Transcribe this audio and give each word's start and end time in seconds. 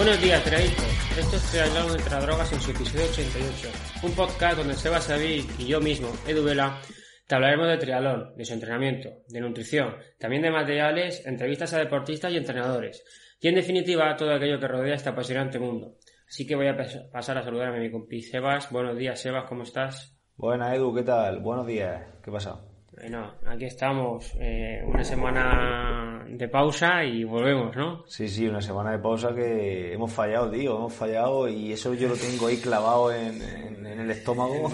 Buenos 0.00 0.22
días, 0.22 0.42
Traidito. 0.42 0.82
Esto 1.18 1.36
es 1.36 1.50
Triatlón 1.50 1.90
entre 1.90 2.20
drogas 2.20 2.50
en 2.54 2.60
su 2.62 2.70
episodio 2.70 3.04
88. 3.04 3.68
Un 4.02 4.12
podcast 4.12 4.56
donde 4.56 4.72
Seba 4.72 4.98
Sabil 4.98 5.46
y 5.58 5.66
yo 5.66 5.78
mismo, 5.78 6.08
Edu 6.26 6.42
Vela, 6.42 6.80
te 7.26 7.34
hablaremos 7.34 7.68
de 7.68 7.76
triatlón, 7.76 8.34
de 8.34 8.46
su 8.46 8.54
entrenamiento, 8.54 9.10
de 9.28 9.40
nutrición, 9.42 9.96
también 10.18 10.40
de 10.40 10.50
materiales, 10.50 11.26
entrevistas 11.26 11.74
a 11.74 11.80
deportistas 11.80 12.32
y 12.32 12.38
entrenadores. 12.38 13.04
Y 13.42 13.48
en 13.48 13.56
definitiva, 13.56 14.16
todo 14.16 14.32
aquello 14.32 14.58
que 14.58 14.68
rodea 14.68 14.94
este 14.94 15.10
apasionante 15.10 15.58
mundo. 15.58 15.98
Así 16.26 16.46
que 16.46 16.56
voy 16.56 16.68
a 16.68 16.78
pasar 17.12 17.36
a 17.36 17.42
saludar 17.42 17.68
a 17.68 17.78
mi 17.78 17.90
compi 17.90 18.22
Sebas. 18.22 18.70
Buenos 18.70 18.96
días, 18.96 19.20
Sebas, 19.20 19.44
¿cómo 19.50 19.64
estás? 19.64 20.18
Buenas, 20.34 20.74
Edu, 20.74 20.94
¿qué 20.94 21.02
tal? 21.02 21.40
Buenos 21.40 21.66
días. 21.66 22.06
¿Qué 22.24 22.32
pasa? 22.32 22.69
Bueno, 23.00 23.32
aquí 23.46 23.64
estamos, 23.64 24.36
eh, 24.38 24.82
una 24.84 25.02
semana 25.02 26.22
de 26.28 26.48
pausa 26.48 27.02
y 27.02 27.24
volvemos, 27.24 27.74
¿no? 27.74 28.04
Sí, 28.06 28.28
sí, 28.28 28.46
una 28.46 28.60
semana 28.60 28.92
de 28.92 28.98
pausa 28.98 29.34
que 29.34 29.94
hemos 29.94 30.12
fallado, 30.12 30.50
tío, 30.50 30.76
hemos 30.76 30.92
fallado 30.92 31.48
y 31.48 31.72
eso 31.72 31.94
yo 31.94 32.08
lo 32.08 32.14
tengo 32.14 32.48
ahí 32.48 32.58
clavado 32.58 33.10
en, 33.12 33.40
el 33.86 34.10
estómago. 34.10 34.70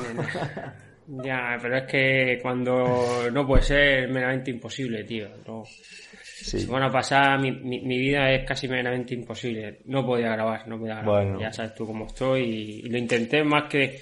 ya, 1.25 1.57
pero 1.62 1.79
es 1.79 1.84
que 1.84 2.39
cuando 2.43 3.31
no 3.31 3.47
puede 3.47 3.62
ser 3.62 4.09
meramente 4.09 4.51
imposible, 4.51 5.05
tío. 5.05 5.29
No. 5.47 5.62
Sí. 5.65 6.61
Semana 6.61 6.91
pasada 6.91 7.39
mi, 7.39 7.53
mi, 7.53 7.98
vida 7.98 8.31
es 8.33 8.45
casi 8.45 8.67
meramente 8.67 9.15
imposible. 9.15 9.81
No 9.84 10.05
podía 10.05 10.31
grabar, 10.31 10.67
no 10.67 10.79
podía 10.79 10.97
grabar. 10.97 11.39
Ya 11.41 11.53
sabes 11.53 11.75
tú 11.75 11.87
cómo 11.87 12.06
estoy 12.06 12.83
y 12.84 12.89
lo 12.89 12.98
intenté 12.98 13.45
más 13.45 13.69
que 13.70 14.01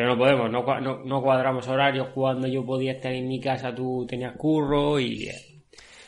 pero 0.00 0.14
no 0.14 0.18
podemos, 0.18 0.50
no, 0.50 0.80
no, 0.80 1.04
no 1.04 1.22
cuadramos 1.22 1.68
horarios 1.68 2.08
cuando 2.14 2.48
yo 2.48 2.64
podía 2.64 2.92
estar 2.92 3.12
en 3.12 3.28
mi 3.28 3.38
casa, 3.38 3.74
tú 3.74 4.06
tenías 4.08 4.34
curro 4.34 4.98
y... 4.98 5.28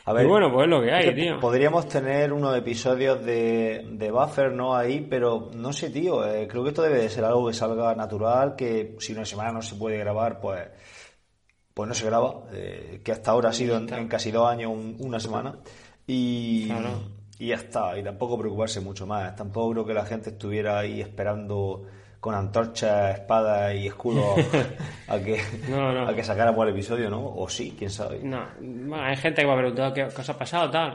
A 0.07 0.15
ver, 0.15 0.27
bueno, 0.27 0.51
pues 0.51 0.65
es 0.65 0.71
lo 0.71 0.81
que 0.81 0.91
hay, 0.91 1.15
tío. 1.15 1.39
Podríamos 1.39 1.87
tener 1.89 2.33
unos 2.33 2.57
episodios 2.57 3.23
de, 3.23 3.87
de 3.93 4.11
buffer, 4.11 4.51
¿no? 4.51 4.75
Ahí, 4.75 5.07
pero 5.11 5.51
no 5.55 5.75
sé, 5.75 5.91
tío. 5.91 6.27
Eh, 6.27 6.49
creo 6.49 6.63
que 6.63 6.71
esto 6.71 6.81
debe 6.81 7.03
de 7.03 7.11
ser 7.11 7.23
algo 7.27 7.47
que 7.47 7.53
salga 7.53 7.95
natural, 7.95 8.57
que 8.57 8.97
si 8.99 9.13
una 9.13 9.27
semana 9.27 9.53
no 9.53 9.61
se 9.61 9.75
puede 9.75 9.99
grabar, 9.99 10.41
pues 10.41 10.71
pues 11.75 11.87
no 11.87 11.95
se 11.95 12.07
graba, 12.07 12.45
eh, 12.55 13.03
que 13.05 13.13
hasta 13.13 13.31
ahora 13.31 13.51
ha 13.51 13.53
sido 13.53 13.77
en, 13.77 14.09
casi 14.09 14.31
dos 14.31 14.49
años 14.49 14.73
una 15.01 15.21
semana. 15.21 15.59
Y, 16.07 16.71
y 17.39 17.49
ya 17.49 17.57
está, 17.57 17.99
y 17.99 18.03
tampoco 18.03 18.39
preocuparse 18.39 18.81
mucho 18.81 19.07
más. 19.07 19.37
Tampoco 19.37 19.73
creo 19.73 19.85
que 19.85 19.95
la 19.95 20.07
gente 20.07 20.31
estuviera 20.31 20.79
ahí 20.79 21.03
esperando 21.03 21.85
con 22.23 22.37
antorchas, 22.37 23.19
espadas 23.19 23.75
y 23.75 23.89
escudos 23.89 24.39
a 25.09 25.19
que, 25.19 25.41
a 25.41 26.15
que 26.15 26.23
sacáramos 26.23 26.65
el 26.65 26.73
episodio, 26.73 27.11
¿no? 27.11 27.21
O 27.21 27.49
sí, 27.49 27.75
quién 27.77 27.91
sabe. 27.91 28.21
No, 28.23 28.47
bueno, 28.61 29.03
hay 29.03 29.17
gente 29.17 29.43
que 29.43 29.47
me 29.49 29.55
ha 29.55 29.57
preguntado 29.57 29.93
qué, 29.93 30.05
os 30.05 30.29
ha 30.31 30.39
pasado, 30.39 30.71
tal. 30.71 30.95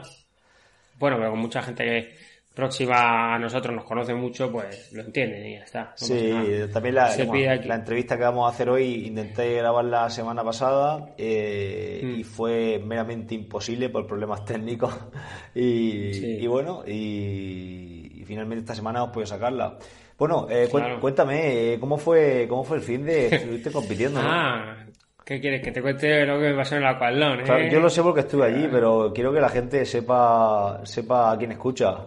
Bueno, 0.98 1.18
pero 1.18 1.32
con 1.32 1.40
mucha 1.40 1.60
gente 1.60 1.84
que 1.84 2.16
próxima 2.54 3.34
a 3.34 3.38
nosotros 3.38 3.76
nos 3.76 3.84
conoce 3.84 4.14
mucho, 4.14 4.50
pues 4.50 4.90
lo 4.94 5.02
entienden 5.02 5.46
y 5.46 5.56
ya 5.56 5.64
está. 5.64 5.92
sí, 5.96 6.32
también 6.72 6.94
la, 6.94 7.14
la, 7.14 7.74
entrevista 7.74 8.16
que 8.16 8.24
vamos 8.24 8.50
a 8.50 8.54
hacer 8.54 8.70
hoy 8.70 9.06
intenté 9.06 9.56
grabar 9.56 9.84
la 9.84 10.08
semana 10.08 10.42
pasada 10.42 11.10
eh, 11.18 12.00
mm. 12.04 12.20
y 12.20 12.24
fue 12.24 12.82
meramente 12.82 13.34
imposible 13.34 13.90
por 13.90 14.06
problemas 14.06 14.46
técnicos 14.46 14.96
y, 15.54 16.42
y 16.42 16.46
bueno, 16.46 16.84
y, 16.86 18.12
y, 18.14 18.24
finalmente 18.24 18.60
esta 18.60 18.74
semana 18.74 19.04
os 19.04 19.10
puedo 19.10 19.26
sacarla. 19.26 19.76
Bueno, 20.18 20.48
eh, 20.50 20.68
cuéntame, 21.00 21.74
eh, 21.74 21.78
¿cómo 21.78 21.96
fue 21.96 22.46
cómo 22.48 22.64
fue 22.64 22.78
el 22.78 22.82
fin 22.82 23.04
de 23.04 23.26
estuviste 23.36 23.70
compitiendo? 23.70 24.20
Ah, 24.20 24.84
¿qué 25.24 25.40
quieres? 25.40 25.62
Que 25.62 25.70
te 25.70 25.80
cuente 25.80 26.26
lo 26.26 26.40
que 26.40 26.50
me 26.50 26.56
pasó 26.56 26.74
en 26.74 26.82
el 26.82 26.88
Aqualón, 26.88 27.40
¿eh? 27.40 27.70
yo 27.70 27.78
lo 27.78 27.88
sé 27.88 28.02
porque 28.02 28.20
estuve 28.20 28.46
allí, 28.46 28.66
pero 28.68 29.12
quiero 29.14 29.32
que 29.32 29.40
la 29.40 29.48
gente 29.48 29.84
sepa 29.84 30.80
sepa 30.84 31.30
a 31.30 31.38
quién 31.38 31.52
escucha. 31.52 32.06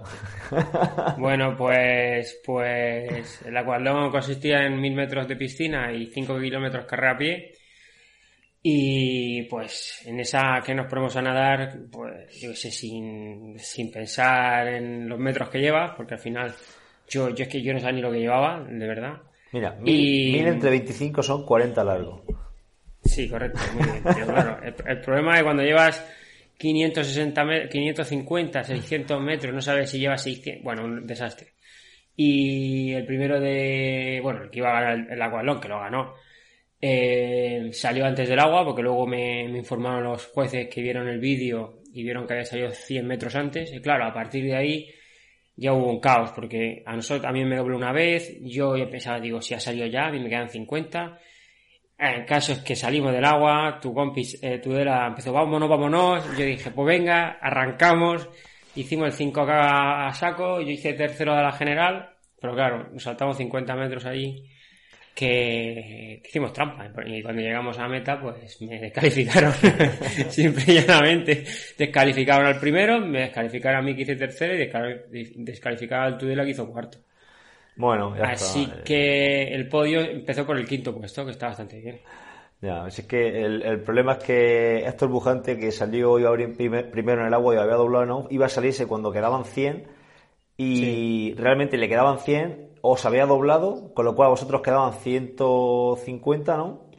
bueno, 1.17 1.55
pues 1.57 2.41
pues 2.45 3.43
el 3.45 3.55
Aqualón 3.55 4.11
consistía 4.11 4.65
en 4.65 4.81
mil 4.81 4.93
metros 4.93 5.25
de 5.25 5.37
piscina 5.37 5.93
y 5.93 6.07
cinco 6.07 6.37
kilómetros 6.37 6.85
carrera 6.85 7.13
a 7.13 7.17
pie. 7.17 7.53
Y 8.63 9.43
pues 9.43 10.03
en 10.05 10.19
esa 10.19 10.61
que 10.63 10.75
nos 10.75 10.87
ponemos 10.87 11.15
a 11.15 11.21
nadar, 11.21 11.79
pues 11.91 12.39
yo 12.39 12.53
sé, 12.53 12.69
sin, 12.69 13.57
sin 13.57 13.89
pensar 13.89 14.67
en 14.67 15.09
los 15.09 15.17
metros 15.17 15.49
que 15.49 15.59
llevas, 15.59 15.93
porque 15.95 16.13
al 16.13 16.19
final 16.19 16.53
yo, 17.11 17.29
yo 17.29 17.43
es 17.43 17.49
que 17.49 17.61
yo 17.61 17.73
no 17.73 17.79
sabía 17.79 17.95
ni 17.95 18.01
lo 18.01 18.11
que 18.11 18.19
llevaba, 18.19 18.63
de 18.63 18.87
verdad. 18.87 19.21
Mira, 19.51 19.75
mil, 19.75 20.47
entre 20.47 20.69
25 20.69 21.21
son 21.21 21.45
40 21.45 21.83
largos. 21.83 22.21
Sí, 23.03 23.27
correcto, 23.29 23.59
muy 23.73 23.83
bien. 23.83 24.01
claro, 24.25 24.59
el, 24.63 25.01
problema 25.01 25.35
es 25.35 25.43
cuando 25.43 25.61
llevas 25.61 26.05
560 26.57 27.67
550, 27.69 28.63
600 28.63 29.21
metros, 29.21 29.53
no 29.53 29.61
sabes 29.61 29.89
si 29.89 29.99
llevas 29.99 30.23
600, 30.23 30.63
bueno, 30.63 30.85
un 30.85 31.05
desastre. 31.05 31.53
Y 32.15 32.93
el 32.93 33.05
primero 33.05 33.39
de, 33.39 34.19
bueno, 34.23 34.43
el 34.43 34.49
que 34.49 34.59
iba 34.59 34.69
a 34.69 34.81
ganar 34.81 34.93
el, 34.93 35.49
el 35.49 35.59
que 35.59 35.67
lo 35.67 35.79
ganó, 35.79 36.13
eh, 36.79 37.69
salió 37.73 38.05
antes 38.05 38.29
del 38.29 38.39
agua, 38.39 38.63
porque 38.63 38.83
luego 38.83 39.05
me, 39.05 39.49
me 39.49 39.57
informaron 39.57 40.03
los 40.03 40.27
jueces 40.27 40.69
que 40.69 40.81
vieron 40.81 41.09
el 41.09 41.19
vídeo 41.19 41.81
y 41.93 42.03
vieron 42.03 42.25
que 42.25 42.33
había 42.33 42.45
salido 42.45 42.71
100 42.71 43.05
metros 43.05 43.35
antes. 43.35 43.73
Y 43.73 43.81
claro, 43.81 44.05
a 44.05 44.13
partir 44.13 44.45
de 44.45 44.55
ahí 44.55 44.87
ya 45.55 45.73
hubo 45.73 45.89
un 45.89 45.99
caos, 45.99 46.31
porque 46.31 46.83
a 46.85 46.95
nosotros 46.95 47.23
también 47.23 47.47
me 47.47 47.57
dobló 47.57 47.77
una 47.77 47.91
vez, 47.91 48.37
yo 48.41 48.73
pensaba, 48.89 49.19
digo, 49.19 49.41
si 49.41 49.53
ha 49.53 49.59
salido 49.59 49.87
ya, 49.87 50.07
a 50.07 50.11
mí 50.11 50.19
me 50.19 50.29
quedan 50.29 50.49
50. 50.49 51.19
El 51.97 52.25
caso 52.25 52.53
es 52.53 52.59
que 52.59 52.75
salimos 52.75 53.11
del 53.11 53.25
agua, 53.25 53.79
tu 53.79 53.93
compis, 53.93 54.41
eh, 54.41 54.57
tu 54.59 54.71
la 54.71 55.07
empezó, 55.07 55.31
vámonos, 55.31 55.69
vámonos, 55.69 56.25
yo 56.37 56.45
dije, 56.45 56.71
pues 56.71 56.87
venga, 56.87 57.37
arrancamos, 57.39 58.27
hicimos 58.75 59.07
el 59.07 59.33
5K 59.33 60.07
a 60.07 60.13
saco, 60.13 60.61
yo 60.61 60.69
hice 60.69 60.93
tercero 60.93 61.35
de 61.35 61.43
la 61.43 61.51
general, 61.51 62.09
pero 62.39 62.53
claro, 62.53 62.89
nos 62.91 63.03
saltamos 63.03 63.37
50 63.37 63.75
metros 63.75 64.05
allí 64.05 64.49
que, 65.13 66.21
hicimos 66.25 66.53
trampa. 66.53 66.89
Y 67.05 67.21
cuando 67.21 67.41
llegamos 67.41 67.77
a 67.77 67.83
la 67.83 67.89
meta, 67.89 68.19
pues 68.19 68.61
me 68.61 68.79
descalificaron. 68.79 69.53
Simple 70.29 70.63
y 70.67 70.73
llanamente. 70.81 71.45
Descalificaron 71.77 72.47
al 72.47 72.59
primero, 72.59 72.99
me 72.99 73.21
descalificaron 73.21 73.79
a 73.79 73.81
mí 73.81 73.95
que 73.95 74.03
hice 74.03 74.15
tercero 74.15 74.55
y 74.55 75.43
descalificaron 75.43 76.05
al 76.13 76.17
Tudela 76.17 76.43
que 76.43 76.51
hizo 76.51 76.71
cuarto. 76.71 76.99
Bueno, 77.75 78.15
ya 78.15 78.25
Así 78.25 78.69
que 78.83 79.43
el 79.53 79.67
podio 79.67 80.01
empezó 80.01 80.45
por 80.45 80.57
el 80.57 80.67
quinto 80.67 80.95
puesto, 80.95 81.25
que 81.25 81.31
está 81.31 81.47
bastante 81.47 81.79
bien. 81.79 81.99
Ya, 82.61 82.85
es 82.85 83.01
que 83.07 83.43
el, 83.43 83.81
problema 83.81 84.13
es 84.13 84.23
que 84.23 84.85
Héctor 84.85 85.09
Bujante, 85.09 85.57
que 85.57 85.71
salió 85.71 86.19
iba 86.19 86.29
a 86.29 86.31
abrir 86.31 86.53
primero 86.55 87.21
en 87.21 87.27
el 87.27 87.33
agua 87.33 87.55
y 87.55 87.57
había 87.57 87.73
doblado, 87.73 88.05
¿no? 88.05 88.27
iba 88.29 88.45
a 88.45 88.49
salirse 88.49 88.85
cuando 88.85 89.11
quedaban 89.11 89.45
100 89.45 89.87
y 90.57 91.33
realmente 91.33 91.77
le 91.77 91.89
quedaban 91.89 92.19
100 92.19 92.70
os 92.81 93.05
había 93.05 93.25
doblado, 93.25 93.93
con 93.93 94.05
lo 94.05 94.15
cual 94.15 94.29
vosotros 94.29 94.61
quedaban 94.61 94.93
150, 94.93 96.57
¿no? 96.57 96.89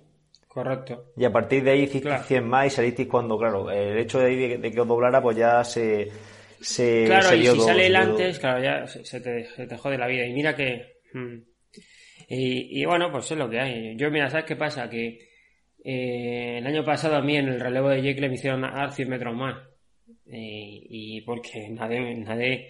Correcto. 0.48 1.12
Y 1.16 1.24
a 1.24 1.32
partir 1.32 1.64
de 1.64 1.70
ahí 1.70 1.82
hiciste 1.82 2.16
100 2.16 2.46
más 2.46 2.66
y 2.66 2.70
salisteis 2.70 3.08
cuando, 3.08 3.38
claro, 3.38 3.70
el 3.70 3.98
hecho 3.98 4.20
de, 4.20 4.58
de, 4.58 4.70
que 4.70 4.80
os 4.80 4.86
doblara, 4.86 5.22
pues 5.22 5.36
ya 5.36 5.64
se. 5.64 6.08
se 6.60 7.04
claro, 7.06 7.34
y 7.34 7.46
si 7.46 7.60
sale 7.60 7.86
el 7.86 7.96
antes, 7.96 8.38
claro, 8.38 8.62
ya 8.62 8.86
se 8.86 9.20
te, 9.20 9.48
te, 9.66 9.76
jode 9.78 9.96
la 9.96 10.06
vida. 10.06 10.26
Y 10.26 10.34
mira 10.34 10.54
que. 10.54 11.00
Hmm. 11.14 11.38
Y, 12.28 12.84
bueno, 12.84 13.10
pues 13.10 13.30
es 13.30 13.36
lo 13.36 13.48
que 13.48 13.60
hay. 13.60 13.96
Yo, 13.96 14.10
mira, 14.10 14.28
¿sabes 14.28 14.46
qué 14.46 14.56
pasa? 14.56 14.88
Que 14.88 15.18
eh, 15.84 16.58
el 16.58 16.66
año 16.66 16.84
pasado 16.84 17.16
a 17.16 17.22
mí 17.22 17.36
en 17.36 17.48
el 17.48 17.60
relevo 17.60 17.88
de 17.88 18.02
Jekyll 18.02 18.28
me 18.28 18.34
hicieron 18.34 18.62
dar 18.62 18.92
100 18.92 19.08
metros 19.08 19.34
más. 19.34 19.56
y 20.26 21.20
porque 21.22 21.68
nadie, 21.70 22.14
nadie 22.16 22.68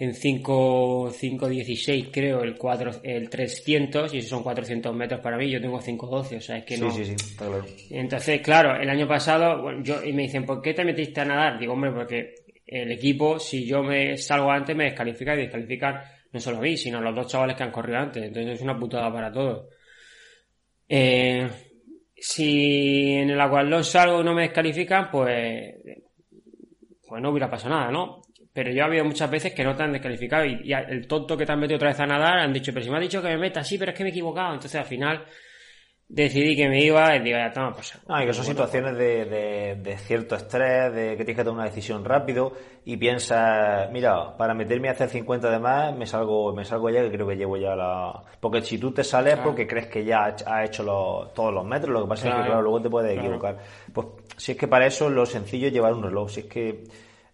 en 0.00 0.14
5.16 0.14 2.08
creo 2.10 2.42
el 2.42 2.56
4, 2.56 3.00
el 3.02 3.28
300 3.28 4.14
y 4.14 4.18
esos 4.18 4.30
son 4.30 4.42
400 4.42 4.96
metros 4.96 5.20
para 5.20 5.36
mí, 5.36 5.50
yo 5.50 5.60
tengo 5.60 5.78
5.12, 5.78 6.38
o 6.38 6.40
sea, 6.40 6.56
es 6.56 6.64
que 6.64 6.78
no. 6.78 6.90
Sí, 6.90 7.04
sí, 7.04 7.14
sí, 7.18 7.36
claro. 7.36 7.62
Entonces, 7.90 8.40
claro, 8.40 8.80
el 8.80 8.88
año 8.88 9.06
pasado, 9.06 9.60
bueno, 9.60 9.82
yo, 9.82 10.02
y 10.02 10.14
me 10.14 10.22
dicen, 10.22 10.46
¿por 10.46 10.62
qué 10.62 10.72
te 10.72 10.86
metiste 10.86 11.20
a 11.20 11.26
nadar? 11.26 11.58
Digo, 11.58 11.74
hombre, 11.74 11.92
porque 11.92 12.34
el 12.66 12.90
equipo, 12.92 13.38
si 13.38 13.66
yo 13.66 13.82
me 13.82 14.16
salgo 14.16 14.50
antes, 14.50 14.74
me 14.74 14.84
descalifica 14.84 15.34
y 15.34 15.40
descalifican 15.42 16.00
no 16.32 16.40
solo 16.40 16.56
a 16.56 16.62
mí, 16.62 16.78
sino 16.78 16.96
a 16.96 17.02
los 17.02 17.14
dos 17.14 17.26
chavales 17.26 17.54
que 17.54 17.64
han 17.64 17.70
corrido 17.70 17.98
antes, 17.98 18.22
entonces 18.22 18.54
es 18.54 18.62
una 18.62 18.78
putada 18.78 19.12
para 19.12 19.30
todos. 19.30 19.66
Eh, 20.88 21.46
si 22.16 23.16
en 23.16 23.28
el 23.28 23.40
Aqualón 23.40 23.84
salgo 23.84 24.22
y 24.22 24.24
no 24.24 24.32
me 24.32 24.44
descalifican, 24.44 25.10
pues, 25.10 25.74
pues 27.06 27.20
no 27.20 27.28
hubiera 27.28 27.50
pasado 27.50 27.74
nada, 27.74 27.90
¿no? 27.90 28.22
Pero 28.52 28.70
yo 28.72 28.82
ha 28.82 28.86
habido 28.86 29.04
muchas 29.04 29.30
veces 29.30 29.54
que 29.54 29.64
no 29.64 29.76
te 29.76 29.82
han 29.82 29.92
descalificado 29.92 30.44
y, 30.44 30.72
el 30.72 31.06
tonto 31.06 31.36
que 31.36 31.46
te 31.46 31.52
han 31.52 31.60
metido 31.60 31.76
otra 31.76 31.90
vez 31.90 32.00
a 32.00 32.06
nadar 32.06 32.38
han 32.38 32.52
dicho, 32.52 32.72
pero 32.72 32.84
si 32.84 32.90
me 32.90 32.96
ha 32.96 33.00
dicho 33.00 33.22
que 33.22 33.28
me 33.28 33.38
meta, 33.38 33.62
sí, 33.62 33.78
pero 33.78 33.92
es 33.92 33.96
que 33.96 34.04
me 34.04 34.10
he 34.10 34.12
equivocado. 34.12 34.54
Entonces 34.54 34.80
al 34.80 34.86
final 34.86 35.24
decidí 36.08 36.56
que 36.56 36.68
me 36.68 36.82
iba 36.82 37.14
y 37.14 37.20
digo, 37.20 37.38
ya 37.38 37.52
toma, 37.52 37.72
pues. 37.72 37.96
No, 38.08 38.20
y 38.20 38.26
que 38.26 38.32
son 38.32 38.44
situaciones 38.44 38.96
de, 38.96 39.76
de, 39.76 39.98
cierto 39.98 40.34
estrés, 40.34 40.92
de 40.92 41.10
que 41.10 41.24
tienes 41.24 41.36
que 41.36 41.44
tomar 41.44 41.60
una 41.60 41.70
decisión 41.70 42.04
rápido 42.04 42.52
y 42.84 42.96
piensas, 42.96 43.88
mira, 43.92 44.36
para 44.36 44.52
meterme 44.52 44.88
a 44.88 44.92
hacer 44.92 45.08
50 45.08 45.48
de 45.48 45.58
más, 45.60 45.96
me 45.96 46.06
salgo, 46.06 46.52
me 46.52 46.64
salgo 46.64 46.90
ya 46.90 47.02
que 47.02 47.12
creo 47.12 47.28
que 47.28 47.36
llevo 47.36 47.56
ya 47.56 47.76
la. 47.76 48.24
Porque 48.40 48.62
si 48.62 48.78
tú 48.78 48.90
te 48.90 49.04
sales 49.04 49.38
porque 49.38 49.68
crees 49.68 49.86
que 49.86 50.04
ya 50.04 50.24
has 50.24 50.64
hecho 50.64 50.82
todos 51.32 51.54
los 51.54 51.64
metros, 51.64 51.90
lo 51.90 52.02
que 52.02 52.08
pasa 52.08 52.28
es 52.28 52.34
que, 52.34 52.42
claro, 52.42 52.62
luego 52.62 52.82
te 52.82 52.90
puedes 52.90 53.16
equivocar. 53.16 53.58
Pues 53.92 54.08
si 54.36 54.52
es 54.52 54.58
que 54.58 54.66
para 54.66 54.86
eso 54.86 55.08
lo 55.08 55.24
sencillo 55.24 55.68
es 55.68 55.72
llevar 55.72 55.94
un 55.94 56.02
reloj, 56.02 56.28
si 56.28 56.40
es 56.40 56.46
que 56.46 56.84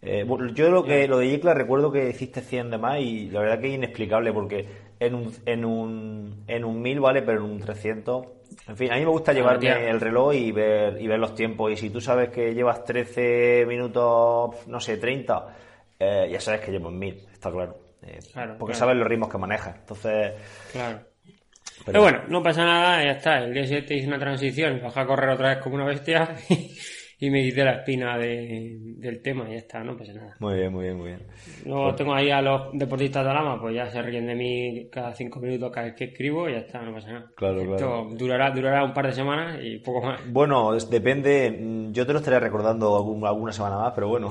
Eh, 0.02 0.26
yo 0.54 0.70
lo 0.70 0.84
que 0.84 1.08
lo 1.08 1.18
de 1.18 1.30
Yecla 1.30 1.54
recuerdo 1.54 1.90
que 1.90 2.08
hiciste 2.08 2.40
100 2.40 2.70
de 2.70 2.78
más 2.78 3.00
y 3.00 3.28
la 3.30 3.40
verdad 3.40 3.60
que 3.60 3.68
es 3.68 3.74
inexplicable 3.74 4.32
porque 4.32 4.66
en 5.00 5.14
un, 5.14 5.32
en 5.44 5.64
un, 5.64 6.44
en 6.46 6.64
un 6.64 6.82
1000 6.82 7.00
vale, 7.00 7.22
pero 7.22 7.44
en 7.44 7.50
un 7.50 7.60
300. 7.60 8.26
En 8.68 8.76
fin, 8.76 8.92
a 8.92 8.96
mí 8.96 9.00
me 9.00 9.10
gusta 9.10 9.32
llevarme 9.32 9.90
el 9.90 10.00
reloj 10.00 10.34
y 10.34 10.52
ver, 10.52 11.00
y 11.00 11.06
ver 11.06 11.18
los 11.18 11.34
tiempos. 11.34 11.72
Y 11.72 11.76
si 11.76 11.90
tú 11.90 12.00
sabes 12.00 12.30
que 12.30 12.54
llevas 12.54 12.84
13 12.84 13.64
minutos, 13.66 14.66
no 14.66 14.80
sé, 14.80 14.96
30, 14.96 15.56
eh, 15.98 16.28
ya 16.30 16.40
sabes 16.40 16.60
que 16.60 16.70
llevo 16.70 16.88
en 16.88 16.98
1000, 16.98 17.26
está 17.32 17.50
claro. 17.50 17.76
Eh, 18.02 18.18
porque 18.58 18.74
sabes 18.74 18.96
los 18.96 19.06
ritmos 19.06 19.30
que 19.30 19.38
manejas. 19.38 19.76
Entonces. 19.76 20.32
Claro. 20.72 21.00
Pero, 21.84 22.00
bueno, 22.00 22.22
no 22.28 22.42
pasa 22.42 22.64
nada, 22.64 23.04
ya 23.04 23.12
está. 23.12 23.38
El 23.38 23.52
día 23.52 23.66
7 23.66 23.94
hice 23.94 24.06
una 24.06 24.18
transición, 24.18 24.80
bajé 24.82 25.00
a 25.00 25.06
correr 25.06 25.30
otra 25.30 25.50
vez 25.50 25.58
como 25.58 25.74
una 25.74 25.84
bestia 25.84 26.34
y 26.48 26.74
me 27.18 27.42
quité 27.42 27.64
la 27.64 27.76
espina 27.76 28.18
de, 28.18 28.76
del 28.98 29.22
tema 29.22 29.48
y 29.48 29.52
ya 29.52 29.58
está, 29.58 29.82
no 29.82 29.96
pasa 29.96 30.12
nada. 30.12 30.34
Muy 30.38 30.54
bien, 30.54 30.70
muy 30.70 30.84
bien, 30.84 30.96
muy 30.98 31.06
bien. 31.08 31.22
Luego 31.64 31.84
pues 31.84 31.96
tengo 31.96 32.14
ahí 32.14 32.30
a 32.30 32.42
los 32.42 32.72
deportistas 32.74 33.24
de 33.24 33.30
Alama, 33.30 33.58
pues 33.58 33.74
ya 33.74 33.88
se 33.88 34.02
ríen 34.02 34.26
de 34.26 34.34
mí 34.34 34.88
cada 34.92 35.14
cinco 35.14 35.40
minutos 35.40 35.70
cada 35.72 35.86
vez 35.86 35.96
que 35.96 36.04
escribo 36.04 36.46
y 36.46 36.52
ya 36.52 36.58
está, 36.58 36.82
no 36.82 36.92
pasa 36.92 37.12
nada. 37.12 37.26
Claro, 37.34 37.74
Esto 37.74 38.08
durará, 38.12 38.50
durará 38.50 38.84
un 38.84 38.92
par 38.92 39.06
de 39.06 39.12
semanas 39.12 39.58
y 39.62 39.78
poco 39.78 40.06
más. 40.06 40.20
Bueno, 40.30 40.74
depende, 40.74 41.88
yo 41.90 42.06
te 42.06 42.12
lo 42.12 42.18
estaré 42.18 42.38
recordando 42.38 42.96
alguna 43.26 43.52
semana 43.52 43.78
más, 43.78 43.92
pero 43.94 44.08
bueno. 44.08 44.30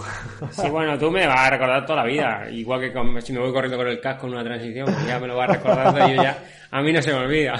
Sí, 0.51 0.69
bueno, 0.69 0.95
tú 0.99 1.09
me 1.09 1.25
vas 1.25 1.39
a 1.39 1.49
recordar 1.49 1.85
toda 1.87 2.03
la 2.03 2.07
vida, 2.07 2.47
igual 2.51 2.81
que 2.81 3.21
si 3.21 3.33
me 3.33 3.39
voy 3.39 3.51
corriendo 3.51 3.77
con 3.77 3.87
el 3.87 3.99
casco 3.99 4.27
en 4.27 4.33
una 4.33 4.43
transición, 4.43 4.85
pues 4.85 5.07
ya 5.07 5.19
me 5.19 5.27
lo 5.27 5.35
vas 5.35 5.49
recordando 5.49 6.07
y 6.07 6.15
yo 6.15 6.21
ya, 6.21 6.37
a 6.69 6.81
mí 6.83 6.93
no 6.93 7.01
se 7.01 7.11
me 7.11 7.17
olvida. 7.17 7.55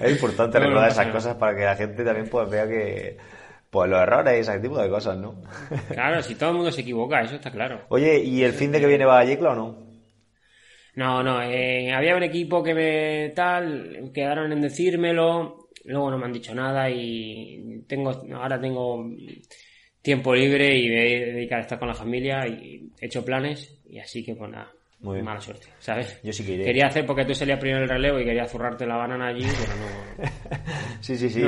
Es 0.00 0.10
importante 0.10 0.58
recordar 0.58 0.90
esas 0.90 1.06
cosas 1.06 1.36
para 1.36 1.54
que 1.54 1.64
la 1.64 1.76
gente 1.76 2.04
también 2.04 2.28
pues 2.28 2.50
vea 2.50 2.66
que 2.66 3.16
pues 3.74 3.90
los 3.90 4.00
errores 4.00 4.36
y 4.36 4.40
ese 4.40 4.60
tipo 4.60 4.80
de 4.80 4.88
cosas, 4.88 5.18
¿no? 5.18 5.34
Claro, 5.88 6.22
si 6.22 6.36
todo 6.36 6.50
el 6.50 6.56
mundo 6.56 6.70
se 6.70 6.82
equivoca, 6.82 7.22
eso 7.22 7.34
está 7.34 7.50
claro. 7.50 7.80
Oye, 7.88 8.22
¿y 8.22 8.44
el 8.44 8.52
fin 8.52 8.70
de 8.70 8.78
que 8.78 8.86
viene 8.86 9.04
va 9.04 9.18
a 9.18 9.24
Yecla 9.24 9.50
o 9.50 9.54
no? 9.56 9.84
No, 10.94 11.24
no, 11.24 11.42
eh, 11.42 11.92
había 11.92 12.14
un 12.14 12.22
equipo 12.22 12.62
que 12.62 12.72
me 12.72 13.32
tal, 13.34 14.12
quedaron 14.14 14.52
en 14.52 14.60
decírmelo, 14.60 15.70
luego 15.86 16.08
no 16.08 16.18
me 16.18 16.26
han 16.26 16.32
dicho 16.32 16.54
nada 16.54 16.88
y 16.88 17.82
tengo, 17.88 18.12
ahora 18.36 18.60
tengo 18.60 19.10
tiempo 20.00 20.36
libre 20.36 20.78
y 20.78 20.88
me 20.88 21.02
voy 21.02 21.14
a 21.14 21.26
dedicar 21.34 21.58
a 21.58 21.62
estar 21.62 21.78
con 21.80 21.88
la 21.88 21.94
familia 21.94 22.46
y 22.46 22.92
he 23.00 23.06
hecho 23.06 23.24
planes 23.24 23.82
y 23.90 23.98
así 23.98 24.24
que 24.24 24.36
pues 24.36 24.52
nada, 24.52 24.70
muy 25.04 25.22
Mala 25.22 25.38
suerte, 25.38 25.66
¿sabes? 25.78 26.18
Yo 26.22 26.32
sí 26.32 26.46
que 26.46 26.64
Quería 26.64 26.86
hacer 26.86 27.04
porque 27.04 27.26
tú 27.26 27.34
salías 27.34 27.60
primero 27.60 27.82
el 27.82 27.88
relevo 27.90 28.18
y 28.18 28.24
quería 28.24 28.46
zurrarte 28.46 28.86
la 28.86 28.96
banana 28.96 29.26
allí, 29.26 29.44
pero 29.44 29.72
no. 29.76 30.30
sí, 31.02 31.16
sí, 31.16 31.28
sí. 31.28 31.42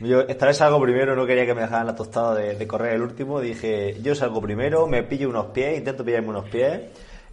Yo 0.00 0.20
esta 0.20 0.46
vez 0.46 0.58
salgo 0.58 0.78
primero, 0.78 1.16
no 1.16 1.26
quería 1.26 1.46
que 1.46 1.54
me 1.54 1.62
dejaran 1.62 1.86
la 1.86 1.94
tostada 1.94 2.34
de, 2.34 2.66
correr 2.66 2.96
el 2.96 3.02
último. 3.02 3.40
Dije, 3.40 3.96
yo 4.02 4.14
salgo 4.14 4.42
primero, 4.42 4.86
me 4.86 5.02
pillo 5.04 5.30
unos 5.30 5.46
pies, 5.46 5.78
intento 5.78 6.04
pillarme 6.04 6.28
unos 6.28 6.50
pies 6.50 6.82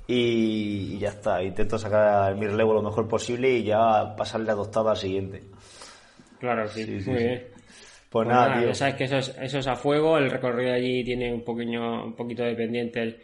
y, 0.08 0.98
ya 0.98 1.10
está. 1.10 1.44
Intento 1.44 1.78
sacar 1.78 2.34
mi 2.36 2.48
relevo 2.48 2.74
lo 2.74 2.82
mejor 2.82 3.10
posible 3.10 3.50
y 3.50 3.64
ya 3.66 4.16
pasarle 4.16 4.48
la 4.48 4.56
tostada 4.56 4.92
al 4.92 4.98
siguiente. 4.98 5.44
Claro, 6.40 6.70
sí, 6.70 6.86
muy 7.06 7.18
bien. 7.18 7.44
Pues, 8.10 8.26
pues 8.26 8.28
nada, 8.30 8.62
tío. 8.62 8.74
sabes 8.74 8.96
que 8.96 9.04
eso 9.04 9.18
es, 9.18 9.36
eso 9.42 9.60
es 9.60 9.68
a 9.68 9.76
fuego, 9.76 10.18
el 10.18 10.32
recorrido 10.32 10.74
allí 10.74 11.04
tiene 11.04 11.34
un 11.34 11.44
poquito, 11.44 12.06
un 12.06 12.16
poquito 12.16 12.44
de 12.44 12.56
pendientes 12.56 13.16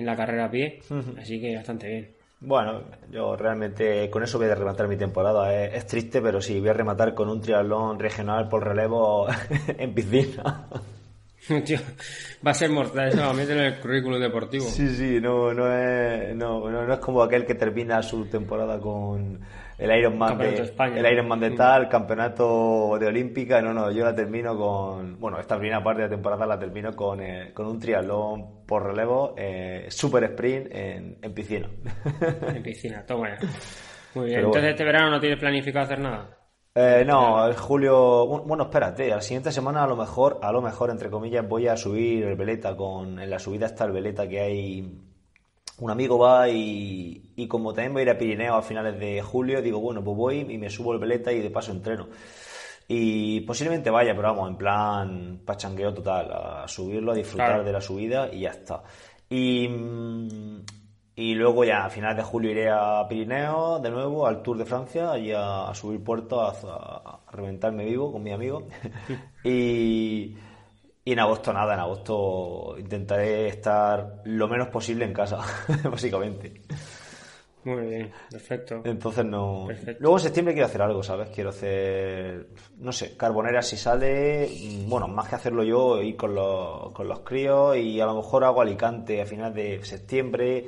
en 0.00 0.06
la 0.06 0.16
carrera 0.16 0.46
a 0.46 0.50
pie, 0.50 0.80
así 1.18 1.40
que 1.40 1.54
bastante 1.54 1.88
bien. 1.88 2.20
Bueno, 2.40 2.84
yo 3.10 3.36
realmente 3.36 4.08
con 4.08 4.22
eso 4.22 4.38
voy 4.38 4.48
a 4.48 4.54
rematar 4.54 4.88
mi 4.88 4.96
temporada. 4.96 5.54
Es, 5.54 5.86
triste, 5.86 6.22
pero 6.22 6.40
sí, 6.40 6.58
voy 6.58 6.70
a 6.70 6.72
rematar 6.72 7.14
con 7.14 7.28
un 7.28 7.40
triatlón 7.40 7.98
regional 7.98 8.48
por 8.48 8.66
relevo 8.66 9.28
en 9.78 9.94
piscina. 9.94 10.66
va 12.46 12.50
a 12.50 12.54
ser 12.54 12.70
mortal 12.70 13.08
eso, 13.08 13.30
en 13.30 13.58
el 13.58 13.78
currículum 13.78 14.20
deportivo. 14.20 14.64
Sí, 14.64 14.88
sí, 14.88 15.20
no, 15.20 15.52
no, 15.52 15.70
es, 15.70 16.34
no, 16.34 16.70
no 16.70 16.92
es 16.92 16.98
como 17.00 17.22
aquel 17.22 17.44
que 17.44 17.54
termina 17.54 18.02
su 18.02 18.24
temporada 18.26 18.78
con 18.78 19.40
el 19.80 19.98
Ironman 19.98 20.36
de, 20.36 20.72
el 20.96 21.12
Ironman 21.12 21.40
de 21.40 21.50
mm. 21.50 21.56
tal, 21.56 21.88
campeonato 21.88 22.98
de 22.98 23.06
Olímpica, 23.06 23.62
no, 23.62 23.72
no, 23.72 23.90
yo 23.90 24.04
la 24.04 24.14
termino 24.14 24.54
con, 24.54 25.18
bueno, 25.18 25.40
esta 25.40 25.58
primera 25.58 25.82
parte 25.82 26.02
de 26.02 26.08
la 26.08 26.14
temporada 26.14 26.44
la 26.44 26.58
termino 26.58 26.94
con, 26.94 27.22
eh, 27.22 27.52
con 27.54 27.66
un 27.66 27.78
triatlón 27.78 28.66
por 28.66 28.84
relevo, 28.84 29.34
eh, 29.38 29.86
super 29.88 30.24
sprint 30.24 30.66
en, 30.70 31.18
en, 31.22 31.32
piscina. 31.32 31.68
En 32.54 32.62
piscina, 32.62 33.06
toma 33.06 33.30
ya. 33.30 33.38
Muy 34.14 34.26
bien, 34.26 34.40
entonces 34.40 34.72
este 34.72 34.84
verano 34.84 35.10
no 35.10 35.18
tienes 35.18 35.38
planificado 35.38 35.86
hacer 35.86 35.98
nada. 35.98 36.36
Eh, 36.74 37.02
no, 37.06 37.48
es 37.48 37.58
julio. 37.58 38.26
Bueno, 38.26 38.64
espérate, 38.64 39.08
la 39.08 39.20
siguiente 39.20 39.50
semana 39.50 39.84
a 39.84 39.86
lo 39.86 39.96
mejor, 39.96 40.38
a 40.42 40.52
lo 40.52 40.60
mejor, 40.60 40.90
entre 40.90 41.10
comillas, 41.10 41.48
voy 41.48 41.66
a 41.68 41.76
subir 41.76 42.24
el 42.24 42.36
veleta 42.36 42.76
con. 42.76 43.18
En 43.18 43.30
la 43.30 43.38
subida 43.38 43.66
está 43.66 43.86
el 43.86 43.92
veleta 43.92 44.28
que 44.28 44.40
hay 44.40 45.09
un 45.80 45.90
amigo 45.90 46.18
va 46.18 46.48
y, 46.48 47.32
y, 47.36 47.48
como 47.48 47.72
también 47.72 47.92
voy 47.92 48.00
a 48.00 48.02
ir 48.04 48.10
a 48.10 48.18
Pirineo 48.18 48.54
a 48.54 48.62
finales 48.62 48.98
de 48.98 49.22
julio, 49.22 49.62
digo, 49.62 49.80
bueno, 49.80 50.02
pues 50.04 50.16
voy 50.16 50.38
y 50.40 50.58
me 50.58 50.70
subo 50.70 50.92
el 50.92 50.98
veleta 50.98 51.32
y 51.32 51.40
de 51.40 51.50
paso 51.50 51.72
entreno. 51.72 52.08
Y 52.86 53.40
posiblemente 53.42 53.88
vaya, 53.88 54.14
pero 54.16 54.34
vamos, 54.34 54.50
en 54.50 54.56
plan 54.56 55.40
pachangueo 55.44 55.94
total, 55.94 56.32
a 56.32 56.68
subirlo, 56.68 57.12
a 57.12 57.14
disfrutar 57.14 57.64
de 57.64 57.72
la 57.72 57.80
subida 57.80 58.28
y 58.32 58.40
ya 58.40 58.50
está. 58.50 58.82
Y, 59.28 59.68
y 61.14 61.34
luego 61.34 61.64
ya 61.64 61.84
a 61.84 61.90
finales 61.90 62.16
de 62.16 62.24
julio 62.24 62.50
iré 62.50 62.68
a 62.68 63.06
Pirineo 63.08 63.78
de 63.78 63.90
nuevo, 63.90 64.26
al 64.26 64.42
Tour 64.42 64.58
de 64.58 64.64
Francia, 64.64 65.16
y 65.16 65.30
a, 65.32 65.72
subir 65.72 66.02
puerto, 66.02 66.40
a, 66.40 66.50
a, 66.50 67.20
reventarme 67.30 67.84
vivo 67.84 68.10
con 68.10 68.24
mi 68.24 68.32
amigo. 68.32 68.66
y 69.44 70.34
y 71.10 71.12
en 71.12 71.18
agosto 71.18 71.52
nada, 71.52 71.74
en 71.74 71.80
agosto 71.80 72.76
intentaré 72.78 73.48
estar 73.48 74.22
lo 74.26 74.46
menos 74.46 74.68
posible 74.68 75.04
en 75.04 75.12
casa, 75.12 75.40
básicamente. 75.90 76.62
Muy 77.64 77.84
bien, 77.84 78.12
perfecto. 78.30 78.82
Entonces 78.84 79.24
no. 79.24 79.66
Luego 79.98 80.18
en 80.18 80.22
septiembre 80.22 80.54
quiero 80.54 80.68
hacer 80.68 80.82
algo, 80.82 81.02
¿sabes? 81.02 81.30
Quiero 81.30 81.50
hacer, 81.50 82.50
no 82.78 82.92
sé, 82.92 83.16
carbonera 83.16 83.60
si 83.60 83.76
sale. 83.76 84.48
Bueno, 84.86 85.08
más 85.08 85.28
que 85.28 85.34
hacerlo 85.34 85.64
yo, 85.64 86.00
ir 86.00 86.16
con 86.16 86.32
los, 86.32 86.92
con 86.92 87.08
los 87.08 87.18
críos 87.20 87.76
y 87.76 88.00
a 88.00 88.06
lo 88.06 88.14
mejor 88.14 88.44
hago 88.44 88.60
Alicante 88.60 89.20
a 89.20 89.26
finales 89.26 89.56
de 89.56 89.84
septiembre. 89.84 90.66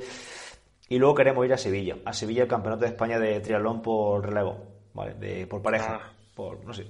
Y 0.89 0.97
luego 0.97 1.15
queremos 1.15 1.45
ir 1.45 1.53
a 1.53 1.57
Sevilla, 1.57 1.95
a 2.03 2.11
Sevilla 2.11 2.43
el 2.43 2.49
Campeonato 2.49 2.81
de 2.81 2.89
España 2.89 3.17
de 3.17 3.39
Triatlón 3.39 3.81
por 3.81 4.25
relevo, 4.25 4.57
¿vale? 4.93 5.13
De, 5.13 5.47
por 5.47 5.61
pareja. 5.61 6.01
Ah 6.03 6.22
por 6.33 6.65
no 6.65 6.73
sé 6.73 6.87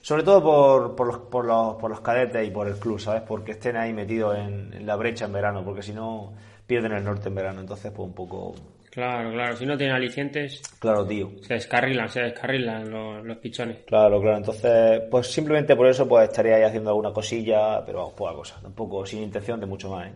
sobre 0.00 0.22
todo 0.22 0.42
por, 0.42 0.96
por, 0.96 1.06
los, 1.06 1.18
por, 1.18 1.44
los, 1.44 1.76
por 1.76 1.90
los 1.90 2.00
cadetes 2.00 2.46
y 2.46 2.50
por 2.50 2.68
el 2.68 2.76
club 2.76 3.00
sabes 3.00 3.22
porque 3.22 3.52
estén 3.52 3.76
ahí 3.76 3.92
metidos 3.92 4.38
en, 4.38 4.86
la 4.86 4.96
brecha 4.96 5.24
en 5.24 5.32
verano 5.32 5.64
porque 5.64 5.82
si 5.82 5.92
no 5.92 6.32
pierden 6.66 6.92
el 6.92 7.04
norte 7.04 7.28
en 7.28 7.34
verano. 7.34 7.60
Entonces 7.60 7.90
pues 7.90 8.06
un 8.08 8.14
poco 8.14 8.54
claro 8.90 9.32
claro. 9.32 9.56
Si 9.56 9.66
no 9.66 9.76
tienen 9.76 9.96
alicientes 9.96 10.62
claro 10.78 11.04
tío. 11.06 11.32
se 11.42 11.54
descarrilan 11.54 12.08
se 12.08 12.20
descarrilan 12.20 12.88
los, 12.88 13.24
los 13.24 13.36
pichones. 13.38 13.78
Claro 13.86 14.20
claro. 14.20 14.36
Entonces 14.36 15.02
pues 15.10 15.26
simplemente 15.26 15.74
por 15.74 15.88
eso 15.88 16.06
pues 16.06 16.28
estaría 16.28 16.56
ahí 16.56 16.62
haciendo 16.62 16.90
alguna 16.90 17.12
cosilla 17.12 17.84
pero 17.84 17.98
vamos 17.98 18.14
poca 18.14 18.34
cosa. 18.34 18.60
Tampoco 18.62 19.04
sin 19.04 19.22
intención 19.22 19.58
de 19.58 19.66
mucho 19.66 19.90
más 19.90 20.08
¿eh? 20.08 20.14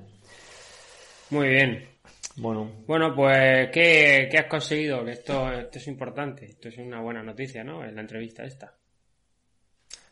muy 1.31 1.49
bien 1.49 1.96
bueno. 2.39 2.71
Bueno, 2.87 3.15
pues, 3.15 3.71
¿qué, 3.73 4.31
has 4.39 4.47
conseguido? 4.47 5.07
Esto, 5.09 5.53
esto 5.53 5.79
es 5.79 5.87
importante. 5.89 6.47
Esto 6.47 6.69
es 6.69 6.79
una 6.79 7.01
buena 7.01 7.23
noticia, 7.23 7.65
¿no? 7.65 7.85
En 7.85 7.95
la 7.95 8.01
entrevista 8.01 8.45
esta. 8.45 8.75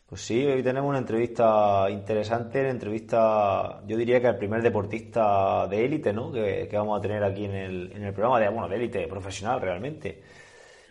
Pues 0.05 0.21
sí, 0.21 0.45
hoy 0.45 0.61
tenemos 0.61 0.87
una 0.87 0.99
entrevista 0.99 1.87
interesante, 1.89 2.59
una 2.61 2.69
entrevista, 2.69 3.81
yo 3.87 3.97
diría 3.97 4.21
que 4.21 4.27
el 4.27 4.37
primer 4.37 4.61
deportista 4.61 5.67
de 5.67 5.83
élite, 5.83 6.13
¿no? 6.13 6.31
Que, 6.31 6.69
vamos 6.73 6.99
a 6.99 7.01
tener 7.01 7.23
aquí 7.23 7.45
en 7.45 7.55
el, 7.55 7.91
en 7.91 8.03
el 8.03 8.13
programa 8.13 8.39
de, 8.39 8.49
bueno, 8.49 8.69
de 8.69 8.75
élite 8.75 9.07
profesional 9.07 9.59
realmente. 9.61 10.21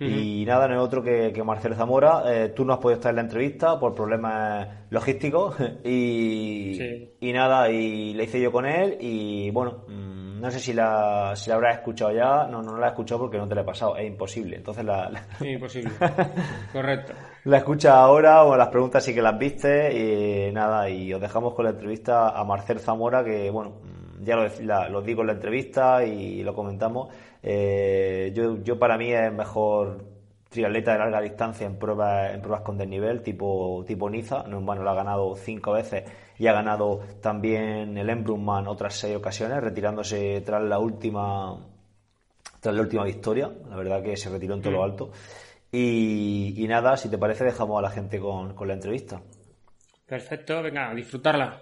Y 0.00 0.44
nada, 0.44 0.66
no 0.66 0.74
es 0.74 0.80
otro 0.80 1.02
que, 1.02 1.32
que 1.32 1.44
Marcelo 1.44 1.76
Zamora. 1.76 2.24
Eh, 2.26 2.48
tú 2.48 2.64
no 2.64 2.72
has 2.72 2.78
podido 2.80 2.96
estar 2.96 3.10
en 3.10 3.16
la 3.16 3.22
entrevista 3.22 3.78
por 3.78 3.94
problemas 3.94 4.68
logísticos 4.90 5.56
y, 5.84 7.10
y 7.20 7.32
nada, 7.32 7.70
y 7.70 8.12
le 8.14 8.24
hice 8.24 8.40
yo 8.40 8.50
con 8.50 8.66
él 8.66 8.98
y 9.00 9.50
bueno, 9.50 9.84
mm, 9.88 10.23
no 10.44 10.50
sé 10.50 10.60
si 10.60 10.74
la, 10.74 11.32
si 11.34 11.48
la 11.48 11.56
habrás 11.56 11.76
escuchado 11.78 12.12
ya. 12.12 12.46
No, 12.46 12.60
no 12.60 12.76
la 12.76 12.88
he 12.88 12.90
escuchado 12.90 13.20
porque 13.20 13.38
no 13.38 13.48
te 13.48 13.54
la 13.54 13.62
he 13.62 13.64
pasado. 13.64 13.96
Es 13.96 14.06
imposible. 14.06 14.56
Entonces 14.56 14.84
la. 14.84 15.10
imposible. 15.40 15.90
Correcto. 16.72 17.14
La 17.44 17.56
escucha 17.56 17.98
ahora 17.98 18.44
o 18.44 18.54
las 18.54 18.68
preguntas 18.68 19.02
sí 19.02 19.14
que 19.14 19.22
las 19.22 19.38
viste. 19.38 20.48
Y 20.48 20.52
nada, 20.52 20.90
y 20.90 21.14
os 21.14 21.20
dejamos 21.20 21.54
con 21.54 21.64
la 21.64 21.70
entrevista 21.70 22.38
a 22.38 22.44
Marcel 22.44 22.78
Zamora, 22.78 23.24
que 23.24 23.50
bueno, 23.50 23.80
ya 24.20 24.36
lo, 24.36 24.88
lo 24.90 25.00
digo 25.00 25.22
en 25.22 25.28
la 25.28 25.32
entrevista 25.32 26.04
y 26.04 26.42
lo 26.42 26.54
comentamos. 26.54 27.08
Eh, 27.42 28.30
yo, 28.34 28.62
yo 28.62 28.78
para 28.78 28.98
mí 28.98 29.14
es 29.14 29.32
mejor 29.32 30.04
triatleta 30.50 30.92
de 30.92 30.98
larga 30.98 31.22
distancia 31.22 31.66
en 31.66 31.78
pruebas, 31.78 32.34
en 32.34 32.42
pruebas 32.42 32.60
con 32.60 32.76
desnivel, 32.76 33.22
tipo, 33.22 33.82
tipo 33.86 34.10
Niza. 34.10 34.42
No, 34.42 34.60
bueno, 34.60 34.82
lo 34.82 34.90
ha 34.90 34.94
ganado 34.94 35.34
cinco 35.36 35.72
veces 35.72 36.04
y 36.38 36.46
ha 36.46 36.52
ganado 36.52 37.00
también 37.20 37.96
el 37.96 38.10
Embrunman 38.10 38.66
otras 38.68 38.94
seis 38.94 39.16
ocasiones, 39.16 39.62
retirándose 39.62 40.42
tras 40.44 40.62
la 40.62 40.78
última 40.78 41.56
tras 42.60 42.74
la 42.74 42.80
última 42.80 43.04
victoria. 43.04 43.50
La 43.68 43.76
verdad 43.76 44.02
que 44.02 44.16
se 44.16 44.30
retiró 44.30 44.54
en 44.54 44.62
todo 44.62 44.72
lo 44.72 44.80
mm. 44.80 44.84
alto. 44.84 45.10
Y, 45.70 46.64
nada, 46.68 46.96
si 46.96 47.08
te 47.08 47.18
parece, 47.18 47.44
dejamos 47.44 47.78
a 47.78 47.82
la 47.82 47.90
gente 47.90 48.20
con, 48.20 48.54
con 48.54 48.68
la 48.68 48.74
entrevista. 48.74 49.20
Perfecto, 50.06 50.62
venga, 50.62 50.90
a 50.90 50.94
disfrutarla. 50.94 51.60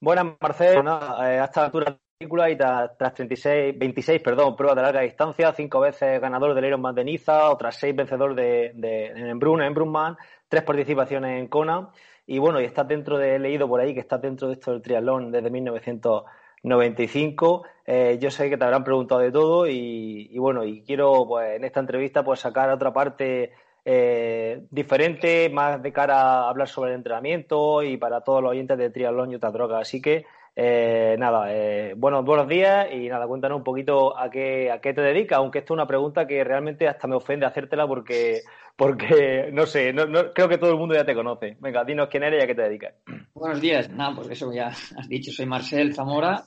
Buenas, 0.00 0.26
Marcelo. 0.40 0.80
Eh, 1.22 1.38
a 1.38 1.44
esta 1.44 1.66
altura 1.66 1.96
y 2.22 2.56
tras, 2.56 3.14
36, 3.14 3.78
26 3.78 4.20
perdón, 4.20 4.54
pruebas 4.54 4.76
de 4.76 4.82
larga 4.82 5.00
distancia, 5.00 5.54
cinco 5.54 5.80
veces 5.80 6.20
ganador 6.20 6.54
del 6.54 6.66
Ironman 6.66 6.94
de 6.94 7.02
Niza, 7.02 7.50
otras 7.50 7.76
seis 7.76 7.96
vencedor 7.96 8.34
de, 8.34 8.72
de, 8.74 9.06
en 9.06 9.38
Brun, 9.38 9.62
en 9.62 9.72
Brunman, 9.72 10.18
tres 10.46 10.62
participaciones 10.62 11.40
en 11.40 11.48
Kona. 11.48 11.88
Y 12.26 12.38
bueno, 12.38 12.60
y 12.60 12.66
estás 12.66 12.86
dentro 12.86 13.16
de, 13.16 13.36
he 13.36 13.38
leído 13.38 13.66
por 13.66 13.80
ahí 13.80 13.94
que 13.94 14.00
estás 14.00 14.20
dentro 14.20 14.48
de 14.48 14.54
esto 14.54 14.70
del 14.70 14.82
triatlón 14.82 15.32
desde 15.32 15.48
1995. 15.48 17.64
Eh, 17.86 18.18
yo 18.20 18.30
sé 18.30 18.50
que 18.50 18.58
te 18.58 18.64
habrán 18.64 18.84
preguntado 18.84 19.22
de 19.22 19.32
todo 19.32 19.66
y, 19.66 20.28
y, 20.30 20.38
bueno, 20.38 20.62
y 20.62 20.82
quiero 20.82 21.26
pues 21.26 21.56
en 21.56 21.64
esta 21.64 21.80
entrevista 21.80 22.22
pues 22.22 22.40
sacar 22.40 22.70
otra 22.70 22.92
parte 22.92 23.52
eh, 23.82 24.66
diferente, 24.70 25.48
más 25.48 25.82
de 25.82 25.92
cara 25.92 26.20
a 26.20 26.48
hablar 26.50 26.68
sobre 26.68 26.90
el 26.90 26.96
entrenamiento 26.96 27.82
y 27.82 27.96
para 27.96 28.20
todos 28.20 28.42
los 28.42 28.50
oyentes 28.50 28.76
de 28.76 28.90
triatlón 28.90 29.32
y 29.32 29.36
otras 29.36 29.54
drogas. 29.54 29.80
Así 29.80 30.02
que, 30.02 30.26
eh, 30.56 31.16
nada, 31.18 31.52
eh, 31.52 31.94
buenos, 31.96 32.24
buenos 32.24 32.48
días 32.48 32.88
y 32.92 33.08
nada, 33.08 33.26
cuéntanos 33.26 33.58
un 33.58 33.64
poquito 33.64 34.18
a 34.18 34.30
qué, 34.30 34.70
a 34.70 34.80
qué 34.80 34.92
te 34.92 35.00
dedicas, 35.00 35.38
aunque 35.38 35.60
esto 35.60 35.74
es 35.74 35.76
una 35.76 35.86
pregunta 35.86 36.26
que 36.26 36.42
realmente 36.44 36.88
hasta 36.88 37.06
me 37.06 37.16
ofende 37.16 37.46
hacértela 37.46 37.86
porque, 37.86 38.40
porque 38.76 39.50
no 39.52 39.66
sé, 39.66 39.94
creo 40.34 40.48
que 40.48 40.58
todo 40.58 40.70
el 40.70 40.78
mundo 40.78 40.94
ya 40.94 41.04
te 41.04 41.14
conoce. 41.14 41.56
Venga, 41.60 41.84
dinos 41.84 42.08
quién 42.08 42.24
eres 42.24 42.40
y 42.40 42.44
a 42.44 42.46
qué 42.46 42.54
te 42.54 42.62
dedicas. 42.62 42.94
Buenos 43.34 43.60
días, 43.60 43.88
nada, 43.90 44.14
pues 44.16 44.30
eso 44.30 44.52
ya 44.52 44.68
has 44.68 45.08
dicho, 45.08 45.30
soy 45.32 45.46
Marcel 45.46 45.94
Zamora, 45.94 46.44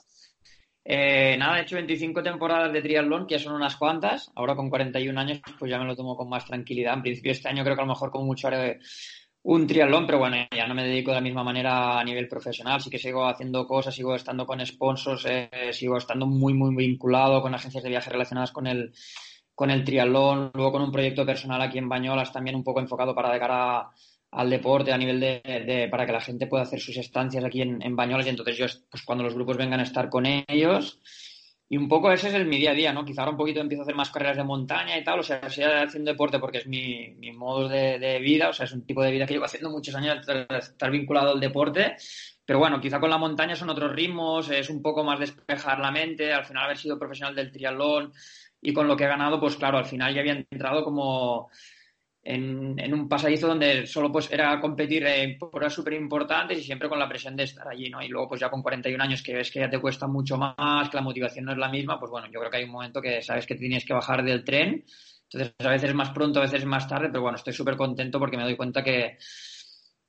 eh, 0.85 1.37
nada, 1.37 1.59
he 1.59 1.61
hecho 1.61 1.77
25 1.77 2.21
temporadas 2.21 2.73
de 2.73 2.81
triatlón, 2.81 3.25
que 3.25 3.37
ya 3.37 3.43
son 3.43 3.55
unas 3.55 3.77
cuantas. 3.77 4.31
Ahora 4.35 4.55
con 4.55 4.69
41 4.69 5.17
años, 5.17 5.41
pues 5.57 5.71
ya 5.71 5.79
me 5.79 5.85
lo 5.85 5.95
tomo 5.95 6.17
con 6.17 6.29
más 6.29 6.45
tranquilidad. 6.45 6.95
En 6.95 7.01
principio 7.01 7.31
este 7.31 7.47
año 7.47 7.63
creo 7.63 7.75
que 7.75 7.81
a 7.81 7.85
lo 7.85 7.93
mejor 7.93 8.11
como 8.11 8.25
mucho 8.25 8.47
haré 8.47 8.79
un 9.43 9.67
triatlón, 9.67 10.05
pero 10.05 10.19
bueno, 10.19 10.37
ya 10.55 10.67
no 10.67 10.73
me 10.73 10.83
dedico 10.83 11.11
de 11.11 11.15
la 11.15 11.21
misma 11.21 11.43
manera 11.43 11.99
a 11.99 12.03
nivel 12.03 12.27
profesional. 12.27 12.79
Sí 12.81 12.89
que 12.89 12.97
sigo 12.97 13.25
haciendo 13.27 13.67
cosas, 13.67 13.93
sigo 13.93 14.15
estando 14.15 14.45
con 14.45 14.65
sponsors, 14.65 15.25
eh, 15.27 15.49
sigo 15.71 15.97
estando 15.97 16.25
muy, 16.25 16.53
muy 16.53 16.73
vinculado 16.75 17.41
con 17.41 17.53
agencias 17.53 17.83
de 17.83 17.89
viaje 17.89 18.09
relacionadas 18.09 18.51
con 18.51 18.67
el, 18.67 18.93
con 19.53 19.69
el 19.69 19.83
triatlón. 19.83 20.51
Luego 20.53 20.71
con 20.71 20.81
un 20.81 20.91
proyecto 20.91 21.25
personal 21.25 21.61
aquí 21.61 21.77
en 21.77 21.89
Bañolas 21.89 22.31
también 22.31 22.55
un 22.55 22.63
poco 22.63 22.79
enfocado 22.79 23.13
para 23.13 23.33
de 23.33 23.39
cara 23.39 23.89
al 24.31 24.49
deporte 24.49 24.91
a 24.91 24.97
nivel 24.97 25.19
de, 25.19 25.87
para 25.91 26.05
que 26.05 26.11
la 26.11 26.21
gente 26.21 26.47
pueda 26.47 26.63
hacer 26.63 26.79
sus 26.79 26.97
estancias 26.97 27.43
aquí 27.43 27.61
en, 27.61 27.81
en 27.83 27.95
Bañolas 27.95 28.25
y 28.25 28.29
entonces 28.29 28.57
yo 28.57 28.65
pues 28.89 29.03
cuando 29.03 29.23
los 29.23 29.35
grupos 29.35 29.57
vengan 29.57 29.79
a 29.79 29.83
estar 29.83 30.09
con 30.09 30.25
ellos 30.25 30.99
y 31.73 31.77
un 31.77 31.87
poco 31.87 32.11
ese 32.11 32.27
es 32.27 32.35
el, 32.35 32.45
mi 32.45 32.59
día 32.59 32.69
a 32.69 32.75
día, 32.75 32.93
¿no? 32.93 33.03
Quizá 33.03 33.21
ahora 33.21 33.31
un 33.31 33.37
poquito 33.37 33.59
empiezo 33.59 33.81
a 33.81 33.85
hacer 33.85 33.95
más 33.95 34.11
carreras 34.11 34.37
de 34.37 34.43
montaña 34.43 34.95
y 34.95 35.03
tal, 35.03 35.21
o 35.21 35.23
sea, 35.23 35.49
sigo 35.49 35.69
haciendo 35.69 36.11
deporte 36.11 36.37
porque 36.37 36.59
es 36.59 36.67
mi, 36.67 37.15
mi 37.17 37.31
modo 37.31 37.67
de, 37.67 37.97
de, 37.97 38.19
vida, 38.19 38.49
o 38.49 38.53
sea, 38.53 38.67
es 38.67 38.73
un 38.73 38.85
tipo 38.85 39.01
de 39.01 39.09
vida 39.09 39.25
que 39.25 39.33
llevo 39.33 39.45
haciendo 39.45 39.71
muchos 39.71 39.95
años, 39.95 40.19
estar 40.49 40.91
vinculado 40.91 41.31
al 41.31 41.39
deporte, 41.39 41.95
pero 42.45 42.59
bueno, 42.59 42.79
quizá 42.79 42.99
con 42.99 43.09
la 43.09 43.17
montaña 43.17 43.55
son 43.55 43.71
otros 43.71 43.91
ritmos, 43.91 44.51
es 44.51 44.69
un 44.69 44.83
poco 44.83 45.03
más 45.03 45.19
despejar 45.19 45.79
la 45.79 45.89
mente, 45.89 46.31
al 46.31 46.45
final 46.45 46.65
haber 46.65 46.77
sido 46.77 46.99
profesional 46.99 47.33
del 47.33 47.51
triatlón 47.51 48.13
y 48.61 48.71
con 48.71 48.87
lo 48.87 48.95
que 48.95 49.05
he 49.05 49.07
ganado, 49.07 49.39
pues 49.39 49.55
claro, 49.55 49.79
al 49.79 49.85
final 49.85 50.13
ya 50.13 50.21
había 50.21 50.45
entrado 50.51 50.83
como 50.83 51.49
en, 52.25 52.93
un 52.93 53.09
pasadizo 53.09 53.47
donde 53.47 53.85
solo 53.85 54.11
pues 54.11 54.31
era 54.31 54.59
competir 54.61 55.05
en 55.05 55.37
pruebas 55.37 55.73
súper 55.73 55.93
importantes 55.93 56.57
y 56.57 56.63
siempre 56.63 56.87
con 56.87 56.97
la 56.97 57.09
presión 57.09 57.35
de 57.35 57.43
estar 57.43 57.67
allí, 57.67 57.89
¿no? 57.89 58.01
Y 58.01 58.07
luego 58.07 58.29
pues 58.29 58.41
ya 58.41 58.49
con 58.49 58.61
41 58.61 59.03
años 59.03 59.21
que 59.21 59.35
ves 59.35 59.51
que 59.51 59.59
ya 59.59 59.69
te 59.69 59.79
cuesta 59.79 60.07
mucho 60.07 60.37
más, 60.37 60.89
que 60.89 60.97
la 60.97 61.03
motivación 61.03 61.45
no 61.45 61.51
es 61.51 61.57
la 61.57 61.69
misma, 61.69 61.99
pues 61.99 62.11
bueno, 62.11 62.27
yo 62.31 62.39
creo 62.39 62.49
que 62.49 62.57
hay 62.57 62.63
un 62.63 62.71
momento 62.71 63.01
que 63.01 63.21
sabes 63.21 63.45
que 63.45 63.55
tienes 63.55 63.85
que 63.85 63.93
bajar 63.93 64.23
del 64.23 64.43
tren, 64.43 64.85
entonces 65.23 65.53
a 65.59 65.69
veces 65.69 65.93
más 65.93 66.11
pronto, 66.11 66.39
a 66.39 66.43
veces 66.43 66.65
más 66.65 66.87
tarde, 66.87 67.09
pero 67.09 67.23
bueno, 67.23 67.35
estoy 67.35 67.53
súper 67.53 67.75
contento 67.75 68.19
porque 68.19 68.37
me 68.37 68.43
doy 68.43 68.55
cuenta 68.55 68.83
que, 68.83 69.17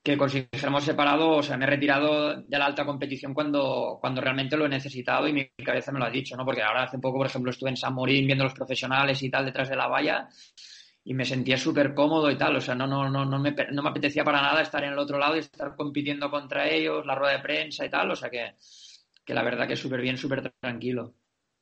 que 0.04 0.12
hemos 0.12 0.84
separado, 0.84 1.30
o 1.30 1.42
sea, 1.42 1.56
me 1.56 1.64
he 1.64 1.68
retirado 1.68 2.42
de 2.42 2.58
la 2.58 2.66
alta 2.66 2.84
competición 2.84 3.34
cuando, 3.34 3.98
cuando 4.00 4.20
realmente 4.20 4.56
lo 4.56 4.66
he 4.66 4.68
necesitado 4.68 5.26
y 5.26 5.32
mi 5.32 5.48
cabeza 5.64 5.90
me 5.90 5.98
lo 5.98 6.04
ha 6.04 6.10
dicho, 6.10 6.36
¿no? 6.36 6.44
Porque 6.44 6.62
ahora 6.62 6.84
hace 6.84 6.98
poco, 6.98 7.18
por 7.18 7.26
ejemplo, 7.26 7.50
estuve 7.50 7.70
en 7.70 7.76
San 7.76 7.94
Morín 7.94 8.26
viendo 8.26 8.44
los 8.44 8.54
profesionales 8.54 9.20
y 9.22 9.30
tal 9.30 9.46
detrás 9.46 9.68
de 9.68 9.76
la 9.76 9.88
valla 9.88 10.28
y 11.04 11.14
me 11.14 11.24
sentía 11.24 11.58
súper 11.58 11.94
cómodo 11.94 12.30
y 12.30 12.38
tal. 12.38 12.56
O 12.56 12.60
sea, 12.60 12.74
no, 12.74 12.86
no, 12.86 13.08
no, 13.10 13.24
no, 13.24 13.38
me, 13.38 13.54
no 13.72 13.82
me 13.82 13.90
apetecía 13.90 14.24
para 14.24 14.40
nada 14.40 14.62
estar 14.62 14.82
en 14.82 14.92
el 14.92 14.98
otro 14.98 15.18
lado 15.18 15.36
y 15.36 15.40
estar 15.40 15.76
compitiendo 15.76 16.30
contra 16.30 16.68
ellos, 16.68 17.04
la 17.06 17.14
rueda 17.14 17.34
de 17.34 17.42
prensa 17.42 17.84
y 17.84 17.90
tal. 17.90 18.10
O 18.10 18.16
sea 18.16 18.30
que, 18.30 18.54
que 19.24 19.34
la 19.34 19.42
verdad 19.42 19.68
que 19.68 19.76
súper 19.76 20.00
bien, 20.00 20.16
súper 20.16 20.50
tranquilo. 20.60 21.14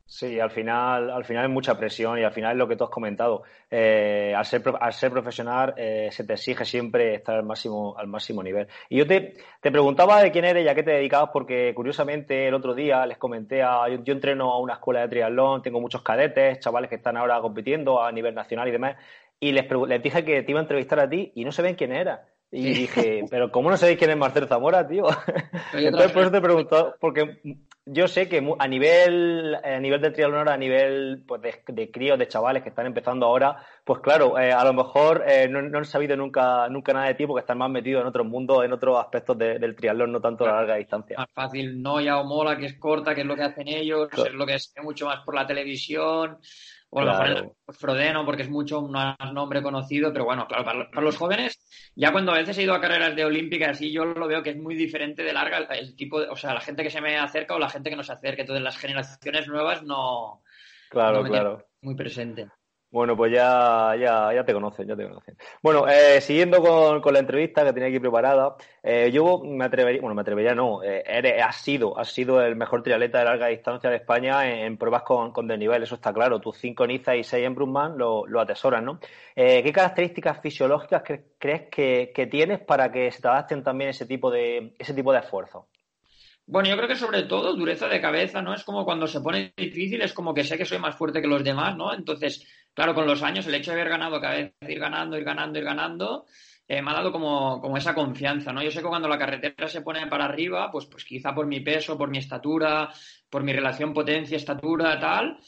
Sí, 0.05 0.39
al 0.39 0.51
final, 0.51 1.11
al 1.11 1.25
final 1.25 1.47
es 1.47 1.51
mucha 1.51 1.79
presión 1.79 2.19
y 2.19 2.23
al 2.23 2.33
final 2.33 2.53
es 2.53 2.59
lo 2.59 2.69
que 2.69 2.77
tú 2.77 2.85
has 2.85 2.91
comentado. 2.91 3.45
Eh, 3.71 4.35
al, 4.37 4.45
ser, 4.45 4.63
al 4.79 4.93
ser 4.93 5.11
profesional 5.11 5.73
eh, 5.75 6.11
se 6.13 6.25
te 6.25 6.35
exige 6.35 6.67
siempre 6.67 7.15
estar 7.15 7.37
al 7.37 7.45
máximo, 7.45 7.97
al 7.97 8.09
máximo 8.09 8.43
nivel. 8.43 8.69
Y 8.91 8.99
yo 8.99 9.07
te, 9.07 9.35
te 9.61 9.71
preguntaba 9.71 10.23
de 10.23 10.31
quién 10.31 10.45
eres 10.45 10.67
y 10.67 10.69
a 10.69 10.75
qué 10.75 10.83
te 10.83 10.91
dedicabas 10.91 11.31
porque 11.33 11.73
curiosamente 11.75 12.47
el 12.47 12.53
otro 12.53 12.75
día 12.75 13.07
les 13.07 13.17
comenté, 13.17 13.63
a, 13.63 13.89
yo, 13.89 14.05
yo, 14.05 14.13
entreno 14.13 14.53
a 14.53 14.61
una 14.61 14.75
escuela 14.75 15.01
de 15.01 15.09
triatlón, 15.09 15.63
tengo 15.63 15.81
muchos 15.81 16.03
cadetes, 16.03 16.61
chavales 16.61 16.91
que 16.91 16.97
están 16.97 17.17
ahora 17.17 17.41
compitiendo 17.41 18.03
a 18.03 18.13
nivel 18.13 18.35
nacional 18.35 18.69
y 18.69 18.73
demás, 18.73 18.97
y 19.43 19.51
les, 19.51 19.67
les 19.89 20.01
dije 20.01 20.25
que 20.25 20.45
te 20.45 20.53
iba 20.53 20.61
a 20.61 20.63
entrevistar 20.63 21.01
a 21.01 21.11
ti 21.11 21.33
y 21.35 21.45
no 21.45 21.51
sabían 21.51 21.75
quién 21.75 21.91
era. 21.91 22.29
Y 22.53 22.75
dije, 22.75 23.25
pero 23.29 23.51
¿cómo 23.51 23.71
no 23.71 23.77
sabéis 23.77 23.99
quién 23.99 24.11
es 24.11 24.17
Marcelo 24.17 24.47
Zamora, 24.47 24.87
tío? 24.87 25.05
Entonces 25.75 26.13
por 26.13 26.23
eso 26.23 26.31
te 26.31 26.41
pregunto, 26.41 26.95
porque 27.01 27.41
yo 27.85 28.07
sé 28.07 28.29
que 28.29 28.47
a 28.57 28.69
nivel, 28.69 29.57
a 29.57 29.81
nivel 29.81 30.01
de 30.01 30.13
triatlón, 30.13 30.49
a 30.49 30.57
nivel 30.57 31.25
pues, 31.27 31.43
de, 31.67 31.91
críos, 31.91 32.21
de 32.21 32.29
chavales 32.29 32.63
que 32.63 32.69
están 32.69 32.87
empezando 32.87 33.27
ahora, 33.27 33.57
pues 33.85 33.99
claro, 33.99 34.39
eh, 34.39 34.53
a 34.53 34.63
lo 34.65 34.75
mejor 34.75 35.25
eh, 35.27 35.49
no, 35.49 35.61
no, 35.61 35.79
han 35.79 35.87
sabido 35.87 36.17
nunca, 36.17 36.69
nunca 36.69 36.93
nada 36.93 37.07
de 37.07 37.15
ti 37.15 37.27
porque 37.27 37.41
están 37.41 37.59
más 37.59 37.71
metidos 37.71 38.03
en 38.03 38.07
otros 38.07 38.27
mundos, 38.29 38.65
en 38.65 38.73
otros 38.73 38.97
aspectos 38.97 39.37
del 39.37 39.75
triatlón, 39.75 40.13
no 40.13 40.21
tanto 40.21 40.45
a 40.45 40.49
la 40.49 40.55
larga 40.59 40.77
distancia. 40.77 41.17
Más 41.19 41.33
fácil, 41.35 41.83
no 41.83 42.01
ya 42.01 42.21
o 42.21 42.25
mola, 42.25 42.57
que 42.57 42.67
es 42.67 42.79
corta, 42.79 43.13
que 43.13 43.23
es 43.23 43.27
lo 43.27 43.35
que 43.35 43.43
hacen 43.43 43.67
ellos, 43.67 44.09
es 44.13 44.35
lo 44.35 44.47
que 44.47 44.57
se 44.61 44.79
ve 44.79 44.85
mucho 44.85 45.07
más 45.07 45.25
por 45.25 45.35
la 45.35 45.49
televisión. 45.49 46.39
O 46.95 47.01
a 47.01 47.05
lo 47.05 47.19
mejor 47.19 47.55
Frodeno, 47.71 48.27
porque 48.27 48.43
es 48.43 48.51
mucho 48.51 48.83
más 48.83 49.17
nombre 49.33 49.63
conocido, 49.63 50.13
pero 50.13 50.27
bueno, 50.27 50.47
claro, 50.47 50.63
para, 50.63 51.01
los 51.01 51.17
jóvenes, 51.17 51.59
ya 51.97 52.13
cuando 52.13 52.33
a 52.33 52.37
veces 52.37 52.59
he 52.59 52.65
ido 52.65 52.75
a 52.75 52.83
carreras 52.83 53.17
de 53.17 53.25
olímpicas 53.25 53.81
y 53.81 53.91
yo 53.91 54.05
lo 54.05 54.29
veo 54.29 54.43
que 54.43 54.51
es 54.51 54.59
muy 54.59 54.75
diferente 54.75 55.23
de 55.23 55.33
larga 55.33 55.57
el, 55.75 55.97
tipo, 55.97 56.19
o 56.19 56.37
sea, 56.37 56.53
la 56.53 56.61
gente 56.61 56.83
que 56.83 56.91
se 56.91 57.01
me 57.01 57.17
acerca 57.17 57.55
o 57.55 57.59
la 57.59 57.71
gente 57.71 57.89
que 57.89 57.97
no 57.97 58.03
se 58.03 58.13
acerca. 58.13 58.43
Entonces, 58.43 58.63
las 58.63 58.77
generaciones 58.77 59.49
nuevas 59.49 59.83
no. 59.83 60.43
Claro, 60.91 61.25
claro. 61.25 61.67
Muy 61.81 61.95
presente. 61.95 62.49
Bueno, 62.93 63.17
pues 63.17 63.33
ya, 63.33 63.97
ya, 63.99 64.35
ya 64.35 64.45
te 64.45 64.53
conocen, 64.53 64.87
ya 64.87 64.95
te 64.95 65.05
conocen. 65.05 65.35
Bueno, 65.63 65.89
eh, 65.89 66.21
siguiendo 66.21 66.61
con, 66.61 67.01
con, 67.01 67.15
la 67.15 67.21
entrevista 67.21 67.65
que 67.65 67.73
tenía 67.73 67.89
aquí 67.89 67.99
preparada, 67.99 68.57
eh, 68.83 69.11
yo 69.11 69.39
me 69.39 69.65
atrevería, 69.65 70.03
bueno, 70.03 70.15
me 70.15 70.21
atrevería 70.21 70.55
no, 70.55 70.83
eh, 70.83 71.03
eres, 71.07 71.43
has 71.43 71.57
sido, 71.57 71.99
has 71.99 72.13
sido 72.13 72.43
el 72.43 72.55
mejor 72.55 72.83
triatleta 72.83 73.21
de 73.21 73.25
larga 73.25 73.47
distancia 73.47 73.89
de 73.89 73.97
España 73.97 74.47
en, 74.47 74.77
pruebas 74.77 75.05
con, 75.05 75.33
con 75.33 75.49
desnivel, 75.49 75.83
eso 75.83 75.95
está 75.95 76.13
claro. 76.13 76.39
Tus 76.39 76.59
cinco 76.59 76.87
Niza 76.87 77.17
y 77.17 77.25
seis 77.25 77.47
en 77.47 77.55
Brumman 77.55 77.97
lo, 77.97 78.27
lo 78.27 78.41
atesoran, 78.43 78.85
¿no? 78.85 79.01
Eh, 79.35 79.63
¿Qué 79.63 79.73
características 79.73 80.43
fisiológicas 80.43 81.03
crees 81.39 81.63
que, 81.71 82.13
que, 82.15 82.27
tienes 82.27 82.61
para 82.61 82.93
que 82.93 83.11
se 83.11 83.23
te 83.23 83.29
adapten 83.29 83.63
también 83.65 83.89
ese 83.89 84.05
tipo 84.05 84.31
de, 84.31 84.75
ese 84.79 84.93
tipo 84.93 85.15
de 85.15 85.21
esfuerzos? 85.21 85.65
Bueno, 86.47 86.69
yo 86.69 86.77
creo 86.77 86.89
que 86.89 86.97
sobre 86.97 87.23
todo 87.23 87.55
dureza 87.55 87.89
de 87.89 88.01
cabeza, 88.01 88.43
¿no? 88.43 88.53
Es 88.53 88.65
como 88.65 88.85
cuando 88.85 89.07
se 89.07 89.21
pone 89.21 89.55
difícil, 89.57 90.03
es 90.03 90.13
como 90.13 90.35
que 90.35 90.45
sé 90.45 90.59
que 90.59 90.65
soy 90.65 90.79
más 90.79 90.97
fuerte 90.97 91.23
que 91.23 91.29
los 91.29 91.45
demás, 91.45 91.77
¿no? 91.77 91.95
Entonces, 91.95 92.47
claro, 92.75 92.95
con 92.95 93.07
los 93.07 93.23
años, 93.23 93.47
el 93.47 93.55
hecho 93.55 93.71
de 93.71 93.81
haber 93.81 93.91
ganado 93.91 94.21
cada 94.21 94.35
vez, 94.35 94.53
ir 94.69 94.79
ganando, 94.81 95.17
ir 95.17 95.25
ganando, 95.25 95.59
ir 95.59 95.65
ganando, 95.65 96.27
eh, 96.67 96.83
me 96.83 96.91
ha 96.91 96.95
dado 96.95 97.13
como, 97.13 97.61
como, 97.61 97.77
esa 97.77 97.95
confianza, 97.95 98.53
¿no? 98.53 98.63
Yo 98.63 98.71
sé 98.71 98.81
que 98.83 98.89
cuando 98.89 99.09
la 99.09 99.19
carretera 99.19 99.69
se 99.69 99.83
pone 99.83 100.07
para 100.09 100.25
arriba, 100.25 100.71
pues, 100.71 100.87
pues 100.87 101.05
quizá 101.05 101.35
por 101.35 101.47
mi 101.47 101.61
peso, 101.61 101.97
por 101.97 102.11
mi 102.11 102.19
estatura, 102.19 102.93
por 103.31 103.45
mi 103.45 103.53
relación 103.53 103.95
potencia-estatura, 103.95 104.99
tal, 104.99 105.39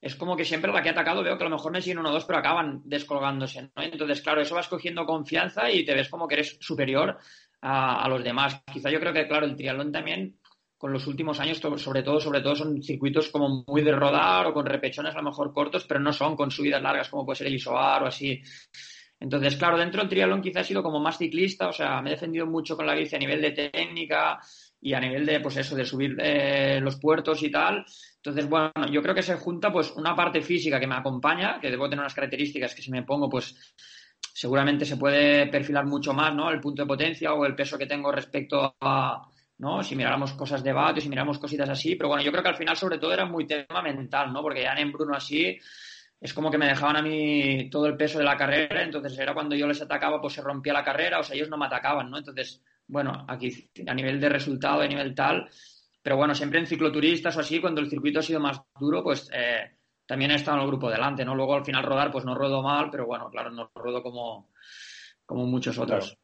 es 0.00 0.14
como 0.14 0.36
que 0.36 0.44
siempre 0.44 0.72
la 0.72 0.82
que 0.82 0.88
he 0.88 0.92
atacado 0.92 1.22
veo 1.22 1.36
que 1.36 1.44
a 1.44 1.48
lo 1.48 1.56
mejor 1.56 1.72
me 1.72 1.82
siguen 1.82 1.98
uno 1.98 2.10
o 2.10 2.12
dos, 2.12 2.26
pero 2.26 2.38
acaban 2.38 2.82
descolgándose, 2.84 3.62
¿no? 3.62 3.82
Entonces, 3.82 4.20
claro, 4.22 4.40
eso 4.40 4.54
vas 4.54 4.68
cogiendo 4.68 5.04
confianza 5.04 5.70
y 5.70 5.84
te 5.84 5.94
ves 5.94 6.08
como 6.08 6.28
que 6.28 6.34
eres 6.34 6.58
superior 6.60 7.18
a, 7.60 8.04
a 8.04 8.08
los 8.08 8.22
demás. 8.22 8.62
Quizá 8.72 8.90
yo 8.90 9.00
creo 9.00 9.12
que, 9.12 9.26
claro, 9.26 9.46
el 9.46 9.56
triatlón 9.56 9.90
también 9.90 10.38
con 10.84 10.92
los 10.92 11.06
últimos 11.06 11.40
años, 11.40 11.56
sobre 11.56 12.02
todo, 12.02 12.20
sobre 12.20 12.42
todo 12.42 12.54
son 12.54 12.82
circuitos 12.82 13.30
como 13.30 13.64
muy 13.66 13.80
de 13.80 13.92
rodar 13.92 14.48
o 14.48 14.52
con 14.52 14.66
repechones 14.66 15.14
a 15.14 15.16
lo 15.16 15.30
mejor 15.30 15.50
cortos, 15.50 15.86
pero 15.88 15.98
no 15.98 16.12
son 16.12 16.36
con 16.36 16.50
subidas 16.50 16.82
largas 16.82 17.08
como 17.08 17.24
puede 17.24 17.38
ser 17.38 17.46
el 17.46 17.54
Isobar 17.54 18.02
o 18.02 18.06
así. 18.08 18.42
Entonces, 19.18 19.56
claro, 19.56 19.78
dentro 19.78 20.02
del 20.02 20.10
triatlón 20.10 20.42
quizá 20.42 20.60
he 20.60 20.64
sido 20.64 20.82
como 20.82 21.00
más 21.00 21.16
ciclista, 21.16 21.68
o 21.68 21.72
sea, 21.72 22.02
me 22.02 22.10
he 22.10 22.12
defendido 22.12 22.44
mucho 22.46 22.76
con 22.76 22.86
la 22.86 22.94
bici 22.94 23.16
a 23.16 23.18
nivel 23.18 23.40
de 23.40 23.52
técnica 23.52 24.38
y 24.78 24.92
a 24.92 25.00
nivel 25.00 25.24
de, 25.24 25.40
pues 25.40 25.56
eso, 25.56 25.74
de 25.74 25.86
subir 25.86 26.18
eh, 26.20 26.80
los 26.82 26.96
puertos 26.96 27.42
y 27.42 27.50
tal. 27.50 27.86
Entonces, 28.16 28.46
bueno, 28.46 28.70
yo 28.92 29.00
creo 29.00 29.14
que 29.14 29.22
se 29.22 29.36
junta 29.36 29.72
pues 29.72 29.90
una 29.92 30.14
parte 30.14 30.42
física 30.42 30.78
que 30.78 30.86
me 30.86 30.96
acompaña, 30.96 31.58
que 31.62 31.70
debo 31.70 31.88
tener 31.88 32.00
unas 32.00 32.12
características 32.12 32.74
que 32.74 32.82
si 32.82 32.90
me 32.90 33.04
pongo, 33.04 33.30
pues 33.30 33.72
seguramente 34.34 34.84
se 34.84 34.98
puede 34.98 35.46
perfilar 35.46 35.86
mucho 35.86 36.12
más, 36.12 36.34
¿no? 36.34 36.50
El 36.50 36.60
punto 36.60 36.82
de 36.82 36.88
potencia 36.88 37.32
o 37.32 37.46
el 37.46 37.54
peso 37.54 37.78
que 37.78 37.86
tengo 37.86 38.12
respecto 38.12 38.76
a, 38.82 39.30
¿no? 39.58 39.82
Si 39.82 39.96
miráramos 39.96 40.32
cosas 40.32 40.62
de 40.62 40.72
bate, 40.72 41.00
si 41.00 41.08
miramos 41.08 41.38
cositas 41.38 41.68
así, 41.68 41.96
pero 41.96 42.08
bueno, 42.08 42.22
yo 42.22 42.30
creo 42.30 42.42
que 42.42 42.48
al 42.48 42.56
final 42.56 42.76
sobre 42.76 42.98
todo 42.98 43.12
era 43.12 43.26
muy 43.26 43.46
tema 43.46 43.82
mental, 43.82 44.32
¿no? 44.32 44.42
Porque 44.42 44.62
ya 44.62 44.74
en 44.74 44.92
Bruno 44.92 45.14
así 45.14 45.58
es 46.20 46.32
como 46.32 46.50
que 46.50 46.58
me 46.58 46.66
dejaban 46.66 46.96
a 46.96 47.02
mí 47.02 47.68
todo 47.70 47.86
el 47.86 47.96
peso 47.96 48.18
de 48.18 48.24
la 48.24 48.36
carrera, 48.36 48.82
entonces 48.82 49.18
era 49.18 49.34
cuando 49.34 49.54
yo 49.54 49.66
les 49.66 49.82
atacaba, 49.82 50.20
pues 50.20 50.32
se 50.34 50.42
rompía 50.42 50.72
la 50.72 50.84
carrera, 50.84 51.20
o 51.20 51.22
sea, 51.22 51.36
ellos 51.36 51.50
no 51.50 51.58
me 51.58 51.66
atacaban, 51.66 52.10
¿no? 52.10 52.16
Entonces, 52.18 52.62
bueno, 52.86 53.26
aquí 53.28 53.70
a 53.86 53.94
nivel 53.94 54.20
de 54.20 54.28
resultado, 54.28 54.80
a 54.80 54.86
nivel 54.86 55.14
tal, 55.14 55.48
pero 56.02 56.16
bueno, 56.16 56.34
siempre 56.34 56.60
en 56.60 56.66
cicloturistas 56.66 57.36
o 57.36 57.40
así, 57.40 57.60
cuando 57.60 57.80
el 57.80 57.90
circuito 57.90 58.20
ha 58.20 58.22
sido 58.22 58.40
más 58.40 58.60
duro, 58.78 59.02
pues 59.02 59.28
eh, 59.34 59.76
también 60.06 60.30
he 60.30 60.34
estado 60.36 60.56
en 60.56 60.62
el 60.62 60.68
grupo 60.68 60.90
delante, 60.90 61.24
¿no? 61.24 61.34
Luego 61.34 61.56
al 61.56 61.64
final 61.64 61.84
rodar, 61.84 62.10
pues 62.10 62.24
no 62.24 62.34
rodo 62.34 62.62
mal, 62.62 62.90
pero 62.90 63.06
bueno, 63.06 63.28
claro, 63.30 63.50
no 63.50 63.70
rodo 63.74 64.02
como, 64.02 64.50
como 65.26 65.46
muchos 65.46 65.78
otros. 65.78 66.18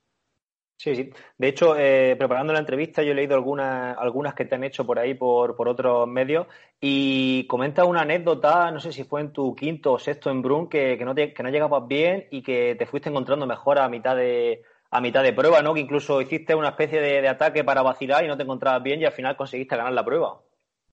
Sí, 0.81 0.97
sí. 0.97 1.11
De 1.37 1.49
hecho, 1.49 1.77
eh, 1.77 2.17
preparando 2.17 2.55
la 2.55 2.61
entrevista, 2.61 3.03
yo 3.03 3.13
he 3.13 3.15
leído 3.15 3.35
algunas, 3.35 3.99
algunas 3.99 4.33
que 4.33 4.47
te 4.47 4.55
han 4.55 4.65
hecho 4.65 4.87
por 4.87 4.99
ahí, 4.99 5.13
por, 5.13 5.55
por 5.55 5.69
otros 5.69 6.09
medios, 6.09 6.47
y 6.81 7.47
comenta 7.49 7.85
una 7.85 8.01
anécdota, 8.01 8.71
no 8.71 8.81
sé 8.81 8.91
si 8.91 9.05
fue 9.05 9.21
en 9.21 9.31
tu 9.31 9.55
quinto 9.55 9.93
o 9.93 9.99
sexto 9.99 10.31
en 10.31 10.41
Brun, 10.41 10.71
que, 10.71 10.97
no, 11.05 11.15
te, 11.15 11.35
que 11.35 11.43
no 11.43 11.51
llegabas 11.51 11.87
bien 11.87 12.29
y 12.31 12.43
que 12.43 12.77
te 12.79 12.87
fuiste 12.87 13.11
encontrando 13.11 13.47
mejor 13.47 13.79
a 13.79 13.91
mitad 13.91 14.17
de, 14.17 14.63
a 14.91 15.03
mitad 15.03 15.23
de 15.23 15.35
prueba, 15.35 15.61
¿no? 15.61 15.75
Que 15.75 15.81
incluso 15.81 16.23
hiciste 16.23 16.55
una 16.55 16.71
especie 16.71 16.99
de, 16.99 17.29
ataque 17.29 17.63
para 17.63 17.83
vacilar 17.83 18.25
y 18.25 18.29
no 18.29 18.39
te 18.39 18.45
encontrabas 18.45 18.83
bien 18.83 19.03
y 19.03 19.05
al 19.05 19.13
final 19.13 19.37
conseguiste 19.37 19.77
ganar 19.77 19.93
la 19.93 20.05
prueba. 20.07 20.41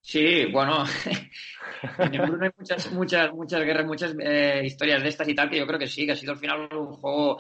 Sí, 0.02 0.52
bueno, 0.52 0.84
en 2.00 2.14
el 2.14 2.22
Brun 2.24 2.44
hay 2.44 2.50
muchas, 2.58 2.92
muchas, 2.92 3.32
muchas 3.32 3.64
guerras, 3.64 3.86
muchas 3.86 4.14
eh, 4.20 4.64
historias 4.66 5.02
de 5.02 5.08
estas 5.08 5.30
y 5.30 5.34
tal, 5.34 5.50
que 5.50 5.60
yo 5.60 5.66
creo 5.66 5.80
que 5.80 5.88
sí, 5.88 6.06
que 6.06 6.12
ha 6.12 6.18
sido 6.18 6.34
al 6.34 6.40
final 6.40 6.68
un 6.74 6.92
juego 6.92 7.38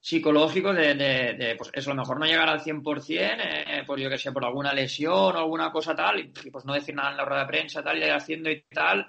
psicológico 0.00 0.72
de, 0.72 0.94
de, 0.94 1.54
pues 1.56 1.70
eso, 1.74 1.90
a 1.90 1.94
lo 1.94 2.00
mejor 2.00 2.18
no 2.18 2.24
llegar 2.24 2.48
al 2.48 2.60
100%, 2.60 3.04
eh, 3.10 3.82
pues 3.86 4.02
yo 4.02 4.08
que 4.08 4.16
sé, 4.16 4.32
por 4.32 4.44
alguna 4.44 4.72
lesión 4.72 5.36
o 5.36 5.38
alguna 5.38 5.70
cosa 5.70 5.94
tal, 5.94 6.20
y, 6.20 6.50
pues 6.50 6.64
no 6.64 6.72
decir 6.72 6.94
nada 6.94 7.10
en 7.10 7.18
la 7.18 7.24
rueda 7.24 7.42
de 7.42 7.48
prensa, 7.48 7.82
tal, 7.82 7.98
y 7.98 8.04
ir 8.04 8.10
haciendo 8.10 8.50
y 8.50 8.62
tal. 8.62 9.06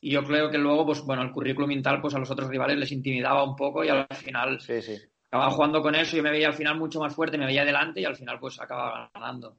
Y 0.00 0.12
yo 0.12 0.22
creo 0.22 0.48
que 0.48 0.58
luego, 0.58 0.86
pues 0.86 1.02
bueno, 1.02 1.22
el 1.22 1.32
currículum 1.32 1.72
y 1.72 1.82
tal, 1.82 2.00
pues 2.00 2.14
a 2.14 2.18
los 2.18 2.30
otros 2.30 2.48
rivales 2.48 2.78
les 2.78 2.92
intimidaba 2.92 3.42
un 3.42 3.56
poco 3.56 3.82
y 3.82 3.88
al 3.88 4.06
final 4.14 4.60
sí, 4.60 4.80
sí. 4.80 4.96
acababa 5.26 5.50
jugando 5.50 5.82
con 5.82 5.96
eso, 5.96 6.16
yo 6.16 6.22
me 6.22 6.30
veía 6.30 6.46
al 6.46 6.54
final 6.54 6.78
mucho 6.78 7.00
más 7.00 7.12
fuerte, 7.12 7.36
me 7.36 7.46
veía 7.46 7.62
adelante 7.62 8.00
y 8.00 8.04
al 8.04 8.14
final 8.14 8.38
pues 8.38 8.60
acababa 8.60 9.10
ganando. 9.12 9.56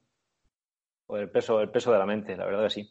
Pues 1.06 1.22
el 1.22 1.30
peso, 1.30 1.60
el 1.60 1.70
peso 1.70 1.92
de 1.92 1.98
la 1.98 2.06
mente, 2.06 2.36
la 2.36 2.46
verdad 2.46 2.62
que 2.64 2.70
sí. 2.70 2.90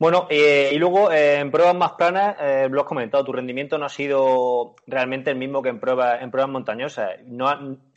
Bueno, 0.00 0.26
eh, 0.30 0.70
y 0.72 0.78
luego 0.78 1.12
eh, 1.12 1.40
en 1.40 1.50
pruebas 1.50 1.76
más 1.76 1.92
planas, 1.92 2.34
eh, 2.40 2.68
lo 2.70 2.80
has 2.80 2.86
comentado, 2.86 3.22
tu 3.22 3.32
rendimiento 3.32 3.76
no 3.76 3.84
ha 3.84 3.90
sido 3.90 4.74
realmente 4.86 5.30
el 5.30 5.36
mismo 5.36 5.60
que 5.60 5.68
en 5.68 5.78
pruebas, 5.78 6.22
en 6.22 6.30
pruebas 6.30 6.50
montañosas. 6.50 7.10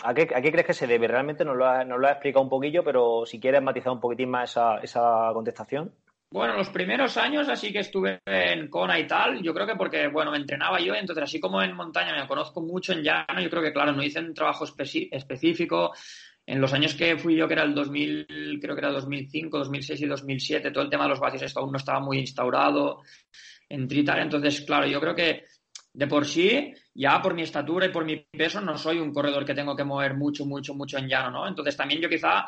¿a, 0.04 0.14
qué, 0.14 0.28
crees 0.28 0.66
que 0.66 0.74
se 0.74 0.86
debe? 0.86 1.08
Realmente 1.08 1.46
nos 1.46 1.56
lo, 1.56 1.66
has 1.66 1.88
lo 1.88 2.10
explicado 2.10 2.44
un 2.44 2.50
poquillo, 2.50 2.84
pero 2.84 3.26
si 3.26 3.40
quieres 3.40 3.62
matizar 3.62 3.94
un 3.94 4.02
poquitín 4.02 4.32
más 4.32 4.52
esa, 4.52 4.80
esa 4.80 5.30
contestación. 5.32 5.94
Bueno, 6.30 6.58
los 6.58 6.70
primeros 6.70 7.16
años 7.16 7.48
así 7.48 7.72
que 7.72 7.80
estuve 7.80 8.20
en 8.26 8.68
Kona 8.68 9.00
y 9.00 9.08
tal, 9.08 9.42
yo 9.42 9.54
creo 9.54 9.66
que 9.66 9.76
porque, 9.76 10.08
bueno, 10.08 10.32
me 10.32 10.38
entrenaba 10.38 10.82
yo, 10.82 10.96
entonces 10.96 11.24
así 11.24 11.40
como 11.40 11.62
en 11.62 11.74
montaña 11.74 12.20
me 12.20 12.28
conozco 12.28 12.60
mucho 12.60 12.92
en 12.92 13.04
llano, 13.04 13.40
yo 13.40 13.50
creo 13.50 13.64
que, 13.64 13.72
claro, 13.72 13.94
no 13.94 14.04
hice 14.04 14.20
un 14.20 14.34
trabajo 14.34 14.66
específico, 14.66 15.94
en 16.46 16.60
los 16.60 16.74
años 16.74 16.94
que 16.96 17.18
fui 17.18 17.36
yo, 17.36 17.48
que 17.48 17.54
era 17.54 17.64
el 17.64 17.74
2000, 17.74 18.60
creo 18.62 18.76
que 18.76 18.82
era 18.82 18.92
2005, 18.92 19.58
2006 19.58 20.02
y 20.02 20.06
2007, 20.06 20.72
todo 20.72 20.84
el 20.84 20.90
tema 20.90 21.04
de 21.04 21.10
los 21.10 21.20
vacíos 21.20 21.44
esto 21.44 21.62
aún 21.62 21.72
no 21.72 21.78
estaba 21.78 22.00
muy 22.00 22.20
instaurado 22.20 23.02
en 23.70 23.88
Trital. 23.88 24.20
Entonces, 24.20 24.62
claro, 24.62 24.86
yo 24.88 25.00
creo 25.00 25.16
que 25.16 25.46
de 25.94 26.08
por 26.08 26.26
sí, 26.26 26.74
ya 26.94 27.22
por 27.22 27.34
mi 27.34 27.44
estatura 27.44 27.86
y 27.86 27.90
por 27.90 28.04
mi 28.04 28.18
peso, 28.18 28.60
no 28.60 28.78
soy 28.78 29.00
un 29.00 29.14
corredor 29.14 29.46
que 29.46 29.54
tengo 29.54 29.76
que 29.76 29.84
mover 29.84 30.16
mucho, 30.16 30.46
mucho, 30.46 30.74
mucho 30.74 30.98
en 30.98 31.08
llano, 31.08 31.32
¿no? 31.32 31.48
Entonces 31.48 31.78
también 31.78 32.02
yo 32.02 32.10
quizá, 32.10 32.46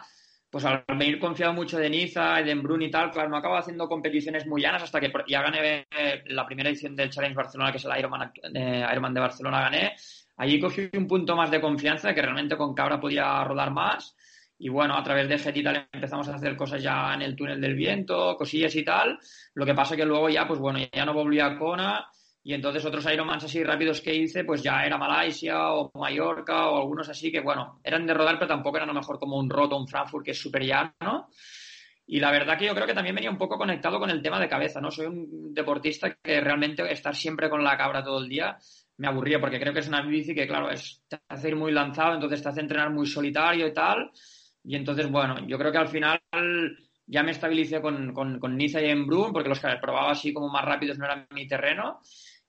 pues 0.50 0.66
al 0.66 0.84
venir 0.98 1.20
confiado 1.20 1.54
mucho 1.54 1.78
de 1.78 1.90
Niza 1.90 2.42
y 2.42 2.44
de 2.44 2.52
Embrun 2.52 2.82
y 2.82 2.92
tal, 2.92 3.12
claro, 3.12 3.30
no 3.30 3.38
acabo 3.38 3.56
haciendo 3.56 3.88
competiciones 3.88 4.48
muy 4.48 4.62
llanas 4.62 4.84
hasta 4.84 5.00
que 5.00 5.12
ya 5.28 5.42
gané 5.42 5.88
la 6.26 6.46
primera 6.46 6.70
edición 6.70 6.96
del 6.96 7.12
Challenge 7.12 7.36
Barcelona, 7.36 7.72
que 7.72 7.78
es 7.78 7.86
el 7.86 7.98
Ironman, 7.98 8.32
eh, 8.54 8.86
Ironman 8.92 9.14
de 9.14 9.20
Barcelona, 9.20 9.62
gané 9.62 9.96
Allí 10.38 10.60
cogí 10.60 10.90
un 10.94 11.08
punto 11.08 11.36
más 11.36 11.50
de 11.50 11.62
confianza, 11.62 12.14
que 12.14 12.22
realmente 12.22 12.58
con 12.58 12.74
Cabra 12.74 13.00
podía 13.00 13.44
rodar 13.44 13.72
más. 13.72 14.16
Y 14.58 14.70
bueno, 14.70 14.96
a 14.96 15.04
través 15.04 15.28
de 15.28 15.60
y 15.60 15.64
tal 15.64 15.88
empezamos 15.92 16.28
a 16.30 16.36
hacer 16.36 16.56
cosas 16.56 16.82
ya 16.82 17.14
en 17.14 17.22
el 17.22 17.36
túnel 17.36 17.60
del 17.60 17.76
viento, 17.76 18.36
cosillas 18.38 18.76
y 18.76 18.84
tal. 18.84 19.20
Lo 19.54 19.66
que 19.66 19.74
pasa 19.74 19.96
que 19.96 20.06
luego 20.06 20.30
ya, 20.30 20.48
pues 20.48 20.60
bueno, 20.60 20.80
ya 20.94 21.06
no 21.06 21.14
volví 21.14 21.40
a 21.40 21.58
Kona 21.58 22.08
y 22.44 22.54
entonces 22.54 22.86
otros 22.86 23.06
Ironmans 23.12 23.44
así 23.44 23.64
rápidos 23.64 24.02
que 24.02 24.16
hice, 24.16 24.44
pues 24.44 24.62
ya 24.62 24.86
era 24.86 24.98
Malasia 24.98 25.74
o 25.74 25.92
Mallorca 25.96 26.70
o 26.70 26.78
algunos 26.78 27.10
así 27.10 27.32
que, 27.32 27.42
bueno, 27.42 27.80
eran 27.84 28.06
de 28.06 28.14
rodar, 28.14 28.36
pero 28.36 28.48
tampoco 28.48 28.78
eran 28.78 28.90
lo 28.90 28.94
mejor 28.94 29.20
como 29.20 29.38
un 29.38 29.50
Roto, 29.50 29.78
un 29.78 29.88
Frankfurt, 29.88 30.24
que 30.24 30.32
es 30.32 30.40
súper 30.40 30.64
llano. 30.64 31.30
Y 32.08 32.20
la 32.20 32.30
verdad 32.32 32.58
que 32.58 32.68
yo 32.68 32.76
creo 32.76 32.86
que 32.86 32.94
también 32.94 33.16
venía 33.16 33.32
un 33.32 33.38
poco 33.38 33.58
conectado 33.58 34.00
con 34.00 34.12
el 34.12 34.22
tema 34.22 34.40
de 34.40 34.48
cabeza, 34.48 34.80
¿no? 34.80 34.92
Soy 34.92 35.08
un 35.08 35.54
deportista 35.54 36.16
que 36.22 36.40
realmente 36.40 36.90
estar 36.92 37.16
siempre 37.16 37.50
con 37.50 37.64
la 37.64 37.76
cabra 37.76 38.04
todo 38.04 38.20
el 38.20 38.30
día 38.30 38.56
me 38.98 39.08
aburría 39.08 39.40
porque 39.40 39.60
creo 39.60 39.74
que 39.74 39.80
es 39.80 39.88
una 39.88 40.02
bici 40.02 40.34
que, 40.34 40.48
claro, 40.48 40.70
es, 40.70 41.04
te 41.08 41.20
hace 41.28 41.50
ir 41.50 41.56
muy 41.56 41.72
lanzado, 41.72 42.16
entonces 42.16 42.42
te 42.42 42.50
hace 42.50 42.62
entrenar 42.62 42.92
muy 42.92 43.06
solitario 43.06 43.68
y 43.68 43.74
tal. 43.74 44.12
Y 44.64 44.76
entonces, 44.76 45.10
bueno, 45.10 45.46
yo 45.48 45.58
creo 45.58 45.72
que 45.72 45.78
al 45.78 45.88
final 45.88 46.22
ya 47.06 47.24
me 47.24 47.32
estabilicé 47.32 47.82
con, 47.82 48.14
con, 48.14 48.40
con 48.40 48.58
Niza 48.58 48.82
y 48.82 48.90
Embrun 48.90 49.32
porque 49.32 49.50
los 49.50 49.60
que 49.60 49.68
probaba 49.82 50.12
así 50.12 50.34
como 50.34 50.50
más 50.50 50.66
rápidos 50.66 50.98
no 50.98 51.06
eran 51.06 51.28
mi 51.32 51.48
terreno. 51.48 52.02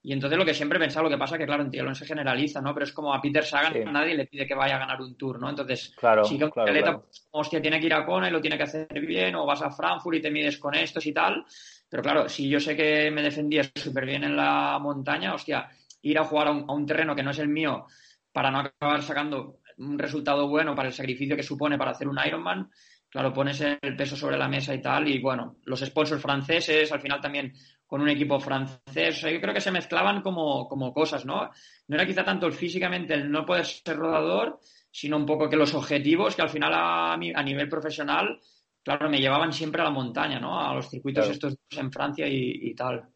Y 0.03 0.13
entonces 0.13 0.39
lo 0.39 0.45
que 0.45 0.55
siempre 0.55 0.79
he 0.79 0.81
pensado, 0.81 1.03
lo 1.03 1.11
que 1.11 1.19
pasa 1.19 1.37
que, 1.37 1.47
claro, 1.47 1.65
en 1.65 1.71
triatlón 1.71 1.97
se 1.97 2.07
generaliza, 2.07 2.61
¿no? 2.61 2.73
Pero 2.73 2.85
es 2.85 2.93
como 2.93 3.13
a 3.13 3.21
Peter 3.21 3.45
Sagan 3.45 3.93
nadie 3.93 4.15
le 4.15 4.27
pide 4.27 4.47
que 4.47 4.55
vaya 4.55 4.77
a 4.77 4.79
ganar 4.79 5.01
un 5.01 5.17
tour, 5.17 5.41
¿no? 5.41 5.51
Entonces, 5.51 5.93
claro, 5.99 6.23
sí 6.23 6.39
que 6.39 6.45
un 6.45 6.53
atleta, 6.55 6.97
pues, 6.97 7.27
hostia, 7.33 7.61
tiene 7.61 7.81
que 7.81 7.87
ir 7.87 7.95
a 7.95 8.07
Kona 8.07 8.29
y 8.29 8.31
lo 8.31 8.41
tiene 8.41 8.57
que 8.57 8.63
hacer 8.63 8.87
bien, 9.01 9.35
o 9.35 9.45
vas 9.45 9.63
a 9.63 9.71
Frankfurt 9.73 10.19
y 10.19 10.21
te 10.21 10.31
mides 10.31 10.59
con 10.59 10.77
estos 10.77 11.05
y 11.07 11.13
tal. 11.13 11.45
Pero 11.89 12.05
claro, 12.05 12.29
si 12.29 12.49
yo 12.49 12.61
sé 12.61 12.77
que 12.77 13.11
me 13.11 13.21
defendía 13.21 13.65
súper 13.75 14.07
bien 14.07 14.23
en 14.23 14.37
la 14.37 14.79
montaña, 14.79 15.35
hostia, 15.35 15.69
ir 16.11 16.19
a 16.19 16.25
jugar 16.25 16.49
a 16.49 16.53
un, 16.53 16.87
terreno 16.87 17.15
que 17.15 17.23
no 17.23 17.31
es 17.31 17.39
el 17.39 17.49
mío 17.49 17.87
para 18.33 18.51
no 18.51 18.61
acabar 18.61 19.03
sacando 19.03 19.61
un 19.79 19.99
resultado 19.99 20.49
bueno 20.49 20.75
para 20.75 20.89
el 20.89 20.95
sacrificio 20.95 21.37
que 21.37 21.43
supone 21.43 21.77
para 21.77 21.91
hacer 21.91 22.09
un 22.09 22.19
Ironman, 22.25 22.71
claro, 23.09 23.33
pones 23.33 23.61
el 23.61 23.97
peso 23.97 24.17
sobre 24.17 24.39
la 24.39 24.49
mesa 24.49 24.75
y 24.75 24.81
tal, 24.81 25.09
y 25.09 25.21
bueno, 25.21 25.57
los 25.65 25.81
sponsors 25.81 26.23
franceses, 26.23 26.93
al 26.93 27.01
final 27.01 27.21
también 27.21 27.53
con 27.87 28.01
un 28.01 28.09
equipo 28.09 28.39
francés, 28.39 29.21
yo 29.21 29.41
creo 29.41 29.55
que 29.55 29.61
se 29.61 29.71
mezclaban 29.71 30.23
como, 30.23 30.69
como 30.69 30.93
cosas, 30.93 31.25
¿no? 31.25 31.51
No 31.89 31.97
era 31.97 32.07
quizá 32.07 32.25
tanto 32.25 32.47
el 32.47 32.53
físicamente 32.53 33.15
el 33.15 33.31
no 33.31 33.45
poder 33.45 33.65
ser 33.65 33.97
rodador, 33.97 34.61
sino 34.91 35.17
un 35.17 35.27
poco 35.27 35.49
que 35.49 35.57
los 35.57 35.75
objetivos 35.75 36.35
que 36.35 36.43
al 36.43 36.51
final 36.51 36.73
a, 36.75 37.13
a 37.15 37.43
nivel 37.43 37.69
profesional, 37.69 38.41
claro, 38.83 39.11
me 39.11 39.21
llevaban 39.21 39.53
siempre 39.53 39.83
a 39.83 39.85
la 39.85 39.91
montaña, 39.91 40.41
¿no? 40.41 40.61
A 40.61 40.75
los 40.75 40.89
circuitos 40.89 41.29
estos 41.29 41.57
en 41.71 41.93
Francia 41.93 42.27
y 42.29 42.75
tal. 42.75 43.16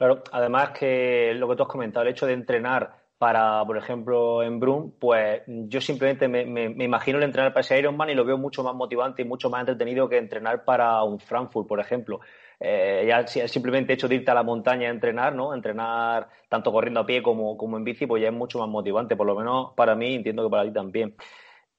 Claro, 0.00 0.22
además 0.32 0.70
que 0.70 1.34
lo 1.34 1.46
que 1.46 1.56
tú 1.56 1.62
has 1.62 1.68
comentado, 1.68 2.06
el 2.06 2.12
hecho 2.12 2.24
de 2.24 2.32
entrenar 2.32 2.90
para, 3.18 3.62
por 3.66 3.76
ejemplo, 3.76 4.42
en 4.42 4.58
Brum, 4.58 4.92
pues 4.98 5.42
yo 5.46 5.78
simplemente 5.82 6.26
me, 6.26 6.42
imagino 6.82 7.18
el 7.18 7.24
entrenar 7.24 7.52
para 7.52 7.60
ese 7.60 7.78
Ironman 7.78 8.08
y 8.08 8.14
lo 8.14 8.24
veo 8.24 8.38
mucho 8.38 8.62
más 8.62 8.74
motivante 8.74 9.20
y 9.20 9.26
mucho 9.26 9.50
más 9.50 9.60
entretenido 9.60 10.08
que 10.08 10.16
entrenar 10.16 10.64
para 10.64 11.02
un 11.02 11.20
Frankfurt, 11.20 11.68
por 11.68 11.80
ejemplo. 11.80 12.20
Eh, 12.58 13.04
ya 13.06 13.26
simplemente 13.46 13.92
hecho 13.92 14.08
de 14.08 14.14
irte 14.14 14.30
a 14.30 14.34
la 14.34 14.42
montaña 14.42 14.88
a 14.88 14.90
entrenar, 14.90 15.34
¿no? 15.34 15.52
Entrenar 15.52 16.30
tanto 16.48 16.72
corriendo 16.72 17.00
a 17.00 17.04
pie 17.04 17.22
como, 17.22 17.58
como 17.58 17.76
en 17.76 17.84
bici, 17.84 18.06
pues 18.06 18.22
ya 18.22 18.28
es 18.28 18.34
mucho 18.34 18.58
más 18.58 18.70
motivante, 18.70 19.16
por 19.16 19.26
lo 19.26 19.34
menos 19.34 19.74
para 19.76 19.94
mí, 19.94 20.14
entiendo 20.14 20.44
que 20.44 20.50
para 20.50 20.64
ti 20.64 20.72
también. 20.72 21.14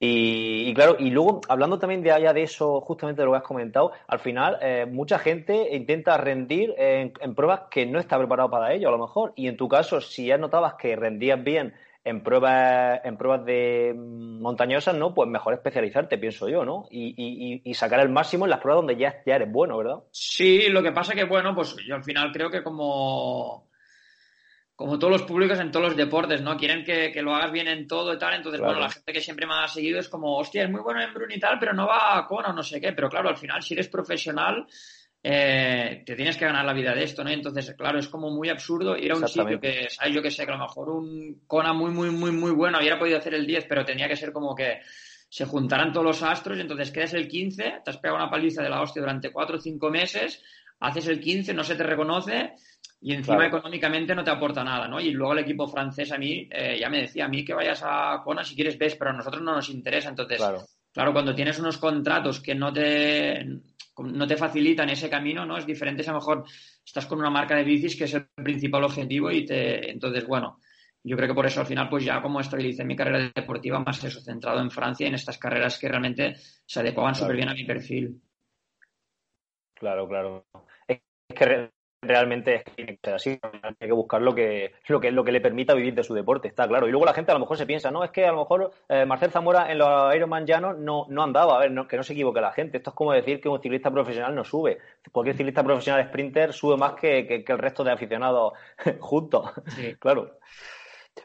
Y, 0.03 0.73
claro, 0.73 0.95
y 0.97 1.11
luego, 1.11 1.41
hablando 1.47 1.77
también 1.77 2.01
de 2.01 2.11
allá 2.11 2.33
de 2.33 2.41
eso, 2.41 2.81
justamente 2.81 3.21
de 3.21 3.27
lo 3.27 3.33
que 3.33 3.37
has 3.37 3.43
comentado, 3.43 3.91
al 4.07 4.17
final 4.17 4.57
eh, 4.59 4.87
mucha 4.89 5.19
gente 5.19 5.75
intenta 5.75 6.17
rendir 6.17 6.73
en, 6.75 7.11
pruebas 7.35 7.61
que 7.69 7.85
no 7.85 7.99
está 7.99 8.17
preparado 8.17 8.49
para 8.49 8.73
ello, 8.73 8.87
a 8.87 8.91
lo 8.91 8.97
mejor. 8.97 9.31
Y 9.35 9.47
en 9.47 9.57
tu 9.57 9.67
caso, 9.67 10.01
si 10.01 10.25
ya 10.25 10.39
notabas 10.39 10.73
que 10.73 10.95
rendías 10.95 11.43
bien 11.43 11.75
en 12.03 12.23
pruebas, 12.23 13.01
en 13.03 13.15
pruebas 13.15 13.45
de 13.45 13.93
mm, 13.95 14.41
montañosas, 14.41 14.95
¿no? 14.95 15.13
Pues 15.13 15.29
mejor 15.29 15.53
especializarte, 15.53 16.17
pienso 16.17 16.49
yo, 16.49 16.65
¿no? 16.65 16.87
Y, 16.89 17.61
y, 17.63 17.73
sacar 17.75 17.99
el 17.99 18.09
máximo 18.09 18.45
en 18.45 18.49
las 18.49 18.59
pruebas 18.59 18.79
donde 18.79 18.99
ya, 18.99 19.21
ya 19.23 19.35
eres 19.35 19.51
bueno, 19.51 19.77
¿verdad? 19.77 19.99
Sí, 20.09 20.67
lo 20.69 20.81
que 20.81 20.91
pasa 20.91 21.13
que, 21.13 21.25
bueno, 21.25 21.53
pues 21.53 21.75
yo 21.87 21.93
al 21.93 22.03
final 22.03 22.31
creo 22.31 22.49
que 22.49 22.63
como 22.63 23.67
como 24.81 24.97
todos 24.97 25.13
los 25.13 25.21
públicos 25.23 25.59
en 25.59 25.71
todos 25.71 25.89
los 25.89 25.95
deportes, 25.95 26.41
¿no? 26.41 26.57
Quieren 26.57 26.83
que, 26.83 27.13
lo 27.21 27.35
hagas 27.35 27.51
bien 27.51 27.67
en 27.67 27.87
todo 27.87 28.13
y 28.13 28.17
tal. 28.17 28.33
Entonces, 28.33 28.59
bueno, 28.59 28.79
la 28.79 28.89
gente 28.89 29.13
que 29.13 29.21
siempre 29.21 29.45
me 29.45 29.53
ha 29.53 29.67
seguido 29.67 29.99
es 29.99 30.09
como, 30.09 30.35
hostia, 30.35 30.63
es 30.63 30.71
muy 30.71 30.81
bueno 30.81 31.01
en 31.01 31.13
Brun 31.13 31.31
y 31.31 31.39
tal, 31.39 31.59
pero 31.59 31.71
no 31.71 31.85
va 31.85 32.17
a 32.17 32.25
Kona 32.25 32.49
o 32.49 32.53
no 32.53 32.63
sé 32.63 32.81
qué. 32.81 32.91
Pero 32.91 33.07
claro, 33.07 33.29
al 33.29 33.37
final, 33.37 33.61
si 33.61 33.75
eres 33.75 33.89
profesional, 33.89 34.65
eh, 35.21 36.01
te 36.03 36.15
tienes 36.15 36.35
que 36.35 36.45
ganar 36.45 36.65
la 36.65 36.73
vida 36.73 36.95
de 36.95 37.03
esto, 37.03 37.23
¿no? 37.23 37.29
Entonces, 37.29 37.75
claro, 37.77 37.99
es 37.99 38.07
como 38.07 38.31
muy 38.31 38.49
absurdo 38.49 38.97
ir 38.97 39.11
a 39.11 39.17
un 39.17 39.27
sitio 39.27 39.59
que, 39.59 39.87
¿sabes? 39.87 40.15
Yo 40.15 40.21
que 40.23 40.31
sé, 40.31 40.45
que 40.45 40.51
a 40.51 40.57
lo 40.57 40.63
mejor 40.63 40.89
un 40.89 41.43
Kona 41.45 41.73
muy, 41.73 41.91
muy, 41.91 42.09
muy, 42.09 42.31
muy 42.31 42.51
bueno 42.51 42.79
hubiera 42.79 42.97
podido 42.97 43.19
hacer 43.19 43.35
el 43.35 43.45
10, 43.45 43.65
pero 43.69 43.85
tenía 43.85 44.07
que 44.07 44.15
ser 44.15 44.31
como 44.31 44.55
que 44.55 44.79
se 45.29 45.45
juntaran 45.45 45.93
todos 45.93 46.07
los 46.07 46.23
astros 46.23 46.57
y 46.57 46.61
entonces 46.61 46.89
quedas 46.89 47.13
el 47.13 47.27
15, 47.27 47.81
te 47.85 47.89
has 47.91 47.97
pegado 47.97 48.17
una 48.17 48.31
paliza 48.31 48.63
de 48.63 48.69
la 48.69 48.81
hostia 48.81 49.01
durante 49.01 49.31
4 49.31 49.57
o 49.57 49.59
5 49.59 49.89
meses, 49.91 50.41
haces 50.79 51.07
el 51.07 51.21
15, 51.21 51.53
no 51.53 51.63
se 51.63 51.75
te 51.75 51.83
reconoce 51.83 52.53
y 53.03 53.13
encima 53.13 53.47
económicamente 53.47 54.13
no 54.13 54.23
te 54.23 54.29
aporta 54.29 54.63
nada, 54.63 54.87
¿no? 54.87 54.99
Y 55.01 55.09
luego 55.09 55.33
el 55.33 55.39
equipo 55.39 55.67
francés 55.67 56.11
a 56.11 56.19
mí 56.19 56.47
eh, 56.51 56.77
ya 56.79 56.87
me 56.87 57.01
decía, 57.01 57.25
a 57.25 57.27
mí 57.27 57.43
que 57.43 57.55
vayas 57.55 57.81
a 57.83 58.21
Kona 58.23 58.43
si 58.43 58.53
quieres 58.53 58.77
ves, 58.77 58.95
pero 58.95 59.09
a 59.09 59.13
nosotros 59.13 59.41
no 59.41 59.55
nos 59.55 59.69
interesa. 59.69 60.09
Entonces, 60.09 60.39
claro, 60.93 61.11
cuando 61.11 61.33
tienes 61.33 61.57
unos 61.57 61.79
contratos 61.79 62.39
que 62.39 62.53
no 62.53 62.71
te, 62.71 63.43
no 63.97 64.27
te 64.27 64.37
facilitan 64.37 64.89
ese 64.89 65.09
camino, 65.09 65.47
¿no? 65.47 65.57
Es 65.57 65.65
diferente 65.65 66.03
a 66.03 66.13
lo 66.13 66.19
mejor 66.19 66.45
estás 66.85 67.07
con 67.07 67.17
una 67.17 67.31
marca 67.31 67.55
de 67.55 67.63
bicis 67.63 67.95
que 67.95 68.03
es 68.03 68.13
el 68.13 68.27
principal 68.35 68.83
objetivo 68.83 69.31
y 69.31 69.45
te... 69.45 69.89
Entonces, 69.89 70.27
bueno, 70.27 70.59
yo 71.03 71.17
creo 71.17 71.29
que 71.29 71.33
por 71.33 71.47
eso 71.47 71.61
al 71.61 71.65
final 71.65 71.89
pues 71.89 72.05
ya 72.05 72.21
como 72.21 72.39
estabilicé 72.39 72.85
mi 72.85 72.95
carrera 72.95 73.31
deportiva 73.33 73.79
más 73.79 74.03
eso, 74.03 74.21
centrado 74.21 74.61
en 74.61 74.69
Francia 74.69 75.05
y 75.05 75.09
en 75.09 75.15
estas 75.15 75.39
carreras 75.39 75.79
que 75.79 75.89
realmente 75.89 76.35
se 76.67 76.79
adecuaban 76.79 77.15
súper 77.15 77.35
bien 77.35 77.49
a 77.49 77.55
mi 77.55 77.63
perfil. 77.63 78.21
Claro, 79.73 80.07
claro. 80.07 80.45
Es 80.87 80.99
que 81.35 81.71
realmente 82.01 82.63
es 82.75 82.99
que 82.99 83.11
así, 83.11 83.39
hay 83.63 83.87
que 83.87 83.91
buscar 83.91 84.21
lo 84.21 84.33
que, 84.33 84.73
lo 84.87 84.99
que 84.99 85.11
lo 85.11 85.23
que 85.23 85.31
le 85.31 85.41
permita 85.41 85.73
vivir 85.73 85.93
de 85.93 86.03
su 86.03 86.13
deporte, 86.13 86.47
está 86.47 86.67
claro. 86.67 86.87
Y 86.87 86.91
luego 86.91 87.05
la 87.05 87.13
gente 87.13 87.31
a 87.31 87.35
lo 87.35 87.39
mejor 87.39 87.57
se 87.57 87.65
piensa, 87.65 87.91
no, 87.91 88.03
es 88.03 88.11
que 88.11 88.25
a 88.25 88.31
lo 88.31 88.39
mejor 88.39 88.71
eh, 88.89 89.05
Marcel 89.05 89.31
Zamora 89.31 89.71
en 89.71 89.77
los 89.77 90.15
Ironman 90.15 90.45
llanos 90.45 90.77
no, 90.77 91.05
no 91.09 91.23
andaba, 91.23 91.57
a 91.57 91.59
ver, 91.59 91.71
que 91.87 91.97
no 91.97 92.03
se 92.03 92.13
equivoque 92.13 92.41
la 92.41 92.51
gente. 92.51 92.77
Esto 92.77 92.89
es 92.89 92.95
como 92.95 93.13
decir 93.13 93.39
que 93.39 93.49
un 93.49 93.61
ciclista 93.61 93.91
profesional 93.91 94.33
no 94.33 94.43
sube. 94.43 94.79
Cualquier 95.11 95.37
ciclista 95.37 95.63
profesional 95.63 96.05
sprinter 96.07 96.53
sube 96.53 96.77
más 96.77 96.93
que, 96.93 97.25
que 97.27 97.51
el 97.51 97.59
resto 97.59 97.83
de 97.83 97.91
aficionados 97.91 98.53
juntos. 98.99 99.51
Sí. 99.75 99.95
claro. 99.99 100.37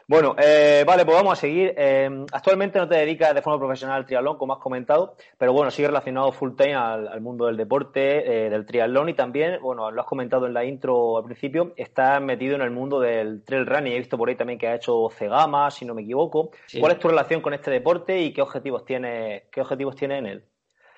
Bueno, 0.07 0.35
eh, 0.37 0.83
vale, 0.85 1.05
pues 1.05 1.17
vamos 1.17 1.37
a 1.37 1.41
seguir. 1.41 1.73
Eh, 1.77 2.09
actualmente 2.31 2.79
no 2.79 2.87
te 2.87 2.95
dedicas 2.95 3.33
de 3.33 3.41
forma 3.41 3.59
profesional 3.59 3.97
al 3.97 4.05
triatlón, 4.05 4.37
como 4.37 4.53
has 4.53 4.59
comentado, 4.59 5.15
pero 5.37 5.53
bueno, 5.53 5.69
sigue 5.71 5.87
relacionado 5.87 6.31
full 6.31 6.55
time 6.55 6.75
al, 6.75 7.21
mundo 7.21 7.45
del 7.45 7.57
deporte, 7.57 8.45
eh, 8.45 8.49
del 8.49 8.65
triatlón 8.65 9.09
y 9.09 9.13
también, 9.13 9.59
bueno, 9.61 9.91
lo 9.91 10.01
has 10.01 10.07
comentado 10.07 10.45
en 10.45 10.53
la 10.53 10.63
intro 10.63 11.17
al 11.17 11.25
principio, 11.25 11.73
estás 11.75 12.21
metido 12.21 12.55
en 12.55 12.61
el 12.61 12.71
mundo 12.71 12.99
del 12.99 13.43
trail 13.43 13.65
running. 13.65 13.93
He 13.93 13.99
visto 13.99 14.17
por 14.17 14.29
ahí 14.29 14.35
también 14.35 14.59
que 14.59 14.67
has 14.67 14.77
hecho 14.77 15.09
Cegama, 15.09 15.69
si 15.71 15.85
no 15.85 15.93
me 15.93 16.03
equivoco. 16.03 16.51
¿Cuál 16.79 16.93
es 16.93 16.99
tu 16.99 17.07
relación 17.07 17.41
con 17.41 17.53
este 17.53 17.71
deporte 17.71 18.19
y 18.19 18.31
qué 18.31 18.41
objetivos 18.41 18.85
tiene, 18.85 19.47
qué 19.51 19.61
objetivos 19.61 19.95
tiene 19.95 20.19
en 20.19 20.25
él? 20.25 20.43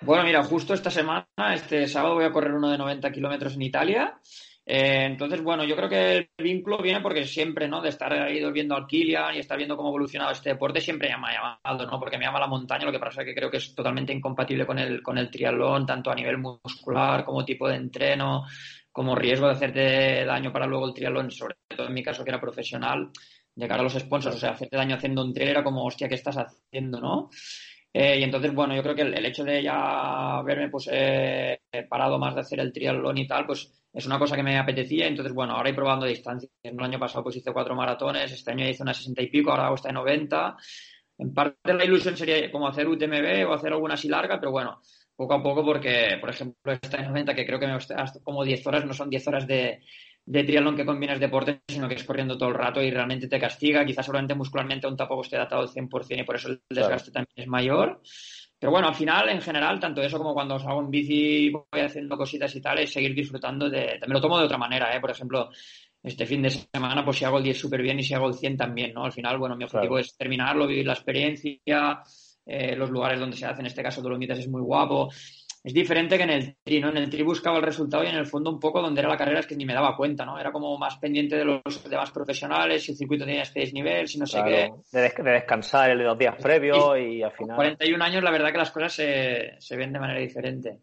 Bueno, 0.01 0.23
mira, 0.23 0.43
justo 0.43 0.73
esta 0.73 0.89
semana, 0.89 1.27
este 1.53 1.87
sábado 1.87 2.15
voy 2.15 2.25
a 2.25 2.31
correr 2.31 2.53
uno 2.53 2.69
de 2.69 2.77
90 2.77 3.11
kilómetros 3.11 3.55
en 3.55 3.63
Italia. 3.63 4.19
Eh, 4.71 5.05
entonces, 5.05 5.41
bueno, 5.41 5.63
yo 5.63 5.75
creo 5.75 5.89
que 5.89 6.17
el 6.17 6.29
vínculo 6.37 6.77
viene 6.77 7.01
porque 7.01 7.25
siempre, 7.25 7.67
¿no? 7.67 7.81
De 7.81 7.89
estar 7.89 8.13
ahí 8.13 8.39
viendo 8.51 8.75
al 8.75 8.85
Kilian 8.85 9.33
y 9.33 9.39
estar 9.39 9.57
viendo 9.57 9.75
cómo 9.75 9.89
ha 9.89 9.91
evolucionado 9.91 10.31
este 10.31 10.49
deporte, 10.49 10.79
siempre 10.79 11.09
me 11.17 11.29
ha 11.29 11.57
llamado, 11.63 11.87
¿no? 11.87 11.99
Porque 11.99 12.19
me 12.19 12.25
llama 12.25 12.39
la 12.39 12.45
montaña, 12.45 12.85
lo 12.85 12.91
que 12.91 12.99
pasa 12.99 13.21
es 13.21 13.25
que 13.25 13.33
creo 13.33 13.49
que 13.49 13.57
es 13.57 13.73
totalmente 13.73 14.13
incompatible 14.13 14.67
con 14.67 14.77
el, 14.77 15.01
con 15.01 15.17
el 15.17 15.31
triatlón, 15.31 15.87
tanto 15.87 16.11
a 16.11 16.15
nivel 16.15 16.37
muscular 16.37 17.25
como 17.25 17.43
tipo 17.43 17.67
de 17.67 17.77
entreno, 17.77 18.45
como 18.91 19.15
riesgo 19.15 19.47
de 19.47 19.53
hacerte 19.53 20.23
daño 20.25 20.53
para 20.53 20.67
luego 20.67 20.85
el 20.87 20.93
triatlón, 20.93 21.31
sobre 21.31 21.55
todo 21.67 21.87
en 21.87 21.93
mi 21.95 22.03
caso 22.03 22.23
que 22.23 22.29
era 22.29 22.39
profesional, 22.39 23.09
cara 23.67 23.81
a 23.81 23.83
los 23.83 23.93
sponsors, 23.93 24.35
o 24.35 24.39
sea, 24.39 24.51
hacerte 24.51 24.77
daño 24.77 24.95
haciendo 24.95 25.23
un 25.23 25.33
trail 25.33 25.49
era 25.49 25.63
como, 25.63 25.83
hostia, 25.83 26.07
¿qué 26.07 26.15
estás 26.15 26.37
haciendo, 26.37 27.01
no? 27.01 27.29
Eh, 27.91 28.19
y 28.19 28.23
entonces, 28.23 28.53
bueno, 28.53 28.75
yo 28.75 28.83
creo 28.83 28.95
que 28.95 29.01
el, 29.01 29.25
hecho 29.25 29.43
de 29.43 29.63
ya 29.63 30.41
verme 30.43 30.69
pues 30.69 30.87
eh, 30.91 31.59
parado 31.89 32.19
más 32.19 32.35
de 32.35 32.41
hacer 32.41 32.59
el 32.59 32.71
triatlón 32.71 33.17
y 33.17 33.27
tal, 33.27 33.45
pues 33.45 33.71
es 33.91 34.05
una 34.05 34.19
cosa 34.19 34.35
que 34.35 34.43
me 34.43 34.57
apetecía. 34.57 35.07
Entonces, 35.07 35.33
bueno, 35.33 35.53
ahora 35.53 35.69
he 35.69 35.73
probando 35.73 36.05
distancias. 36.05 36.51
El 36.61 36.79
año 36.79 36.99
pasado 36.99 37.23
pues 37.23 37.37
hice 37.37 37.51
cuatro 37.51 37.75
maratones, 37.75 38.31
este 38.31 38.51
año 38.51 38.67
hice 38.67 38.83
unas 38.83 38.97
sesenta 38.97 39.21
y 39.23 39.27
pico, 39.27 39.51
ahora 39.51 39.65
hago 39.65 39.75
esta 39.75 39.89
de 39.89 39.93
90. 39.93 40.57
En 41.17 41.33
parte 41.33 41.73
la 41.73 41.83
ilusión 41.85 42.15
sería 42.15 42.51
como 42.51 42.67
hacer 42.67 42.87
UTMB 42.87 43.49
o 43.49 43.53
hacer 43.53 43.73
alguna 43.73 43.95
así 43.95 44.07
larga, 44.07 44.39
pero 44.39 44.51
bueno, 44.51 44.79
poco 45.15 45.33
a 45.33 45.43
poco 45.43 45.65
porque, 45.65 46.17
por 46.21 46.29
ejemplo, 46.29 46.71
esta 46.71 46.97
de 46.97 47.07
90 47.07 47.35
que 47.35 47.45
creo 47.45 47.59
que 47.59 47.67
me 47.67 47.73
hasta 47.73 48.19
como 48.23 48.43
10 48.45 48.65
horas, 48.67 48.85
no 48.85 48.93
son 48.93 49.09
10 49.09 49.27
horas 49.27 49.47
de, 49.47 49.81
de 50.29 50.43
triatlón 50.43 50.75
que 50.75 50.85
combinas 50.85 51.19
deporte, 51.19 51.61
sino 51.67 51.87
que 51.87 51.95
es 51.95 52.03
corriendo 52.03 52.37
todo 52.37 52.49
el 52.49 52.55
rato 52.55 52.79
y 52.83 52.91
realmente 52.91 53.27
te 53.27 53.39
castiga. 53.39 53.83
Quizás 53.83 54.05
solamente 54.05 54.35
muscularmente 54.35 54.85
aún 54.85 54.95
tampoco 54.95 55.23
esté 55.23 55.37
adaptado 55.37 55.63
al 55.63 55.69
100% 55.69 56.19
y 56.19 56.23
por 56.23 56.35
eso 56.35 56.49
el 56.49 56.61
desgaste 56.69 57.09
también 57.09 57.33
es 57.35 57.47
mayor. 57.47 57.99
Pero 58.59 58.71
bueno, 58.71 58.89
al 58.89 58.93
final, 58.93 59.27
en 59.29 59.41
general, 59.41 59.79
tanto 59.79 60.03
eso 60.03 60.19
como 60.19 60.35
cuando 60.35 60.55
os 60.55 60.65
hago 60.67 60.81
en 60.81 60.91
bici, 60.91 61.49
voy 61.49 61.81
haciendo 61.81 62.15
cositas 62.15 62.55
y 62.55 62.61
tal, 62.61 62.77
es 62.77 62.93
seguir 62.93 63.15
disfrutando 63.15 63.71
de... 63.71 63.97
También 63.99 64.13
lo 64.13 64.21
tomo 64.21 64.37
de 64.37 64.45
otra 64.45 64.59
manera, 64.59 64.95
¿eh? 64.95 65.01
Por 65.01 65.09
ejemplo, 65.09 65.49
este 66.03 66.27
fin 66.27 66.43
de 66.43 66.51
semana, 66.51 67.03
pues 67.03 67.17
si 67.17 67.25
hago 67.25 67.39
el 67.39 67.45
10 67.45 67.57
súper 67.57 67.81
bien 67.81 67.99
y 67.99 68.03
si 68.03 68.13
hago 68.13 68.27
el 68.27 68.35
100 68.35 68.55
también, 68.55 68.93
¿no? 68.93 69.05
Al 69.05 69.11
final, 69.11 69.39
bueno, 69.39 69.55
mi 69.55 69.63
objetivo 69.63 69.97
es 69.97 70.15
terminarlo, 70.15 70.67
vivir 70.67 70.85
la 70.85 70.93
experiencia, 70.93 72.03
eh, 72.45 72.75
los 72.75 72.91
lugares 72.91 73.19
donde 73.19 73.35
se 73.35 73.47
hace, 73.47 73.61
en 73.61 73.67
este 73.67 73.81
caso 73.81 74.03
Dolomitas 74.03 74.37
es 74.37 74.47
muy 74.47 74.61
guapo 74.61 75.09
es 75.69 75.73
diferente 75.73 76.17
que 76.17 76.23
en 76.23 76.29
el 76.31 76.55
tri, 76.63 76.81
¿no? 76.81 76.89
En 76.89 76.97
el 76.97 77.09
tri 77.09 77.21
buscaba 77.21 77.57
el 77.57 77.63
resultado 77.63 78.03
y 78.03 78.07
en 78.07 78.15
el 78.15 78.25
fondo 78.25 78.49
un 78.49 78.59
poco 78.59 78.81
donde 78.81 79.01
era 79.01 79.09
la 79.09 79.17
carrera 79.17 79.39
es 79.39 79.45
que 79.45 79.55
ni 79.55 79.65
me 79.65 79.73
daba 79.73 79.95
cuenta, 79.95 80.25
¿no? 80.25 80.39
Era 80.39 80.51
como 80.51 80.77
más 80.79 80.97
pendiente 80.97 81.35
de 81.35 81.45
los 81.45 81.61
demás 81.87 82.09
profesionales, 82.11 82.83
si 82.83 82.91
el 82.91 82.97
circuito 82.97 83.23
tenía 83.23 83.43
este 83.43 83.71
nivel, 83.71 84.07
si 84.07 84.17
no 84.17 84.25
sé 84.25 84.41
qué. 84.43 84.71
De, 84.91 85.31
descansar 85.31 85.91
el 85.91 85.99
de 85.99 86.03
los 86.05 86.17
días 86.17 86.35
previos 86.41 86.97
y, 86.99 87.21
al 87.21 87.31
final... 87.31 87.55
41 87.55 88.03
años, 88.03 88.23
la 88.23 88.31
verdad 88.31 88.51
que 88.51 88.57
las 88.57 88.71
cosas 88.71 88.93
se, 88.93 89.51
se 89.59 89.77
ven 89.77 89.93
de 89.93 89.99
manera 89.99 90.19
diferente. 90.19 90.79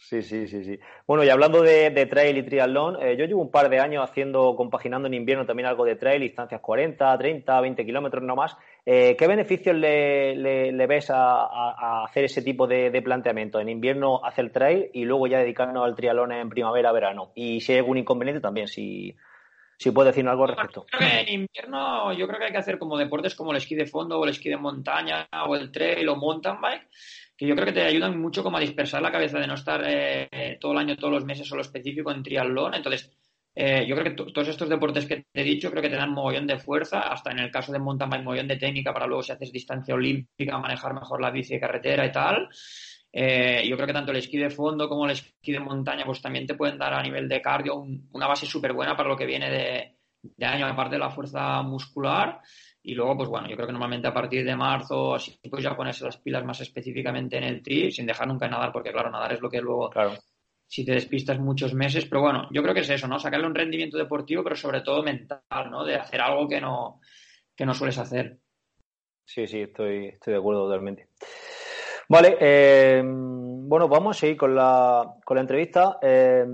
Sí, 0.00 0.22
sí, 0.22 0.48
sí, 0.48 0.64
sí. 0.64 0.80
Bueno, 1.06 1.22
y 1.24 1.28
hablando 1.28 1.60
de, 1.60 1.90
trail 2.06 2.38
y 2.38 2.42
triatlón, 2.42 2.96
eh, 3.02 3.16
yo 3.18 3.26
llevo 3.26 3.42
un 3.42 3.50
par 3.50 3.68
de 3.68 3.80
años 3.80 4.02
haciendo, 4.02 4.56
compaginando 4.56 5.06
en 5.06 5.14
invierno 5.14 5.44
también 5.44 5.68
algo 5.68 5.84
de 5.84 5.94
trail, 5.94 6.22
distancias 6.22 6.60
40, 6.62 7.16
30, 7.18 7.60
20 7.60 7.84
kilómetros 7.84 8.24
no 8.24 8.34
más. 8.34 8.56
Eh, 8.86 9.14
¿Qué 9.18 9.26
beneficios 9.26 9.76
le, 9.76 10.86
ves 10.86 11.10
a, 11.10 12.04
hacer 12.04 12.24
ese 12.24 12.40
tipo 12.40 12.66
de, 12.66 13.02
planteamiento? 13.02 13.60
En 13.60 13.68
invierno 13.68 14.24
hacer 14.24 14.50
trail 14.50 14.90
y 14.94 15.04
luego 15.04 15.26
ya 15.26 15.38
dedicarnos 15.38 15.84
al 15.84 15.94
triatlón 15.94 16.32
en 16.32 16.48
primavera, 16.48 16.92
verano. 16.92 17.32
Y 17.34 17.60
si 17.60 17.72
hay 17.72 17.78
algún 17.78 17.98
inconveniente 17.98 18.40
también, 18.40 18.68
si, 18.68 19.14
si 19.76 19.90
puedes 19.90 20.14
decir 20.14 20.26
algo 20.26 20.44
al 20.44 20.56
respecto. 20.56 20.86
en 20.98 21.42
invierno 21.42 22.14
yo 22.14 22.26
creo 22.26 22.38
que 22.38 22.46
hay 22.46 22.52
que 22.52 22.58
hacer 22.58 22.78
como 22.78 22.96
deportes 22.96 23.34
como 23.34 23.50
el 23.50 23.58
esquí 23.58 23.74
de 23.74 23.86
fondo 23.86 24.18
o 24.18 24.24
el 24.24 24.30
esquí 24.30 24.48
de 24.48 24.56
montaña 24.56 25.28
o 25.46 25.54
el 25.54 25.70
trail 25.70 26.08
o 26.08 26.16
mountain 26.16 26.58
bike 26.58 26.88
que 27.40 27.46
yo 27.46 27.54
creo 27.54 27.64
que 27.64 27.72
te 27.72 27.82
ayudan 27.82 28.20
mucho 28.20 28.42
como 28.42 28.58
a 28.58 28.60
dispersar 28.60 29.00
la 29.00 29.10
cabeza 29.10 29.38
de 29.38 29.46
no 29.46 29.54
estar 29.54 29.82
eh, 29.86 30.58
todo 30.60 30.72
el 30.72 30.78
año, 30.78 30.94
todos 30.96 31.14
los 31.14 31.24
meses 31.24 31.48
solo 31.48 31.62
específico 31.62 32.12
en 32.12 32.22
triatlón. 32.22 32.74
Entonces, 32.74 33.10
eh, 33.54 33.86
yo 33.88 33.96
creo 33.96 34.14
que 34.14 34.30
todos 34.30 34.48
estos 34.48 34.68
deportes 34.68 35.06
que 35.06 35.24
te 35.32 35.40
he 35.40 35.42
dicho 35.42 35.70
creo 35.70 35.82
que 35.82 35.88
te 35.88 35.96
dan 35.96 36.12
mogollón 36.12 36.46
de 36.46 36.58
fuerza, 36.58 37.00
hasta 37.00 37.30
en 37.30 37.38
el 37.38 37.50
caso 37.50 37.72
de 37.72 37.78
mountain 37.78 38.10
bike, 38.10 38.24
mogollón 38.24 38.46
de 38.46 38.58
técnica 38.58 38.92
para 38.92 39.06
luego 39.06 39.22
si 39.22 39.32
haces 39.32 39.50
distancia 39.52 39.94
olímpica, 39.94 40.58
manejar 40.58 40.92
mejor 40.92 41.22
la 41.22 41.30
bici 41.30 41.54
de 41.54 41.60
carretera 41.60 42.04
y 42.04 42.12
tal. 42.12 42.46
Eh, 43.10 43.66
yo 43.66 43.74
creo 43.74 43.86
que 43.86 43.94
tanto 43.94 44.10
el 44.10 44.18
esquí 44.18 44.36
de 44.36 44.50
fondo 44.50 44.86
como 44.86 45.06
el 45.06 45.12
esquí 45.12 45.52
de 45.52 45.60
montaña 45.60 46.04
pues 46.04 46.20
también 46.20 46.46
te 46.46 46.56
pueden 46.56 46.76
dar 46.76 46.92
a 46.92 47.02
nivel 47.02 47.26
de 47.26 47.40
cardio 47.40 47.86
una 48.12 48.26
base 48.26 48.44
súper 48.44 48.74
buena 48.74 48.94
para 48.94 49.08
lo 49.08 49.16
que 49.16 49.24
viene 49.24 49.50
de, 49.50 49.96
de 50.22 50.46
año, 50.46 50.66
aparte 50.66 50.96
de 50.96 51.00
la 51.00 51.10
fuerza 51.10 51.62
muscular. 51.62 52.42
Y 52.82 52.94
luego, 52.94 53.18
pues 53.18 53.28
bueno, 53.28 53.48
yo 53.48 53.56
creo 53.56 53.66
que 53.66 53.72
normalmente 53.72 54.08
a 54.08 54.14
partir 54.14 54.44
de 54.44 54.56
marzo, 54.56 55.14
así 55.14 55.38
pues 55.50 55.62
ya 55.62 55.76
ponerse 55.76 56.04
las 56.04 56.16
pilas 56.16 56.44
más 56.44 56.60
específicamente 56.60 57.36
en 57.36 57.44
el 57.44 57.62
tri, 57.62 57.90
sin 57.90 58.06
dejar 58.06 58.26
nunca 58.26 58.46
de 58.46 58.52
nadar, 58.52 58.72
porque 58.72 58.92
claro, 58.92 59.10
nadar 59.10 59.34
es 59.34 59.40
lo 59.40 59.50
que 59.50 59.60
luego, 59.60 59.90
claro. 59.90 60.14
si 60.66 60.84
te 60.84 60.92
despistas 60.92 61.38
muchos 61.38 61.74
meses, 61.74 62.06
pero 62.06 62.22
bueno, 62.22 62.48
yo 62.50 62.62
creo 62.62 62.74
que 62.74 62.80
es 62.80 62.90
eso, 62.90 63.06
¿no? 63.06 63.18
Sacarle 63.18 63.46
un 63.46 63.54
rendimiento 63.54 63.98
deportivo, 63.98 64.42
pero 64.42 64.56
sobre 64.56 64.80
todo 64.80 65.02
mental, 65.02 65.70
¿no? 65.70 65.84
De 65.84 65.96
hacer 65.96 66.20
algo 66.22 66.48
que 66.48 66.60
no, 66.60 67.00
que 67.54 67.66
no 67.66 67.74
sueles 67.74 67.98
hacer. 67.98 68.38
Sí, 69.26 69.46
sí, 69.46 69.60
estoy, 69.60 70.06
estoy 70.06 70.32
de 70.32 70.38
acuerdo 70.38 70.64
totalmente. 70.64 71.08
Vale, 72.08 72.36
eh, 72.40 73.02
bueno, 73.04 73.86
vamos 73.86 74.16
a 74.16 74.20
seguir 74.20 74.36
con 74.36 74.54
la, 74.54 75.16
con 75.24 75.36
la 75.36 75.42
entrevista. 75.42 75.98
Eh, 76.02 76.44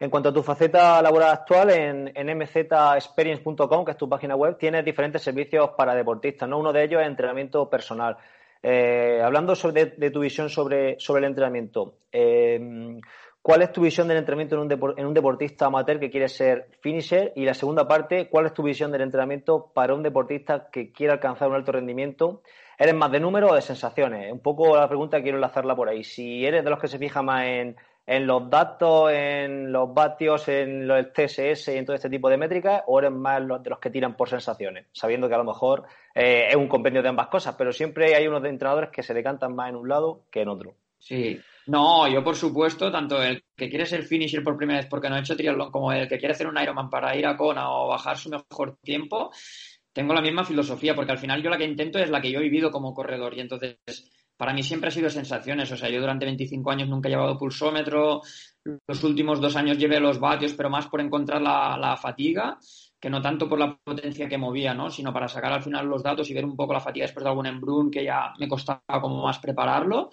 en 0.00 0.10
cuanto 0.10 0.28
a 0.28 0.32
tu 0.32 0.42
faceta 0.42 1.00
laboral 1.00 1.30
actual, 1.30 1.70
en, 1.70 2.38
mzexperience.com, 2.38 3.84
que 3.84 3.90
es 3.92 3.96
tu 3.96 4.08
página 4.08 4.36
web, 4.36 4.56
tienes 4.58 4.84
diferentes 4.84 5.22
servicios 5.22 5.70
para 5.76 5.94
deportistas, 5.94 6.48
¿no? 6.48 6.58
Uno 6.58 6.72
de 6.72 6.84
ellos 6.84 7.00
es 7.00 7.06
entrenamiento 7.06 7.68
personal. 7.68 8.16
Eh, 8.62 9.20
hablando 9.22 9.54
sobre, 9.54 9.86
de, 9.86 10.10
tu 10.10 10.20
visión 10.20 10.48
sobre, 10.48 10.98
sobre 10.98 11.20
el 11.20 11.26
entrenamiento, 11.26 11.96
eh, 12.10 12.98
¿cuál 13.42 13.62
es 13.62 13.72
tu 13.72 13.82
visión 13.82 14.08
del 14.08 14.16
entrenamiento 14.16 14.54
en 14.54 14.62
un, 14.62 14.94
en 14.96 15.06
un 15.06 15.14
deportista 15.14 15.66
amateur 15.66 16.00
que 16.00 16.10
quiere 16.10 16.28
ser 16.28 16.68
finisher? 16.80 17.32
Y 17.36 17.44
la 17.44 17.54
segunda 17.54 17.86
parte, 17.86 18.28
¿cuál 18.28 18.46
es 18.46 18.54
tu 18.54 18.62
visión 18.62 18.90
del 18.90 19.02
entrenamiento 19.02 19.70
para 19.74 19.94
un 19.94 20.02
deportista 20.02 20.68
que 20.72 20.92
quiere 20.92 21.12
alcanzar 21.12 21.48
un 21.48 21.56
alto 21.56 21.72
rendimiento? 21.72 22.42
¿Eres 22.78 22.94
más 22.94 23.12
de 23.12 23.20
número 23.20 23.50
o 23.50 23.54
de 23.54 23.60
sensaciones? 23.60 24.32
Un 24.32 24.40
poco 24.40 24.76
la 24.76 24.88
pregunta 24.88 25.22
quiero 25.22 25.36
enlazarla 25.36 25.76
por 25.76 25.88
ahí. 25.88 26.02
Si 26.02 26.44
eres 26.44 26.64
de 26.64 26.70
los 26.70 26.80
que 26.80 26.88
se 26.88 26.98
fija 26.98 27.22
más 27.22 27.44
en 27.44 27.76
en 28.06 28.26
los 28.26 28.50
datos, 28.50 29.10
en 29.12 29.72
los 29.72 29.92
vatios, 29.94 30.48
en 30.48 30.86
los 30.86 31.06
CSS 31.06 31.68
y 31.68 31.78
en 31.78 31.86
todo 31.86 31.96
este 31.96 32.10
tipo 32.10 32.28
de 32.28 32.36
métricas, 32.36 32.82
o 32.86 32.98
eres 32.98 33.12
más 33.12 33.40
de 33.40 33.70
los 33.70 33.78
que 33.78 33.90
tiran 33.90 34.16
por 34.16 34.28
sensaciones, 34.28 34.86
sabiendo 34.92 35.28
que 35.28 35.34
a 35.34 35.38
lo 35.38 35.44
mejor 35.44 35.84
eh, 36.14 36.48
es 36.50 36.56
un 36.56 36.68
compendio 36.68 37.02
de 37.02 37.08
ambas 37.08 37.28
cosas, 37.28 37.54
pero 37.56 37.72
siempre 37.72 38.14
hay 38.14 38.26
unos 38.26 38.44
entrenadores 38.44 38.90
que 38.90 39.02
se 39.02 39.14
decantan 39.14 39.54
más 39.54 39.70
en 39.70 39.76
un 39.76 39.88
lado 39.88 40.24
que 40.30 40.42
en 40.42 40.48
otro. 40.48 40.74
Sí, 40.98 41.38
no, 41.66 42.08
yo 42.08 42.22
por 42.22 42.36
supuesto, 42.36 42.90
tanto 42.90 43.22
el 43.22 43.42
que 43.56 43.68
quiere 43.68 43.86
ser 43.86 44.02
finisher 44.04 44.42
por 44.42 44.56
primera 44.56 44.80
vez 44.80 44.88
porque 44.88 45.08
no 45.08 45.16
ha 45.16 45.20
hecho 45.20 45.36
triatlón, 45.36 45.70
como 45.70 45.92
el 45.92 46.08
que 46.08 46.18
quiere 46.18 46.32
hacer 46.32 46.46
un 46.46 46.58
Ironman 46.58 46.90
para 46.90 47.16
ir 47.16 47.26
a 47.26 47.36
Kona 47.36 47.70
o 47.70 47.88
bajar 47.88 48.16
su 48.16 48.30
mejor 48.30 48.78
tiempo, 48.82 49.30
tengo 49.92 50.12
la 50.12 50.20
misma 50.20 50.44
filosofía, 50.44 50.94
porque 50.94 51.12
al 51.12 51.18
final 51.18 51.42
yo 51.42 51.50
la 51.50 51.56
que 51.56 51.64
intento 51.64 51.98
es 51.98 52.10
la 52.10 52.20
que 52.20 52.30
yo 52.30 52.40
he 52.40 52.42
vivido 52.42 52.70
como 52.70 52.92
corredor 52.92 53.34
y 53.34 53.40
entonces 53.40 53.78
para 54.36 54.52
mí 54.52 54.62
siempre 54.62 54.88
ha 54.88 54.92
sido 54.92 55.10
sensaciones. 55.10 55.70
O 55.70 55.76
sea, 55.76 55.88
yo 55.88 56.00
durante 56.00 56.24
25 56.24 56.70
años 56.70 56.88
nunca 56.88 57.08
he 57.08 57.12
llevado 57.12 57.38
pulsómetro. 57.38 58.22
Los 58.86 59.04
últimos 59.04 59.40
dos 59.40 59.56
años 59.56 59.78
llevé 59.78 60.00
los 60.00 60.18
vatios, 60.18 60.54
pero 60.54 60.70
más 60.70 60.86
por 60.86 61.00
encontrar 61.00 61.40
la, 61.40 61.96
fatiga, 62.00 62.58
que 62.98 63.10
no 63.10 63.20
tanto 63.20 63.48
por 63.48 63.58
la 63.58 63.76
potencia 63.76 64.28
que 64.28 64.38
movía, 64.38 64.74
¿no? 64.74 64.90
Sino 64.90 65.12
para 65.12 65.28
sacar 65.28 65.52
al 65.52 65.62
final 65.62 65.86
los 65.86 66.02
datos 66.02 66.28
y 66.30 66.34
ver 66.34 66.44
un 66.44 66.56
poco 66.56 66.72
la 66.72 66.80
fatiga 66.80 67.04
después 67.04 67.24
de 67.24 67.30
algún 67.30 67.46
embrun 67.46 67.90
que 67.90 68.04
ya 68.04 68.32
me 68.38 68.48
costaba 68.48 69.00
como 69.00 69.22
más 69.22 69.38
prepararlo. 69.38 70.10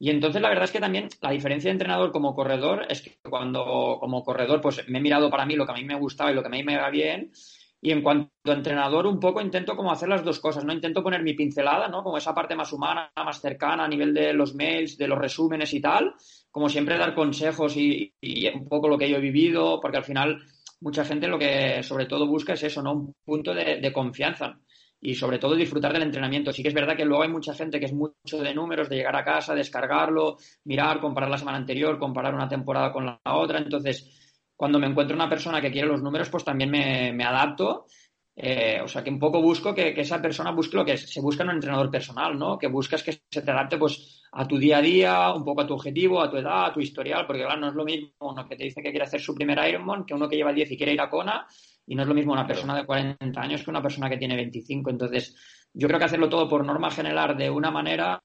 Y 0.00 0.10
entonces 0.10 0.40
la 0.40 0.48
verdad 0.48 0.64
es 0.64 0.70
que 0.70 0.80
también 0.80 1.08
la 1.20 1.32
diferencia 1.32 1.68
de 1.68 1.72
entrenador 1.72 2.12
como 2.12 2.34
corredor 2.34 2.86
es 2.88 3.02
que 3.02 3.18
cuando 3.28 3.98
como 3.98 4.22
corredor 4.22 4.60
pues 4.60 4.88
me 4.88 4.98
he 4.98 5.02
mirado 5.02 5.28
para 5.28 5.44
mí 5.44 5.56
lo 5.56 5.66
que 5.66 5.72
a 5.72 5.74
mí 5.74 5.84
me 5.84 5.98
gustaba 5.98 6.30
y 6.30 6.34
lo 6.34 6.40
que 6.42 6.46
a 6.46 6.52
mí 6.52 6.62
me 6.62 6.76
va 6.76 6.88
bien 6.88 7.32
Y 7.80 7.92
en 7.92 8.02
cuanto 8.02 8.30
a 8.46 8.52
entrenador, 8.52 9.06
un 9.06 9.20
poco 9.20 9.40
intento 9.40 9.76
como 9.76 9.92
hacer 9.92 10.08
las 10.08 10.24
dos 10.24 10.40
cosas, 10.40 10.64
¿no? 10.64 10.72
Intento 10.72 11.02
poner 11.02 11.22
mi 11.22 11.34
pincelada, 11.34 11.88
¿no? 11.88 12.02
Como 12.02 12.18
esa 12.18 12.34
parte 12.34 12.56
más 12.56 12.72
humana, 12.72 13.12
más 13.16 13.40
cercana 13.40 13.84
a 13.84 13.88
nivel 13.88 14.12
de 14.12 14.32
los 14.32 14.54
mails, 14.54 14.98
de 14.98 15.06
los 15.06 15.18
resúmenes 15.18 15.72
y 15.74 15.80
tal. 15.80 16.14
Como 16.50 16.68
siempre 16.68 16.98
dar 16.98 17.14
consejos 17.14 17.76
y, 17.76 18.12
un 18.52 18.68
poco 18.68 18.88
lo 18.88 18.98
que 18.98 19.08
yo 19.08 19.18
he 19.18 19.20
vivido, 19.20 19.80
porque 19.80 19.98
al 19.98 20.04
final 20.04 20.42
mucha 20.80 21.04
gente 21.04 21.28
lo 21.28 21.38
que 21.38 21.82
sobre 21.84 22.06
todo 22.06 22.26
busca 22.26 22.54
es 22.54 22.64
eso, 22.64 22.82
¿no? 22.82 22.94
Un 22.94 23.14
punto 23.24 23.54
de, 23.54 23.92
confianza 23.92 24.58
y 25.00 25.14
sobre 25.14 25.38
todo 25.38 25.54
disfrutar 25.54 25.92
del 25.92 26.02
entrenamiento. 26.02 26.52
Sí 26.52 26.62
que 26.62 26.68
es 26.70 26.74
verdad 26.74 26.96
que 26.96 27.04
luego 27.04 27.22
hay 27.22 27.28
mucha 27.28 27.54
gente 27.54 27.78
que 27.78 27.86
es 27.86 27.92
mucho 27.92 28.38
de 28.42 28.54
números, 28.54 28.88
de 28.88 28.96
llegar 28.96 29.14
a 29.14 29.24
casa, 29.24 29.54
descargarlo, 29.54 30.36
mirar, 30.64 31.00
comparar 31.00 31.30
la 31.30 31.38
semana 31.38 31.58
anterior, 31.58 31.96
comparar 32.00 32.34
una 32.34 32.48
temporada 32.48 32.92
con 32.92 33.06
la 33.06 33.20
otra. 33.24 33.60
Entonces, 33.60 34.27
cuando 34.58 34.80
me 34.80 34.88
encuentro 34.88 35.14
una 35.14 35.28
persona 35.28 35.60
que 35.60 35.70
quiere 35.70 35.86
los 35.86 36.02
números, 36.02 36.28
pues 36.30 36.42
también 36.42 36.68
me, 36.68 37.24
adapto. 37.24 37.86
Eh, 38.34 38.80
o 38.82 38.88
sea, 38.88 39.04
que 39.04 39.10
un 39.10 39.18
poco 39.20 39.40
busco 39.40 39.72
que, 39.72 39.94
esa 39.96 40.20
persona 40.20 40.50
busque 40.50 40.76
lo 40.76 40.84
que 40.84 40.96
se 40.96 41.20
busca 41.20 41.44
en 41.44 41.50
un 41.50 41.54
entrenador 41.54 41.88
personal, 41.92 42.36
¿no? 42.36 42.58
Que 42.58 42.66
buscas 42.66 43.04
que 43.04 43.12
se 43.12 43.42
te 43.42 43.50
adapte 43.52 43.78
pues 43.78 44.24
a 44.32 44.48
tu 44.48 44.58
día 44.58 44.78
a 44.78 44.82
día, 44.82 45.32
un 45.32 45.44
poco 45.44 45.60
a 45.60 45.66
tu 45.66 45.74
objetivo, 45.74 46.20
a 46.20 46.28
tu 46.28 46.38
edad, 46.38 46.66
a 46.66 46.72
tu 46.72 46.80
historial, 46.80 47.24
porque 47.24 47.44
claro, 47.44 47.60
no 47.60 47.68
es 47.68 47.74
lo 47.74 47.84
mismo 47.84 48.10
uno 48.18 48.48
que 48.48 48.56
te 48.56 48.64
dice 48.64 48.82
que 48.82 48.90
quiere 48.90 49.04
hacer 49.04 49.20
su 49.20 49.32
primer 49.32 49.64
Ironman 49.68 50.04
que 50.04 50.14
uno 50.14 50.28
que 50.28 50.34
lleva 50.34 50.52
10 50.52 50.72
y 50.72 50.76
quiere 50.76 50.92
ir 50.92 51.00
a 51.00 51.08
Kona, 51.08 51.46
y 51.86 51.94
no 51.94 52.02
es 52.02 52.08
lo 52.08 52.14
mismo 52.14 52.32
una 52.32 52.46
persona 52.46 52.74
de 52.74 52.84
40 52.84 53.40
años 53.40 53.62
que 53.62 53.70
una 53.70 53.80
persona 53.80 54.10
que 54.10 54.16
tiene 54.16 54.34
25. 54.34 54.90
Entonces, 54.90 55.36
yo 55.72 55.86
creo 55.86 56.00
que 56.00 56.06
hacerlo 56.06 56.28
todo 56.28 56.48
por 56.48 56.64
norma 56.64 56.90
general 56.90 57.36
de 57.36 57.48
una 57.48 57.70
manera 57.70 58.20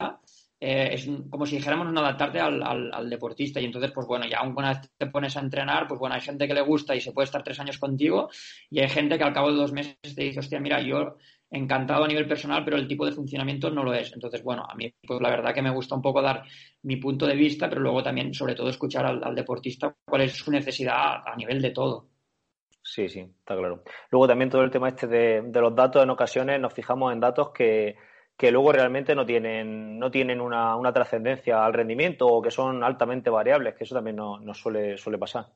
eh, 0.66 0.94
es 0.94 1.10
como 1.30 1.46
si 1.46 1.58
dijéramos 1.58 1.92
no 1.92 2.00
adaptarte 2.00 2.40
al, 2.40 3.10
deportista. 3.10 3.60
Y 3.60 3.66
entonces 3.66 3.92
pues 3.92 4.08
bueno 4.08 4.26
ya 4.26 4.38
aún 4.38 4.56
vez 4.56 4.80
te 4.98 5.08
pones 5.08 5.36
a 5.36 5.42
entrenar 5.42 5.88
pues 5.90 6.00
bueno 6.00 6.16
hay 6.16 6.22
gente 6.22 6.48
que 6.48 6.54
le 6.54 6.62
gusta 6.62 6.96
y 6.96 7.02
se 7.02 7.12
puede 7.12 7.26
estar 7.26 7.44
tres 7.44 7.60
años 7.60 7.78
contigo. 7.78 8.30
Y 8.70 8.80
hay 8.80 8.88
gente 8.88 9.18
que 9.18 9.26
al 9.26 9.34
cabo 9.34 9.52
de 9.52 9.58
dos 9.58 9.74
meses 9.74 9.98
te 10.02 10.24
dice 10.24 10.40
hostia 10.40 10.62
mira 10.62 10.82
yo 10.82 11.18
encantado 11.52 12.06
a 12.06 12.08
nivel 12.08 12.26
personal 12.26 12.64
pero 12.64 12.78
el 12.78 12.88
tipo 12.88 13.06
de 13.06 13.12
funcionamiento 13.12 13.70
no 13.70 13.84
lo 13.84 13.94
es 13.94 14.12
entonces 14.14 14.42
bueno 14.42 14.66
a 14.68 14.74
mí 14.74 14.92
pues 15.06 15.22
la 15.22 15.30
verdad 15.30 15.54
que 15.54 15.62
me 15.62 15.70
gusta 15.70 15.94
un 15.96 16.02
poco 16.02 16.20
dar 16.22 16.44
mi 16.84 16.96
punto 16.96 17.28
de 17.28 17.36
vista 17.36 17.70
pero 17.70 17.82
luego 17.82 18.02
también 18.02 18.34
sobre 18.34 18.56
todo 18.56 18.70
escuchar 18.70 19.06
al, 19.06 19.36
deportista 19.36 19.94
cuál 20.06 20.22
es 20.22 20.34
su 20.34 20.50
necesidad 20.50 21.22
a 21.26 21.36
nivel 21.36 21.62
de 21.62 21.72
todo. 21.72 22.08
Sí, 22.82 23.10
sí, 23.10 23.20
está 23.20 23.56
claro. 23.56 23.84
Luego 24.12 24.28
también 24.28 24.50
todo 24.50 24.62
el 24.62 24.72
tema 24.72 24.90
este 24.90 25.08
de 25.08 25.62
los 25.62 25.76
datos, 25.76 26.04
en 26.04 26.10
ocasiones 26.10 26.60
nos 26.60 26.74
fijamos 26.74 27.14
en 27.14 27.20
datos 27.20 27.52
que, 27.54 27.96
que 28.38 28.52
luego 28.52 28.72
realmente 28.72 29.16
no 29.16 29.26
tienen, 29.26 30.00
no 30.00 30.12
tienen 30.12 30.42
una, 30.42 30.76
una 30.76 30.92
trascendencia 30.92 31.64
al 31.66 31.74
rendimiento 31.74 32.28
o 32.28 32.42
que 32.42 32.52
son 32.52 32.84
altamente 32.84 33.30
variables, 33.30 33.76
que 33.76 33.84
eso 33.84 33.96
también 33.96 34.16
nos 34.16 34.42
no 34.42 34.54
suele, 34.54 34.98
suele 34.98 35.18
pasar. 35.18 35.48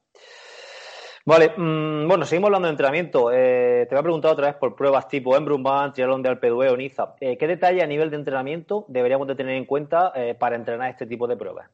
Vale, 1.28 1.52
mm, 1.58 2.08
bueno, 2.08 2.26
seguimos 2.26 2.48
hablando 2.48 2.68
de 2.68 2.72
entrenamiento. 2.72 3.34
Eh, 3.34 3.86
te 3.90 3.96
voy 3.96 4.00
a 4.00 4.04
preguntar 4.04 4.32
otra 4.32 4.48
vez 4.48 4.56
por 4.56 4.78
pruebas 4.78 5.10
tipo 5.10 5.36
Embrunban, 5.36 5.92
Triatlón 5.92 6.24
de 6.24 6.30
Alpe 6.30 6.50
o 6.50 6.78
Niza. 6.78 7.16
Eh, 7.20 7.38
¿Qué 7.38 7.48
detalle 7.48 7.84
a 7.84 7.86
nivel 7.86 8.10
de 8.10 8.16
entrenamiento 8.16 8.86
deberíamos 8.88 9.28
de 9.28 9.36
tener 9.36 9.56
en 9.56 9.66
cuenta 9.66 10.14
eh, 10.16 10.36
para 10.36 10.56
entrenar 10.56 10.90
este 10.90 11.06
tipo 11.06 11.28
de 11.28 11.36
pruebas? 11.36 11.70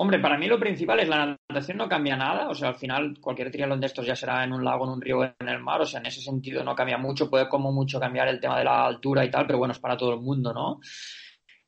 Hombre, 0.00 0.20
para 0.20 0.38
mí 0.38 0.46
lo 0.46 0.60
principal 0.60 1.00
es 1.00 1.08
la 1.08 1.36
natación 1.48 1.76
no 1.76 1.88
cambia 1.88 2.16
nada, 2.16 2.48
o 2.48 2.54
sea, 2.54 2.68
al 2.68 2.76
final 2.76 3.18
cualquier 3.20 3.50
triatlón 3.50 3.80
de 3.80 3.88
estos 3.88 4.06
ya 4.06 4.14
será 4.14 4.44
en 4.44 4.52
un 4.52 4.64
lago, 4.64 4.84
en 4.84 4.92
un 4.92 5.00
río, 5.00 5.24
en 5.24 5.48
el 5.48 5.58
mar, 5.58 5.80
o 5.80 5.86
sea, 5.86 5.98
en 5.98 6.06
ese 6.06 6.20
sentido 6.20 6.62
no 6.62 6.76
cambia 6.76 6.96
mucho, 6.98 7.28
puede 7.28 7.48
como 7.48 7.72
mucho 7.72 7.98
cambiar 7.98 8.28
el 8.28 8.38
tema 8.38 8.56
de 8.58 8.64
la 8.64 8.86
altura 8.86 9.24
y 9.24 9.30
tal, 9.30 9.44
pero 9.44 9.58
bueno, 9.58 9.72
es 9.72 9.80
para 9.80 9.96
todo 9.96 10.14
el 10.14 10.20
mundo, 10.20 10.54
¿no? 10.54 10.78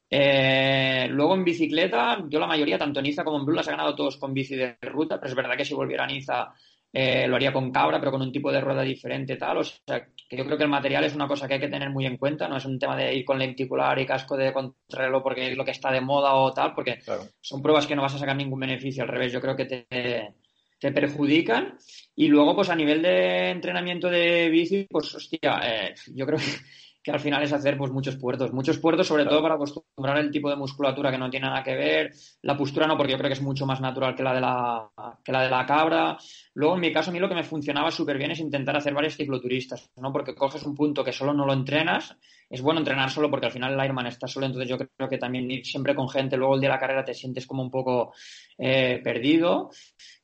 Eh, 0.08 1.08
luego 1.10 1.34
en 1.34 1.42
bicicleta, 1.42 2.24
yo 2.28 2.38
la 2.38 2.46
mayoría, 2.46 2.78
tanto 2.78 3.00
en 3.00 3.06
Niza 3.06 3.24
como 3.24 3.38
en 3.38 3.46
Blue, 3.46 3.56
las 3.56 3.66
he 3.66 3.72
ganado 3.72 3.96
todos 3.96 4.16
con 4.16 4.32
bici 4.32 4.54
de 4.54 4.78
ruta, 4.80 5.18
pero 5.18 5.30
es 5.30 5.34
verdad 5.34 5.56
que 5.56 5.64
si 5.64 5.74
volviera 5.74 6.04
a 6.04 6.06
Niza 6.06 6.52
eh, 6.92 7.26
lo 7.28 7.36
haría 7.36 7.52
con 7.52 7.70
cabra, 7.70 7.98
pero 8.00 8.10
con 8.10 8.22
un 8.22 8.32
tipo 8.32 8.50
de 8.50 8.60
rueda 8.60 8.82
diferente, 8.82 9.36
tal. 9.36 9.58
O 9.58 9.64
sea, 9.64 10.06
que 10.28 10.36
yo 10.36 10.44
creo 10.44 10.56
que 10.56 10.64
el 10.64 10.70
material 10.70 11.04
es 11.04 11.14
una 11.14 11.28
cosa 11.28 11.46
que 11.46 11.54
hay 11.54 11.60
que 11.60 11.68
tener 11.68 11.90
muy 11.90 12.06
en 12.06 12.16
cuenta, 12.16 12.48
no 12.48 12.56
es 12.56 12.64
un 12.64 12.78
tema 12.78 12.96
de 12.96 13.14
ir 13.14 13.24
con 13.24 13.38
lenticular 13.38 13.98
y 13.98 14.06
casco 14.06 14.36
de 14.36 14.52
contrarreloj 14.52 15.22
porque 15.22 15.50
es 15.50 15.56
lo 15.56 15.64
que 15.64 15.70
está 15.70 15.90
de 15.92 16.00
moda 16.00 16.34
o 16.34 16.52
tal, 16.52 16.74
porque 16.74 16.98
son 17.40 17.62
pruebas 17.62 17.86
que 17.86 17.94
no 17.94 18.02
vas 18.02 18.14
a 18.14 18.18
sacar 18.18 18.36
ningún 18.36 18.60
beneficio, 18.60 19.02
al 19.02 19.08
revés, 19.08 19.32
yo 19.32 19.40
creo 19.40 19.56
que 19.56 19.66
te, 19.66 20.34
te 20.78 20.92
perjudican. 20.92 21.76
Y 22.16 22.28
luego, 22.28 22.54
pues 22.56 22.70
a 22.70 22.76
nivel 22.76 23.02
de 23.02 23.50
entrenamiento 23.50 24.08
de 24.08 24.48
bici, 24.48 24.86
pues 24.90 25.14
hostia, 25.14 25.60
eh, 25.64 25.94
yo 26.14 26.26
creo 26.26 26.38
que 26.38 26.44
que 27.02 27.10
al 27.10 27.20
final 27.20 27.42
es 27.42 27.52
hacer 27.52 27.76
pues 27.78 27.90
muchos 27.90 28.16
puertos, 28.16 28.52
muchos 28.52 28.78
puertos 28.78 29.06
sobre 29.06 29.24
todo 29.24 29.40
para 29.40 29.54
acostumbrar 29.54 30.18
el 30.18 30.30
tipo 30.30 30.50
de 30.50 30.56
musculatura 30.56 31.10
que 31.10 31.18
no 31.18 31.30
tiene 31.30 31.46
nada 31.46 31.62
que 31.62 31.74
ver, 31.74 32.12
la 32.42 32.56
postura 32.56 32.86
no, 32.86 32.96
porque 32.96 33.12
yo 33.12 33.18
creo 33.18 33.28
que 33.28 33.34
es 33.34 33.42
mucho 33.42 33.66
más 33.66 33.80
natural 33.80 34.14
que 34.14 34.22
la 34.22 34.34
de 34.34 34.40
la, 34.40 34.90
que 35.24 35.32
la, 35.32 35.42
de 35.42 35.50
la 35.50 35.64
cabra. 35.64 36.18
Luego, 36.54 36.74
en 36.74 36.80
mi 36.80 36.92
caso, 36.92 37.10
a 37.10 37.12
mí 37.12 37.18
lo 37.18 37.28
que 37.28 37.34
me 37.34 37.44
funcionaba 37.44 37.90
súper 37.90 38.18
bien 38.18 38.32
es 38.32 38.40
intentar 38.40 38.76
hacer 38.76 38.92
varios 38.92 39.16
cicloturistas, 39.16 39.90
¿no? 39.96 40.12
Porque 40.12 40.34
coges 40.34 40.62
un 40.64 40.74
punto 40.74 41.02
que 41.02 41.12
solo 41.12 41.32
no 41.32 41.46
lo 41.46 41.52
entrenas, 41.52 42.16
es 42.50 42.60
bueno 42.60 42.80
entrenar 42.80 43.10
solo 43.10 43.30
porque 43.30 43.46
al 43.46 43.52
final 43.52 43.72
el 43.72 43.84
Ironman 43.84 44.08
está 44.08 44.26
solo, 44.26 44.46
entonces 44.46 44.68
yo 44.68 44.76
creo 44.76 45.08
que 45.08 45.18
también 45.18 45.50
ir 45.50 45.64
siempre 45.64 45.94
con 45.94 46.08
gente, 46.08 46.36
luego 46.36 46.56
el 46.56 46.60
día 46.60 46.68
de 46.68 46.74
la 46.74 46.80
carrera 46.80 47.04
te 47.04 47.14
sientes 47.14 47.46
como 47.46 47.62
un 47.62 47.70
poco 47.70 48.12
eh, 48.58 49.00
perdido 49.02 49.70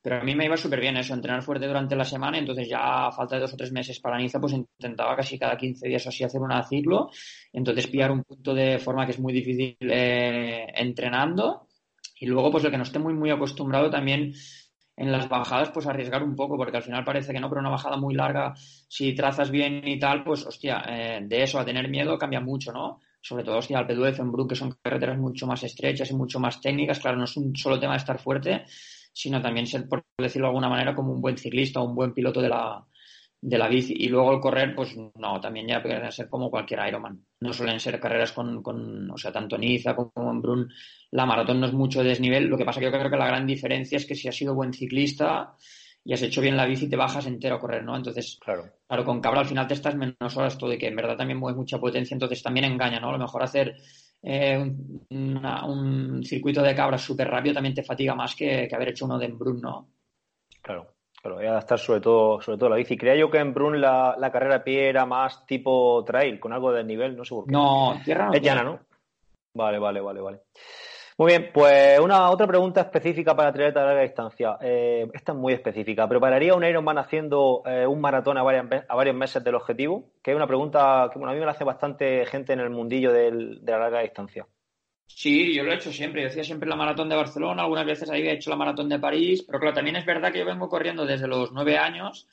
pero 0.07 0.21
a 0.21 0.23
mí 0.23 0.37
me 0.37 0.45
iba 0.45 0.57
súper 0.57 0.81
bien 0.81 0.97
eso, 0.97 1.15
entrenar 1.15 1.43
fuerte 1.43 1.67
durante 1.67 1.97
la 1.97 2.05
semana, 2.05 2.39
entonces 2.39 2.69
ya 2.69 3.09
a 3.09 3.11
falta 3.11 3.35
de 3.35 3.41
dos 3.41 3.55
o 3.55 3.57
tres 3.57 3.73
meses 3.73 3.99
para 3.99 4.17
Niza, 4.17 4.39
pues 4.39 4.53
intentaba 4.53 5.17
casi 5.17 5.37
cada 5.37 5.57
15 5.57 5.89
días 5.89 6.07
así 6.07 6.23
hacer 6.23 6.41
una 6.41 6.63
ciclo, 6.63 7.11
entonces 7.53 7.89
pillar 7.89 8.13
un 8.13 8.23
punto 8.23 8.55
de 8.55 8.79
forma 8.79 9.05
que 9.05 9.11
es 9.11 9.19
muy 9.19 9.33
difícil 9.33 9.77
eh, 9.81 10.69
entrenando. 10.77 11.67
Y 12.21 12.27
luego, 12.27 12.53
pues 12.53 12.63
el 12.63 12.71
que 12.71 12.77
no 12.77 12.85
esté 12.85 13.01
muy, 13.01 13.15
muy 13.15 13.31
acostumbrado 13.31 13.91
también 13.91 14.33
en 14.97 15.13
las 15.13 15.29
bajadas, 15.29 15.71
pues 15.71 15.87
arriesgar 15.87 16.23
un 16.23 16.35
poco, 16.35 16.57
porque 16.57 16.77
al 16.77 16.83
final 16.83 17.05
parece 17.05 17.33
que 17.33 17.41
no, 17.41 17.49
pero 17.49 17.61
una 17.61 17.71
bajada 17.71 17.97
muy 17.97 18.15
larga, 18.15 18.55
si 18.57 19.15
trazas 19.15 19.51
bien 19.51 19.87
y 19.87 19.99
tal, 19.99 20.25
pues 20.25 20.47
hostia, 20.47 20.83
eh, 20.89 21.21
de 21.23 21.43
eso 21.43 21.59
a 21.59 21.65
tener 21.65 21.89
miedo 21.89 22.19
cambia 22.19 22.41
mucho, 22.41 22.73
¿no? 22.73 23.01
Sobre 23.21 23.45
todo, 23.45 23.59
hostia, 23.59 23.79
al 23.79 23.87
PDUF 23.87 24.21
en 24.21 24.33
Brook, 24.33 24.51
que 24.51 24.57
son 24.57 24.77
carreteras 24.83 25.19
mucho 25.19 25.47
más 25.47 25.63
estrechas 25.65 26.11
y 26.11 26.15
mucho 26.15 26.41
más 26.41 26.61
técnicas, 26.61 27.01
claro, 27.01 27.19
no 27.19 27.25
es 27.25 27.37
un 27.37 27.55
solo 27.55 27.79
tema 27.79 27.93
de 27.93 27.99
estar 27.99 28.19
fuerte, 28.19 28.65
sino 29.13 29.43
también 29.43 29.67
ser, 29.67 29.89
por 29.89 30.05
decirlo 30.17 30.47
de 30.47 30.51
alguna 30.51 30.69
manera, 30.69 30.95
como 30.95 31.13
un 31.13 31.21
buen 31.21 31.37
ciclista 31.37 31.81
o 31.81 31.85
un 31.85 31.95
buen 31.95 32.15
piloto 32.15 32.41
de 32.41 32.49
la, 32.49 32.85
de 33.41 33.59
la 33.59 33.69
bici. 33.69 33.95
Y 33.97 34.09
luego 34.09 34.33
el 34.33 34.41
correr, 34.41 34.75
pues 34.75 34.97
no, 35.15 35.41
también 35.41 35.69
ya 35.69 35.83
puede 35.83 36.11
ser 36.11 36.29
como 36.29 36.51
cualquier 36.51 36.87
Ironman. 36.89 37.25
No 37.41 37.53
suelen 37.53 37.81
ser 37.81 38.01
carreras 38.01 38.33
con, 38.33 38.63
con 38.63 39.11
o 39.11 39.17
sea, 39.17 39.33
tanto 39.33 39.57
en 39.57 39.65
Iza 39.65 39.95
como 39.95 40.31
en 40.31 40.43
Brun. 40.43 40.73
La 41.11 41.27
maratón 41.27 41.61
no 41.61 41.67
es 41.67 41.73
mucho 41.73 42.03
desnivel. 42.03 42.47
Lo 42.47 42.59
que 42.59 42.65
pasa 42.65 42.81
que 42.81 42.87
yo 42.87 42.93
creo 42.93 43.11
que 43.11 43.17
la 43.17 43.27
gran 43.27 43.47
diferencia 43.47 43.97
es 43.97 44.07
que 44.07 44.15
si 44.15 44.29
has 44.29 44.37
sido 44.37 44.55
buen 44.55 44.73
ciclista 44.73 45.55
y 46.07 46.13
has 46.13 46.23
hecho 46.23 46.41
bien 46.41 46.57
la 46.57 46.67
bici, 46.67 46.89
te 46.89 46.97
bajas 46.97 47.27
entero 47.27 47.57
a 47.57 47.61
correr, 47.61 47.83
¿no? 47.83 47.97
Entonces, 47.97 48.39
claro, 48.41 48.65
claro 48.87 49.05
con 49.05 49.21
Cabra 49.21 49.41
al 49.41 49.47
final 49.47 49.67
te 49.67 49.75
estás 49.75 49.97
menos 49.97 50.37
horas, 50.37 50.57
todo 50.57 50.71
de 50.71 50.79
que 50.79 50.87
en 50.87 50.95
verdad 50.95 51.17
también 51.17 51.39
mueves 51.39 51.57
mucha 51.57 51.81
potencia, 51.81 52.15
entonces 52.15 52.43
también 52.45 52.65
engaña, 52.65 53.01
¿no? 53.01 53.09
A 53.09 53.13
lo 53.13 53.19
mejor 53.19 53.43
hacer 53.43 53.75
eh, 54.23 54.73
un, 55.11 56.23
circuito 56.25 56.63
de 56.63 56.75
cabras 56.75 57.03
súper 57.03 57.29
rápido 57.29 57.55
también 57.55 57.75
te 57.75 57.83
fatiga 57.83 58.15
más 58.15 58.37
que, 58.37 58.69
haber 58.73 58.91
hecho 58.91 59.05
uno 59.05 59.19
de 59.19 59.27
Embrun, 59.27 59.61
¿no? 59.61 59.91
Claro, 60.63 60.96
claro, 61.27 61.37
voy 61.37 61.47
a 61.47 61.51
adaptar 61.51 61.79
sobre 61.79 62.01
todo, 62.01 62.41
sobre 62.41 62.59
todo 62.59 62.71
la 62.71 62.77
bici. 62.77 62.97
Creía 62.97 63.17
yo 63.17 63.31
que 63.31 63.39
en 63.39 63.53
Brun 63.53 63.81
la, 63.81 64.15
la, 64.19 64.31
carrera 64.31 64.57
a 64.57 64.65
pie 64.65 64.89
era 64.89 65.07
más 65.07 65.45
tipo 65.47 66.05
trail, 66.05 66.39
con 66.39 66.53
algo 66.53 66.73
de 66.73 66.85
nivel, 66.85 67.17
no 67.17 67.25
sé 67.25 67.35
por 67.35 67.47
qué. 67.47 67.53
No, 67.53 67.99
tierra. 68.05 68.31
Es 68.33 68.41
llana, 68.41 68.63
¿no? 68.63 68.79
Vale, 69.55 69.79
vale, 69.79 70.01
vale, 70.01 70.21
vale. 70.21 70.41
Muy 71.19 71.29
bien, 71.29 71.51
pues 71.53 71.99
una 71.99 72.29
otra 72.29 72.47
pregunta 72.47 72.83
específica 72.83 73.35
para 73.35 73.49
atleta 73.49 73.81
de 73.81 73.87
larga 73.87 74.03
distancia. 74.03 74.59
Eh, 74.61 75.09
esta 75.15 75.33
es 75.33 75.39
muy 75.39 75.55
específica. 75.55 76.07
¿Prepararía 76.07 76.55
un 76.55 76.63
Ironman 76.63 76.99
haciendo 76.99 77.63
eh, 77.65 77.87
un 77.87 78.03
maratón 78.03 78.37
a, 78.37 78.43
a, 78.43 78.95
varios 78.95 79.17
meses 79.17 79.43
del 79.43 79.55
objetivo? 79.55 80.05
Que 80.23 80.33
es 80.33 80.37
una 80.37 80.47
pregunta 80.47 81.09
que 81.11 81.19
bueno, 81.19 81.31
a 81.31 81.35
mí 81.35 81.41
me 81.41 81.47
la 81.47 81.53
hace 81.53 81.65
bastante 81.65 82.27
gente 82.27 82.53
en 82.53 82.61
el 82.61 82.69
mundillo 82.69 83.13
de 83.13 83.31
la 83.65 83.79
larga 83.79 84.01
distancia. 84.01 84.47
Sí, 85.07 85.55
yo 85.55 85.63
lo 85.63 85.73
he 85.73 85.77
hecho 85.77 85.93
siempre. 85.93 86.23
Yo 86.23 86.29
hacía 86.29 86.45
siempre 86.45 86.69
la 86.69 86.77
maratón 86.77 87.09
de 87.09 87.17
Barcelona, 87.17 87.63
algunas 87.63 87.87
veces 87.87 88.09
he 88.11 88.33
hecho 88.33 88.51
la 88.51 88.57
maratón 88.57 88.89
de 88.89 88.99
París, 88.99 89.43
pero 89.47 89.59
claro, 89.59 89.75
también 89.75 89.97
es 89.97 90.05
verdad 90.05 90.33
que 90.33 90.41
yo 90.41 90.45
vengo 90.45 90.69
corriendo 90.69 91.07
desde 91.07 91.27
los 91.29 91.53
nueve 91.53 91.79
años, 91.79 92.27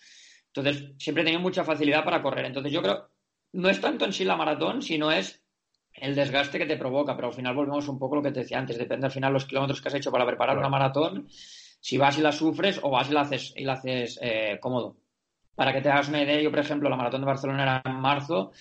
entonces 0.48 0.92
siempre 0.98 1.22
he 1.22 1.26
tenido 1.26 1.42
mucha 1.42 1.64
facilidad 1.64 2.04
para 2.04 2.22
correr. 2.22 2.46
Entonces 2.46 2.72
yo 2.72 2.82
creo, 2.82 3.10
no 3.54 3.70
es 3.70 3.80
tanto 3.80 4.06
en 4.06 4.14
sí 4.14 4.26
la 4.26 4.36
maratón, 4.36 4.82
sino 4.82 5.12
es 5.12 5.42
el 5.94 6.16
desgaste 6.16 6.58
que 6.58 6.66
te 6.66 6.78
provoca, 6.78 7.16
pero 7.16 7.28
al 7.28 7.34
final 7.34 7.56
volvemos 7.56 7.88
un 7.88 8.00
poco 8.00 8.16
a 8.16 8.18
lo 8.18 8.24
que 8.24 8.32
te 8.32 8.42
decía 8.42 8.60
antes, 8.60 8.78
depende 8.78 9.06
al 9.06 9.12
final 9.12 9.32
los 9.32 9.46
kilómetros 9.46 9.82
que 9.82 9.88
has 9.90 9.96
hecho 9.96 10.12
para 10.12 10.26
preparar 10.26 10.58
una 10.58 10.70
maratón, 10.70 11.28
si 11.30 11.98
vas 11.98 12.18
y 12.18 12.22
la 12.22 12.32
sufres 12.32 12.80
o 12.82 12.90
vas 12.90 13.10
y 13.10 13.14
la 13.14 13.22
haces, 13.22 13.54
y 13.56 13.64
la 13.64 13.74
haces 13.74 14.20
eh, 14.22 14.58
cómodo. 14.60 14.98
Para 15.56 15.72
que 15.72 15.82
te 15.82 15.90
hagas 15.90 16.10
una 16.10 16.24
idea, 16.24 16.42
yo 16.42 16.50
por 16.50 16.60
ejemplo, 16.60 16.90
la 16.90 16.96
maratón 16.96 17.22
de 17.22 17.28
Barcelona 17.28 17.64
era 17.64 17.82
en 17.86 18.02
marzo, 18.02 18.52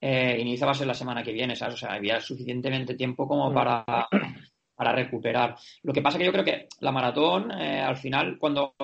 eh, 0.00 0.38
inicia 0.40 0.66
va 0.66 0.72
a 0.72 0.76
ser 0.76 0.86
la 0.86 0.94
semana 0.94 1.22
que 1.22 1.32
viene, 1.32 1.54
¿sabes? 1.54 1.74
O 1.74 1.78
sea, 1.78 1.92
había 1.92 2.20
suficientemente 2.20 2.94
tiempo 2.94 3.28
como 3.28 3.52
para, 3.52 3.84
para 4.74 4.92
recuperar. 4.92 5.56
Lo 5.82 5.92
que 5.92 6.02
pasa 6.02 6.18
que 6.18 6.24
yo 6.24 6.32
creo 6.32 6.44
que 6.44 6.68
la 6.80 6.92
maratón, 6.92 7.50
eh, 7.50 7.80
al 7.80 7.96
final, 7.96 8.38
cuando 8.38 8.74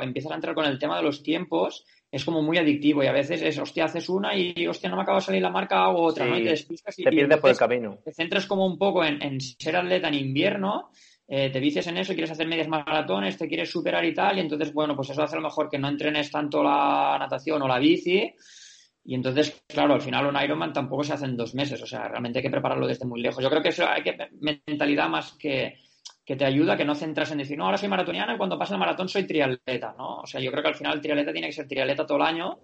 empiezas 0.00 0.32
a 0.32 0.36
entrar 0.36 0.54
con 0.54 0.66
el 0.66 0.78
tema 0.78 0.96
de 0.96 1.02
los 1.02 1.22
tiempos, 1.22 1.84
es 2.10 2.24
como 2.24 2.42
muy 2.42 2.58
adictivo 2.58 3.02
y 3.02 3.06
a 3.06 3.12
veces 3.12 3.42
es, 3.42 3.58
hostia, 3.58 3.86
haces 3.86 4.08
una 4.08 4.36
y, 4.36 4.66
hostia, 4.66 4.88
no 4.88 4.96
me 4.96 5.02
acaba 5.02 5.18
de 5.18 5.24
salir 5.24 5.42
la 5.42 5.50
marca 5.50 5.88
o 5.88 6.02
otra, 6.02 6.26
¿no? 6.26 6.38
Y 6.38 6.44
te 6.44 6.50
despistas 6.50 6.98
y 6.98 7.04
te 7.04 7.10
pierdes 7.10 7.38
por 7.38 7.50
el 7.50 7.56
camino. 7.56 7.98
Te 8.04 8.12
centras 8.12 8.46
como 8.46 8.66
un 8.66 8.78
poco 8.78 9.04
en, 9.04 9.40
ser 9.40 9.76
atleta 9.76 10.08
en 10.08 10.14
invierno 10.14 10.90
eh, 11.28 11.50
te 11.50 11.58
vices 11.58 11.84
en 11.88 11.96
eso, 11.96 12.12
quieres 12.12 12.30
hacer 12.30 12.46
medias 12.46 12.68
maratones, 12.68 13.36
te 13.36 13.48
quieres 13.48 13.68
superar 13.68 14.04
y 14.04 14.14
tal, 14.14 14.36
y 14.36 14.40
entonces, 14.40 14.72
bueno, 14.72 14.94
pues 14.94 15.10
eso 15.10 15.22
hace 15.22 15.34
a 15.34 15.40
lo 15.40 15.48
mejor 15.48 15.68
que 15.68 15.78
no 15.78 15.88
entrenes 15.88 16.30
tanto 16.30 16.62
la 16.62 17.16
natación 17.18 17.62
o 17.62 17.66
la 17.66 17.80
bici, 17.80 18.32
y 19.06 19.14
entonces, 19.14 19.62
claro, 19.68 19.94
al 19.94 20.00
final 20.00 20.26
un 20.26 20.42
Ironman 20.42 20.72
tampoco 20.72 21.04
se 21.04 21.12
hace 21.12 21.26
en 21.26 21.36
dos 21.36 21.54
meses, 21.54 21.80
o 21.80 21.86
sea, 21.86 22.08
realmente 22.08 22.40
hay 22.40 22.42
que 22.42 22.50
prepararlo 22.50 22.88
desde 22.88 23.06
muy 23.06 23.22
lejos. 23.22 23.42
Yo 23.42 23.48
creo 23.48 23.62
que 23.62 23.68
eso 23.68 23.86
hay 23.88 24.02
que 24.02 24.16
mentalidad 24.66 25.08
más 25.08 25.32
que, 25.38 25.78
que 26.24 26.34
te 26.34 26.44
ayuda, 26.44 26.76
que 26.76 26.84
no 26.84 26.96
centras 26.96 27.30
en 27.30 27.38
decir, 27.38 27.56
no, 27.56 27.66
ahora 27.66 27.78
soy 27.78 27.88
maratoniana 27.88 28.34
y 28.34 28.36
cuando 28.36 28.58
pase 28.58 28.74
el 28.74 28.80
maratón 28.80 29.08
soy 29.08 29.24
triatleta, 29.24 29.94
¿no? 29.96 30.16
O 30.18 30.26
sea, 30.26 30.40
yo 30.40 30.50
creo 30.50 30.60
que 30.60 30.70
al 30.70 30.74
final 30.74 30.94
el 30.94 31.00
triatleta 31.00 31.32
tiene 31.32 31.46
que 31.46 31.52
ser 31.52 31.68
triatleta 31.68 32.04
todo 32.04 32.18
el 32.18 32.24
año 32.24 32.58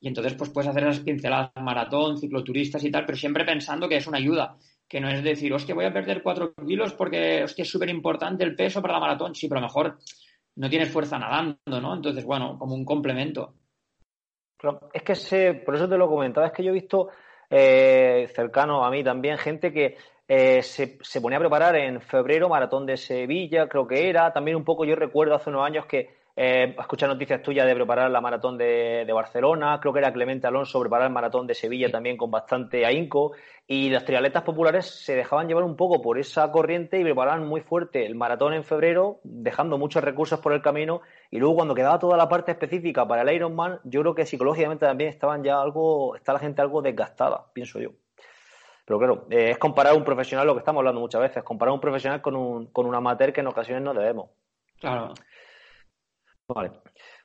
y 0.00 0.08
entonces 0.08 0.34
pues 0.34 0.50
puedes 0.50 0.68
hacer 0.68 0.82
esas 0.82 1.04
pinceladas 1.04 1.52
maratón, 1.62 2.18
cicloturistas 2.18 2.82
y 2.82 2.90
tal, 2.90 3.06
pero 3.06 3.16
siempre 3.16 3.44
pensando 3.44 3.88
que 3.88 3.96
es 3.96 4.06
una 4.08 4.18
ayuda, 4.18 4.56
que 4.88 5.00
no 5.00 5.08
es 5.08 5.22
decir, 5.22 5.52
hostia, 5.52 5.76
voy 5.76 5.84
a 5.84 5.92
perder 5.92 6.24
cuatro 6.24 6.54
kilos 6.66 6.92
porque 6.94 7.44
hostia, 7.44 7.62
es 7.62 7.70
súper 7.70 7.88
importante 7.88 8.42
el 8.42 8.56
peso 8.56 8.82
para 8.82 8.94
la 8.94 9.00
maratón. 9.00 9.34
Sí, 9.34 9.46
pero 9.46 9.58
a 9.58 9.62
lo 9.62 9.68
mejor 9.68 9.98
no 10.56 10.68
tienes 10.68 10.90
fuerza 10.90 11.16
nadando, 11.16 11.80
¿no? 11.80 11.94
Entonces, 11.94 12.24
bueno, 12.24 12.58
como 12.58 12.74
un 12.74 12.84
complemento. 12.84 13.54
Es 14.92 15.02
que 15.02 15.14
sé, 15.14 15.54
por 15.54 15.74
eso 15.74 15.88
te 15.88 15.98
lo 15.98 16.08
comentaba, 16.08 16.46
es 16.46 16.52
que 16.52 16.64
yo 16.64 16.70
he 16.70 16.74
visto 16.74 17.10
eh, 17.50 18.28
cercano 18.34 18.84
a 18.84 18.90
mí 18.90 19.04
también 19.04 19.38
gente 19.38 19.72
que 19.72 19.96
eh, 20.26 20.62
se, 20.62 20.98
se, 21.02 21.20
ponía 21.20 21.38
a 21.38 21.40
preparar 21.40 21.76
en 21.76 22.00
febrero 22.00 22.48
maratón 22.48 22.86
de 22.86 22.96
Sevilla, 22.96 23.68
creo 23.68 23.86
que 23.86 24.08
era. 24.08 24.32
También 24.32 24.56
un 24.56 24.64
poco 24.64 24.84
yo 24.84 24.96
recuerdo 24.96 25.34
hace 25.34 25.50
unos 25.50 25.66
años 25.66 25.86
que 25.86 26.14
eh, 26.36 26.74
escuchar 26.78 27.08
noticias 27.08 27.42
tuyas 27.42 27.64
de 27.64 27.74
preparar 27.74 28.10
la 28.10 28.20
maratón 28.20 28.58
de, 28.58 29.08
Barcelona, 29.14 29.78
creo 29.80 29.92
que 29.92 30.00
era 30.00 30.12
Clemente 30.12 30.48
Alonso 30.48 30.80
preparar 30.80 31.06
el 31.06 31.12
maratón 31.12 31.46
de 31.46 31.54
Sevilla 31.54 31.90
también 31.90 32.16
con 32.16 32.30
bastante 32.30 32.84
ahínco, 32.84 33.32
y 33.66 33.88
las 33.90 34.04
triatletas 34.04 34.42
populares 34.42 34.86
se 34.86 35.14
dejaban 35.14 35.46
llevar 35.46 35.62
un 35.62 35.76
poco 35.76 36.02
por 36.02 36.18
esa 36.18 36.50
corriente 36.50 36.98
y 36.98 37.04
preparaban 37.04 37.46
muy 37.46 37.60
fuerte 37.60 38.04
el 38.04 38.16
maratón 38.16 38.52
en 38.52 38.64
febrero, 38.64 39.20
dejando 39.22 39.78
muchos 39.78 40.02
recursos 40.02 40.40
por 40.40 40.52
el 40.52 40.60
camino, 40.60 41.02
y 41.30 41.38
luego 41.38 41.54
cuando 41.54 41.74
quedaba 41.74 41.98
toda 42.00 42.16
la 42.16 42.28
parte 42.28 42.50
específica 42.50 43.06
para 43.06 43.22
el 43.22 43.32
Ironman, 43.32 43.78
yo 43.84 44.00
creo 44.00 44.14
que 44.14 44.26
psicológicamente 44.26 44.86
también 44.86 45.10
estaban 45.10 45.44
ya 45.44 45.60
algo, 45.60 46.16
está 46.16 46.32
la 46.32 46.40
gente 46.40 46.60
algo 46.60 46.82
desgastada, 46.82 47.46
pienso 47.52 47.78
yo. 47.78 47.90
Pero 48.84 48.98
claro, 48.98 49.26
eh, 49.30 49.50
es 49.52 49.58
comparar 49.58 49.94
un 49.94 50.04
profesional, 50.04 50.46
lo 50.46 50.54
que 50.54 50.58
estamos 50.58 50.80
hablando 50.80 51.00
muchas 51.00 51.20
veces, 51.20 51.42
comparar 51.44 51.72
un 51.72 51.80
profesional 51.80 52.20
con 52.20 52.34
un, 52.34 52.66
con 52.66 52.86
un 52.86 52.94
amateur 52.94 53.32
que 53.32 53.40
en 53.40 53.46
ocasiones 53.46 53.82
no 53.82 53.94
debemos. 53.94 54.30
Claro. 54.80 55.14
Vale. 56.46 56.72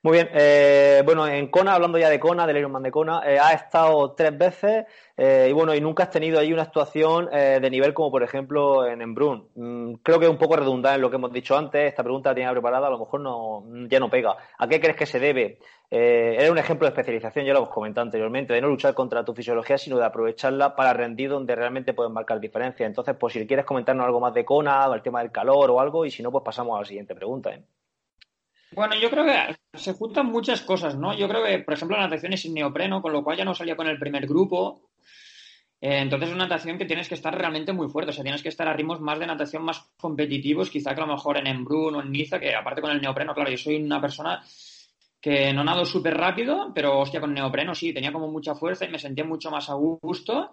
Muy 0.02 0.14
bien. 0.14 0.30
Eh, 0.34 1.02
bueno, 1.04 1.28
en 1.28 1.48
Kona, 1.48 1.74
hablando 1.74 1.98
ya 1.98 2.10
de 2.10 2.22
Kona, 2.22 2.48
del 2.48 2.56
Ironman 2.56 2.84
de 2.84 2.92
Kona, 2.92 3.22
eh, 3.26 3.38
has 3.38 3.64
estado 3.64 4.14
tres 4.14 4.38
veces 4.38 4.86
eh, 5.18 5.48
y 5.50 5.52
bueno, 5.52 5.76
y 5.76 5.82
nunca 5.82 6.04
has 6.04 6.10
tenido 6.10 6.40
ahí 6.40 6.54
una 6.54 6.62
actuación 6.62 7.30
de 7.30 7.70
nivel 7.70 7.94
como 7.94 8.12
por 8.12 8.24
ejemplo 8.24 8.88
en 8.88 9.02
Embrun. 9.02 9.50
Mm, 9.56 9.96
creo 10.04 10.20
que 10.20 10.26
es 10.26 10.32
un 10.32 10.38
poco 10.38 10.56
redundante 10.56 10.96
en 10.96 11.02
lo 11.02 11.10
que 11.10 11.18
hemos 11.18 11.34
dicho 11.34 11.58
antes. 11.58 11.90
Esta 11.90 12.02
pregunta 12.02 12.30
la 12.30 12.36
tenía 12.36 12.52
preparada, 12.52 12.88
a 12.88 12.92
lo 12.92 13.00
mejor 13.00 13.20
no, 13.20 13.66
ya 13.90 14.00
no 14.00 14.10
pega. 14.10 14.38
¿A 14.58 14.68
qué 14.70 14.80
crees 14.80 14.96
que 14.96 15.06
se 15.06 15.20
debe? 15.20 15.60
era 15.92 16.52
un 16.52 16.58
ejemplo 16.60 16.86
de 16.86 16.92
especialización, 16.92 17.46
ya 17.46 17.54
lo 17.54 17.60
hemos 17.60 17.72
comentado 17.72 18.06
anteriormente, 18.06 18.54
de 18.54 18.62
no 18.62 18.68
luchar 18.68 18.94
contra 18.94 19.26
tu 19.26 19.34
fisiología, 19.34 19.76
sino 19.78 19.98
de 19.98 20.06
aprovecharla 20.06 20.76
para 20.76 20.94
rendir 20.94 21.32
donde 21.32 21.56
realmente 21.56 21.94
pueden 21.94 22.14
marcar 22.14 22.40
diferencia. 22.40 22.86
Entonces, 22.86 23.16
pues 23.20 23.34
si 23.34 23.48
quieres 23.48 23.66
comentarnos 23.66 24.06
algo 24.06 24.20
más 24.20 24.34
de 24.34 24.46
Kona, 24.46 24.86
el 24.94 25.02
tema 25.02 25.22
del 25.22 25.32
calor 25.32 25.72
o 25.72 25.80
algo, 25.82 26.06
y 26.06 26.12
si 26.12 26.22
no, 26.22 26.32
pues 26.32 26.44
pasamos 26.44 26.78
a 26.78 26.82
la 26.82 26.86
siguiente 26.86 27.16
pregunta. 27.16 27.50
¿eh? 27.52 27.64
Bueno, 28.72 28.96
yo 28.96 29.10
creo 29.10 29.26
que 29.26 29.78
se 29.78 29.94
juntan 29.94 30.28
muchas 30.28 30.62
cosas, 30.62 30.96
¿no? 30.96 31.16
Yo 31.18 31.28
creo 31.28 31.44
que, 31.44 31.60
por 31.60 31.74
ejemplo, 31.74 31.98
la 31.98 32.04
natación 32.04 32.34
es 32.34 32.42
sin 32.42 32.54
neopreno, 32.54 33.02
con 33.02 33.12
lo 33.12 33.24
cual 33.24 33.38
ya 33.38 33.46
no 33.46 33.56
salía 33.56 33.76
con 33.76 33.88
el 33.88 33.98
primer 33.98 34.28
grupo. 34.28 34.90
Eh, 35.82 36.00
entonces 36.00 36.30
es 36.30 36.36
una 36.36 36.46
natación 36.46 36.78
que 36.78 36.86
tienes 36.86 37.08
que 37.08 37.16
estar 37.16 37.36
realmente 37.36 37.72
muy 37.74 37.88
fuerte, 37.88 38.12
o 38.12 38.14
sea, 38.14 38.24
tienes 38.24 38.44
que 38.44 38.50
estar 38.50 38.68
a 38.68 38.74
ritmos 38.74 39.00
más 39.00 39.18
de 39.18 39.28
natación 39.28 39.64
más 39.64 39.80
competitivos, 39.98 40.70
quizá 40.70 40.94
que 40.94 41.02
a 41.02 41.06
lo 41.06 41.14
mejor 41.14 41.38
en 41.38 41.48
Embrun 41.48 41.96
o 41.96 42.02
en 42.02 42.12
Niza, 42.12 42.40
que 42.40 42.54
aparte 42.54 42.82
con 42.82 42.92
el 42.92 43.02
neopreno, 43.02 43.34
claro, 43.34 43.50
yo 43.50 43.58
soy 43.58 43.78
una 43.78 44.02
persona 44.02 44.44
que 45.22 45.54
no 45.54 45.64
nado 45.64 45.86
súper 45.86 46.16
rápido, 46.18 46.72
pero 46.74 47.00
hostia, 47.00 47.20
con 47.20 47.34
neopreno 47.34 47.74
sí, 47.74 47.94
tenía 47.94 48.12
como 48.12 48.30
mucha 48.30 48.56
fuerza 48.56 48.86
y 48.86 48.90
me 48.90 49.00
sentía 49.00 49.24
mucho 49.24 49.50
más 49.52 49.70
a 49.70 49.74
gusto. 49.74 50.52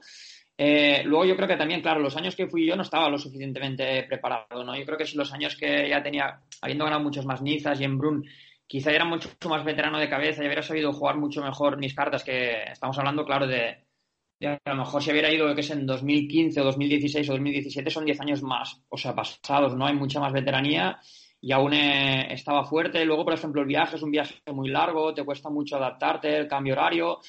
Eh, 0.59 1.03
luego 1.05 1.25
yo 1.27 1.37
creo 1.37 1.49
que 1.49 1.57
también, 1.57 1.83
claro, 1.83 2.01
los 2.01 2.17
años 2.17 2.35
que 2.35 2.47
fui 2.47 2.67
yo 2.67 2.77
no 2.77 2.83
estaba 2.83 3.11
lo 3.11 3.19
suficientemente 3.19 4.05
preparado, 4.05 4.65
¿no? 4.65 4.75
Yo 4.77 4.87
creo 4.87 4.97
que 4.97 5.07
si 5.07 5.17
los 5.17 5.33
años 5.33 5.57
que 5.57 5.89
ya 5.89 6.03
tenía, 6.03 6.41
habiendo 6.63 6.85
ganado 6.85 7.03
muchos 7.03 7.27
más 7.27 7.43
Nizas 7.43 7.81
y 7.81 7.85
en 7.85 7.99
Brun, 7.99 8.25
quizá 8.67 8.91
era 8.91 9.05
mucho 9.05 9.29
más 9.49 9.65
veterano 9.65 9.99
de 9.99 10.09
cabeza 10.09 10.43
y 10.43 10.47
hubiera 10.47 10.63
sabido 10.63 10.93
jugar 10.93 11.17
mucho 11.17 11.43
mejor 11.43 11.77
mis 11.77 11.95
cartas, 11.95 12.25
que 12.25 12.63
estamos 12.73 12.99
hablando, 12.99 13.25
claro, 13.25 13.47
de, 13.47 13.87
a 14.45 14.71
lo 14.71 14.77
mejor 14.77 15.03
si 15.03 15.11
hubiera 15.11 15.33
ido, 15.33 15.55
que 15.55 15.61
es 15.61 15.71
en 15.71 15.87
2015 15.87 16.61
o 16.61 16.65
2016 16.65 17.29
o 17.29 17.33
2017, 17.33 17.91
son 17.91 18.05
10 18.05 18.21
años 18.21 18.43
más, 18.43 18.81
o 18.89 18.97
sea, 18.97 19.15
pasados, 19.15 19.75
¿no? 19.77 19.87
Hay 19.87 19.95
mucha 19.95 20.21
más 20.21 20.33
veteranía 20.33 20.99
y 21.41 21.53
aún 21.53 21.73
eh, 21.73 22.33
estaba 22.33 22.65
fuerte. 22.65 23.05
Luego, 23.05 23.25
por 23.25 23.35
ejemplo, 23.35 23.63
el 23.63 23.69
viaje 23.69 23.97
es 23.97 24.03
un 24.03 24.11
viaje 24.11 24.35
muy 24.53 24.69
largo, 24.69 25.15
te 25.15 25.25
cuesta 25.25 25.49
mucho 25.49 25.77
adaptarte, 25.77 26.37
el 26.37 26.49
cambio 26.49 26.75
horario. 26.75 27.21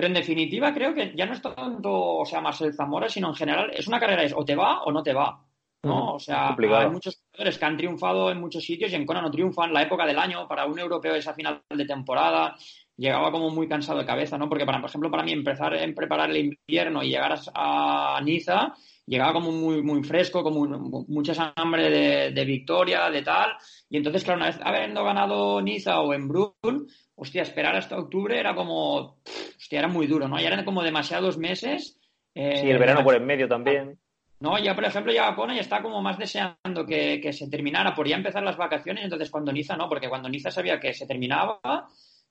Pero 0.00 0.08
en 0.08 0.14
definitiva 0.14 0.72
creo 0.72 0.94
que 0.94 1.12
ya 1.14 1.26
no 1.26 1.34
es 1.34 1.42
tanto, 1.42 1.92
o 1.92 2.24
sea, 2.24 2.40
Marcel 2.40 2.72
Zamora, 2.72 3.06
sino 3.06 3.28
en 3.28 3.34
general 3.34 3.70
es 3.74 3.86
una 3.86 4.00
carrera, 4.00 4.22
es 4.22 4.32
o 4.34 4.42
te 4.42 4.56
va 4.56 4.82
o 4.84 4.90
no 4.90 5.02
te 5.02 5.12
va. 5.12 5.44
¿no? 5.82 6.14
O 6.14 6.18
sea, 6.18 6.56
hay 6.56 6.88
muchos 6.88 7.22
jugadores 7.30 7.58
que 7.58 7.64
han 7.66 7.76
triunfado 7.76 8.30
en 8.30 8.40
muchos 8.40 8.64
sitios 8.64 8.90
y 8.90 8.94
en 8.94 9.04
Kona 9.04 9.20
no 9.20 9.30
triunfan. 9.30 9.74
La 9.74 9.82
época 9.82 10.06
del 10.06 10.18
año, 10.18 10.48
para 10.48 10.64
un 10.64 10.78
europeo 10.78 11.14
esa 11.14 11.34
final 11.34 11.60
de 11.68 11.84
temporada, 11.84 12.56
llegaba 12.96 13.30
como 13.30 13.50
muy 13.50 13.68
cansado 13.68 13.98
de 13.98 14.06
cabeza, 14.06 14.38
¿no? 14.38 14.48
Porque, 14.48 14.64
para, 14.64 14.80
por 14.80 14.88
ejemplo, 14.88 15.10
para 15.10 15.22
mí 15.22 15.32
empezar 15.32 15.74
en 15.74 15.94
preparar 15.94 16.30
el 16.30 16.56
invierno 16.66 17.02
y 17.02 17.10
llegar 17.10 17.38
a, 17.54 18.22
Niza, 18.24 18.72
llegaba 19.10 19.32
como 19.32 19.50
muy, 19.50 19.82
muy 19.82 20.04
fresco, 20.04 20.44
como 20.44 20.64
mucha 21.08 21.52
hambre 21.56 21.90
de, 21.90 22.30
de, 22.30 22.44
victoria, 22.44 23.10
de 23.10 23.22
tal. 23.22 23.56
Y 23.88 23.96
entonces, 23.96 24.22
claro, 24.22 24.38
una 24.38 24.46
vez 24.46 24.60
habiendo 24.62 25.02
ganado 25.02 25.60
Niza 25.60 26.00
o 26.00 26.14
en 26.14 26.28
Brun, 26.28 26.86
hostia, 27.16 27.42
esperar 27.42 27.74
hasta 27.74 27.98
octubre 27.98 28.38
era 28.38 28.54
como, 28.54 29.18
hostia, 29.56 29.80
era 29.80 29.88
muy 29.88 30.06
duro, 30.06 30.28
¿no? 30.28 30.38
Ya 30.38 30.46
eran 30.46 30.64
como 30.64 30.84
demasiados 30.84 31.38
meses. 31.38 31.98
Eh, 32.36 32.58
sí, 32.58 32.70
el 32.70 32.78
verano 32.78 33.02
por 33.02 33.16
en 33.16 33.26
medio 33.26 33.48
también. 33.48 33.98
No, 34.38 34.58
ya 34.58 34.74
por 34.74 34.84
ejemplo 34.84 35.12
ya 35.12 35.34
Kona 35.34 35.54
ya 35.54 35.60
está 35.60 35.82
como 35.82 36.00
más 36.00 36.16
deseando 36.16 36.86
que, 36.86 37.32
se 37.32 37.50
terminara 37.50 37.94
por 37.94 38.08
ya 38.08 38.16
empezar 38.16 38.42
las 38.42 38.56
vacaciones, 38.56 39.04
entonces 39.04 39.28
cuando 39.28 39.52
Niza 39.52 39.76
no, 39.76 39.86
porque 39.86 40.08
cuando 40.08 40.30
Niza 40.30 40.50
sabía 40.50 40.80
que 40.80 40.94
se 40.94 41.06
terminaba, 41.06 41.60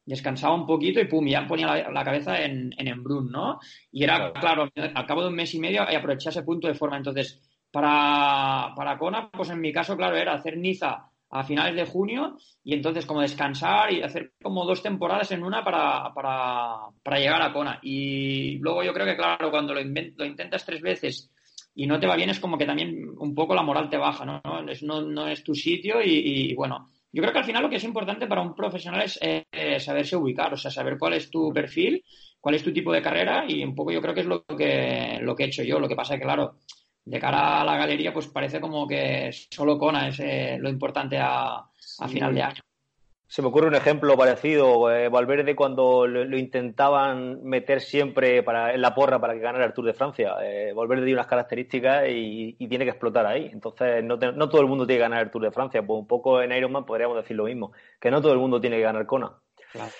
descansaba 0.09 0.55
un 0.55 0.65
poquito 0.65 0.99
y 0.99 1.05
pum, 1.05 1.25
ya 1.27 1.47
ponía 1.47 1.89
la, 1.89 2.03
cabeza 2.03 2.41
en, 2.41 2.73
en 2.77 2.87
Embrun, 2.87 3.31
¿no? 3.31 3.59
Y 3.91 4.03
era, 4.03 4.33
claro. 4.33 4.67
al 4.75 5.05
cabo 5.05 5.21
de 5.21 5.27
un 5.27 5.35
mes 5.35 5.53
y 5.53 5.59
medio 5.59 5.83
aprovechar 5.83 6.31
ese 6.31 6.41
punto 6.41 6.67
de 6.67 6.73
forma. 6.73 6.97
Entonces, 6.97 7.39
para, 7.71 8.73
para 8.75 8.97
Kona, 8.97 9.29
pues 9.29 9.49
en 9.49 9.61
mi 9.61 9.71
caso, 9.71 9.95
claro, 9.95 10.17
era 10.17 10.33
hacer 10.33 10.57
Niza 10.57 11.09
a 11.31 11.43
finales 11.43 11.75
de 11.75 11.85
junio 11.85 12.37
y 12.63 12.73
entonces 12.73 13.05
como 13.05 13.21
descansar 13.21 13.93
y 13.93 14.01
hacer 14.01 14.33
como 14.41 14.65
dos 14.65 14.81
temporadas 14.81 15.31
en 15.31 15.43
una 15.43 15.63
para, 15.63 16.11
para, 16.11 17.19
llegar 17.19 17.43
a 17.43 17.53
Kona. 17.53 17.79
Y 17.83 18.57
luego 18.57 18.83
yo 18.83 18.93
creo 18.93 19.05
que, 19.05 19.15
claro, 19.15 19.51
cuando 19.51 19.75
lo, 19.75 19.81
lo, 19.81 20.25
intentas 20.25 20.65
tres 20.65 20.81
veces 20.81 21.31
y 21.75 21.85
no 21.85 21.99
te 21.99 22.07
va 22.07 22.15
bien 22.15 22.31
es 22.31 22.39
como 22.39 22.57
que 22.57 22.65
también 22.65 23.09
un 23.19 23.35
poco 23.35 23.53
la 23.53 23.61
moral 23.61 23.89
te 23.89 23.97
baja, 23.97 24.25
¿no? 24.25 24.41
No 24.43 24.71
es, 24.71 24.81
no, 24.81 25.27
es 25.27 25.43
tu 25.43 25.53
sitio 25.53 26.01
y, 26.03 26.55
bueno, 26.55 26.87
yo 27.11 27.21
creo 27.21 27.33
que 27.33 27.39
al 27.39 27.45
final 27.45 27.63
lo 27.63 27.69
que 27.69 27.77
es 27.77 27.83
importante 27.83 28.27
para 28.27 28.41
un 28.41 28.55
profesional 28.55 29.01
es 29.01 29.17
eh, 29.21 29.79
saberse 29.79 30.15
ubicar, 30.15 30.53
o 30.53 30.57
sea, 30.57 30.69
saber 30.69 30.97
cuál 30.97 31.13
es 31.13 31.29
tu 31.31 31.51
perfil, 31.51 32.03
cuál 32.39 32.55
es 32.55 32.63
tu 32.63 32.71
tipo 32.71 32.93
de 32.93 33.01
carrera 33.01 33.45
y 33.47 33.63
un 33.63 33.73
poco 33.73 33.91
yo 33.91 34.01
creo 34.01 34.13
que 34.13 34.21
es 34.21 34.27
lo 34.27 34.45
que, 34.45 35.17
lo 35.21 35.35
que 35.35 35.43
he 35.43 35.47
hecho 35.47 35.63
yo. 35.63 35.79
Lo 35.79 35.87
que 35.87 35.95
pasa 35.95 36.13
es 36.13 36.19
que, 36.19 36.25
claro, 36.25 36.57
de 37.05 37.19
cara 37.19 37.61
a 37.61 37.65
la 37.65 37.77
galería, 37.77 38.13
pues 38.13 38.27
parece 38.27 38.61
como 38.61 38.87
que 38.87 39.31
solo 39.31 39.77
Kona 39.77 40.09
es 40.09 40.19
eh, 40.19 40.57
lo 40.59 40.69
importante 40.69 41.17
a, 41.19 41.65
final 42.07 42.35
de 42.35 42.43
año. 42.43 42.61
Se 43.31 43.43
me 43.43 43.49
ocurre 43.49 43.67
un 43.67 43.75
ejemplo 43.75 44.17
parecido, 44.17 44.91
eh, 44.91 45.07
Valverde 45.07 45.55
cuando 45.55 46.07
lo, 46.07 46.35
intentaban 46.35 47.43
meter 47.43 47.79
siempre 47.79 48.41
para, 48.41 48.73
en 48.73 48.81
la 48.81 48.95
porra 48.95 49.21
para 49.21 49.35
que 49.35 49.39
ganara 49.39 49.65
el 49.65 49.73
Tour 49.73 49.85
de 49.85 49.93
Francia. 49.93 50.33
Eh, 50.41 50.73
Valverde 50.73 51.03
tiene 51.03 51.19
unas 51.19 51.27
características 51.27 52.05
y, 52.09 52.55
tiene 52.67 52.85
que 52.85 52.89
explotar 52.89 53.27
ahí. 53.27 53.47
Entonces 53.53 54.03
no, 54.03 54.17
no, 54.17 54.49
todo 54.49 54.61
el 54.61 54.67
mundo 54.67 54.87
tiene 54.87 54.97
que 54.97 55.03
ganar 55.03 55.21
el 55.21 55.29
Tour 55.29 55.43
de 55.43 55.51
Francia. 55.51 55.85
Pues 55.85 55.99
un 55.99 56.07
poco 56.07 56.41
en 56.41 56.51
Ironman 56.51 56.87
podríamos 56.87 57.17
decir 57.17 57.37
lo 57.37 57.43
mismo, 57.43 57.71
que 57.99 58.09
no 58.09 58.19
todo 58.19 58.33
el 58.33 58.39
mundo 58.39 58.59
tiene 58.59 58.77
que 58.77 58.83
ganar 58.83 59.05
Kona. 59.05 59.31
Claro. 59.73 59.91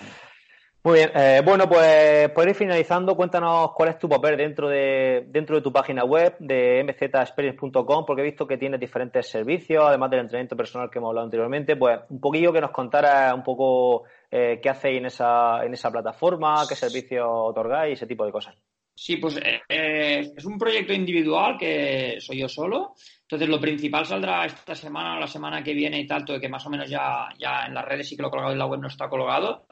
Muy 0.82 0.94
bien, 0.94 1.10
eh, 1.14 1.42
bueno, 1.44 1.68
pues 1.68 2.30
por 2.30 2.48
ir 2.48 2.54
finalizando, 2.54 3.14
cuéntanos 3.14 3.72
cuál 3.74 3.90
es 3.90 3.98
tu 3.98 4.08
papel 4.08 4.38
dentro 4.38 4.66
de, 4.66 5.26
dentro 5.28 5.56
de 5.56 5.62
tu 5.62 5.70
página 5.70 6.04
web 6.04 6.36
de 6.38 6.82
mzexperience.com, 6.82 8.06
porque 8.06 8.22
he 8.22 8.24
visto 8.24 8.46
que 8.46 8.56
tienes 8.56 8.80
diferentes 8.80 9.28
servicios, 9.28 9.84
además 9.86 10.10
del 10.10 10.20
entrenamiento 10.20 10.56
personal 10.56 10.88
que 10.88 10.98
hemos 10.98 11.10
hablado 11.10 11.26
anteriormente, 11.26 11.76
pues 11.76 12.00
un 12.08 12.18
poquillo 12.18 12.50
que 12.50 12.62
nos 12.62 12.70
contara 12.70 13.34
un 13.34 13.42
poco 13.42 14.04
eh, 14.30 14.58
qué 14.62 14.70
hacéis 14.70 15.00
en 15.00 15.06
esa, 15.06 15.62
en 15.66 15.74
esa 15.74 15.90
plataforma, 15.90 16.64
qué 16.66 16.74
servicios 16.74 17.28
otorgáis, 17.28 17.98
ese 17.98 18.06
tipo 18.06 18.24
de 18.24 18.32
cosas. 18.32 18.56
Sí, 18.94 19.18
pues 19.18 19.38
eh, 19.68 20.32
es 20.34 20.44
un 20.46 20.58
proyecto 20.58 20.94
individual 20.94 21.58
que 21.58 22.16
soy 22.20 22.38
yo 22.38 22.48
solo. 22.48 22.94
Entonces, 23.20 23.48
lo 23.50 23.60
principal 23.60 24.06
saldrá 24.06 24.46
esta 24.46 24.74
semana 24.74 25.16
o 25.16 25.20
la 25.20 25.26
semana 25.26 25.62
que 25.62 25.74
viene 25.74 26.00
y 26.00 26.06
tanto, 26.06 26.40
que 26.40 26.48
más 26.48 26.66
o 26.66 26.70
menos 26.70 26.88
ya, 26.88 27.28
ya 27.38 27.66
en 27.66 27.74
las 27.74 27.84
redes 27.84 28.08
sí 28.08 28.16
que 28.16 28.22
lo 28.22 28.28
he 28.28 28.30
colgado 28.30 28.52
en 28.52 28.58
la 28.58 28.66
web 28.66 28.80
no 28.80 28.88
está 28.88 29.06
colgado 29.08 29.66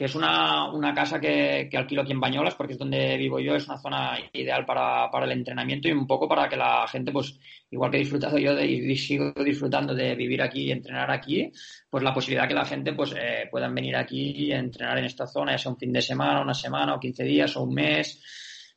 que 0.00 0.06
es 0.06 0.14
una, 0.14 0.72
una 0.72 0.94
casa 0.94 1.20
que, 1.20 1.68
que, 1.70 1.76
alquilo 1.76 2.00
aquí 2.00 2.12
en 2.12 2.20
Bañolas, 2.20 2.54
porque 2.54 2.72
es 2.72 2.78
donde 2.78 3.18
vivo 3.18 3.38
yo, 3.38 3.54
es 3.54 3.68
una 3.68 3.76
zona 3.76 4.18
ideal 4.32 4.64
para, 4.64 5.10
para, 5.10 5.26
el 5.26 5.32
entrenamiento 5.32 5.88
y 5.88 5.92
un 5.92 6.06
poco 6.06 6.26
para 6.26 6.48
que 6.48 6.56
la 6.56 6.88
gente, 6.88 7.12
pues, 7.12 7.38
igual 7.70 7.90
que 7.90 7.98
he 7.98 8.00
disfrutado 8.00 8.38
yo 8.38 8.54
de, 8.54 8.64
y 8.64 8.96
sigo 8.96 9.30
disfrutando 9.44 9.94
de 9.94 10.14
vivir 10.14 10.40
aquí 10.40 10.62
y 10.62 10.72
entrenar 10.72 11.10
aquí, 11.10 11.52
pues 11.90 12.02
la 12.02 12.14
posibilidad 12.14 12.48
que 12.48 12.54
la 12.54 12.64
gente, 12.64 12.94
pues, 12.94 13.12
eh, 13.14 13.46
puedan 13.50 13.74
venir 13.74 13.94
aquí 13.94 14.30
y 14.34 14.52
entrenar 14.52 14.96
en 14.96 15.04
esta 15.04 15.26
zona, 15.26 15.52
ya 15.52 15.58
sea 15.58 15.72
un 15.72 15.76
fin 15.76 15.92
de 15.92 16.00
semana, 16.00 16.40
una 16.40 16.54
semana, 16.54 16.94
o 16.94 16.98
15 16.98 17.22
días, 17.22 17.54
o 17.58 17.64
un 17.64 17.74
mes, 17.74 18.22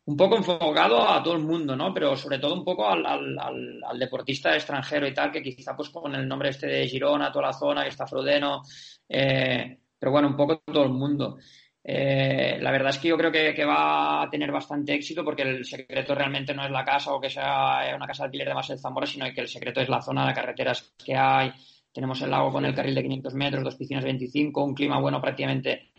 un 0.03 0.17
poco 0.17 0.35
enfocado 0.35 1.09
a 1.09 1.23
todo 1.23 1.35
el 1.35 1.43
mundo, 1.43 1.73
¿no? 1.73 1.93
Pero 1.93 2.17
sobre 2.17 2.39
todo 2.39 2.53
un 2.53 2.65
poco 2.65 2.89
al, 2.89 3.05
al, 3.05 3.39
al, 3.39 3.97
deportista 3.97 4.53
extranjero 4.55 5.07
y 5.07 5.13
tal, 5.13 5.31
que 5.31 5.41
quizá 5.41 5.73
pues 5.73 5.87
con 5.89 6.13
el 6.15 6.27
nombre 6.27 6.49
este 6.49 6.67
de 6.67 6.85
Girona, 6.85 7.31
toda 7.31 7.47
la 7.47 7.53
zona, 7.53 7.83
que 7.83 7.89
está 7.91 8.05
Frodeno, 8.05 8.61
eh, 9.07 9.82
pero 10.03 10.11
bueno, 10.11 10.27
un 10.27 10.35
poco 10.35 10.57
todo 10.59 10.83
el 10.83 10.91
mundo. 10.91 11.37
Eh, 11.81 12.57
la 12.59 12.71
verdad 12.71 12.89
es 12.89 12.97
que 12.97 13.07
yo 13.07 13.15
creo 13.15 13.31
que, 13.31 13.63
va 13.63 14.23
a 14.23 14.29
tener 14.29 14.51
bastante 14.51 14.93
éxito 14.93 15.23
porque 15.23 15.43
el 15.43 15.63
secreto 15.63 16.13
realmente 16.13 16.53
no 16.53 16.65
es 16.65 16.71
la 16.71 16.83
casa 16.83 17.13
o 17.13 17.21
que 17.21 17.29
sea 17.29 17.95
una 17.95 18.05
casa 18.05 18.23
de 18.23 18.25
alquiler 18.25 18.49
de 18.49 18.53
Marcel 18.53 18.79
Zamora, 18.79 19.07
sino 19.07 19.25
que 19.33 19.39
el 19.39 19.47
secreto 19.47 19.79
es 19.79 19.87
la 19.87 20.01
zona 20.01 20.27
de 20.27 20.33
carreteras 20.33 20.93
que 21.05 21.15
hay. 21.15 21.53
Tenemos 21.93 22.21
el 22.21 22.31
lago 22.31 22.51
con 22.51 22.65
el 22.65 22.75
carril 22.75 22.95
de 22.95 23.03
500 23.03 23.33
metros, 23.33 23.63
dos 23.63 23.75
piscinas 23.77 24.03
25, 24.03 24.61
un 24.61 24.73
clima 24.75 24.99
bueno 24.99 25.21
prácticamente 25.21 25.93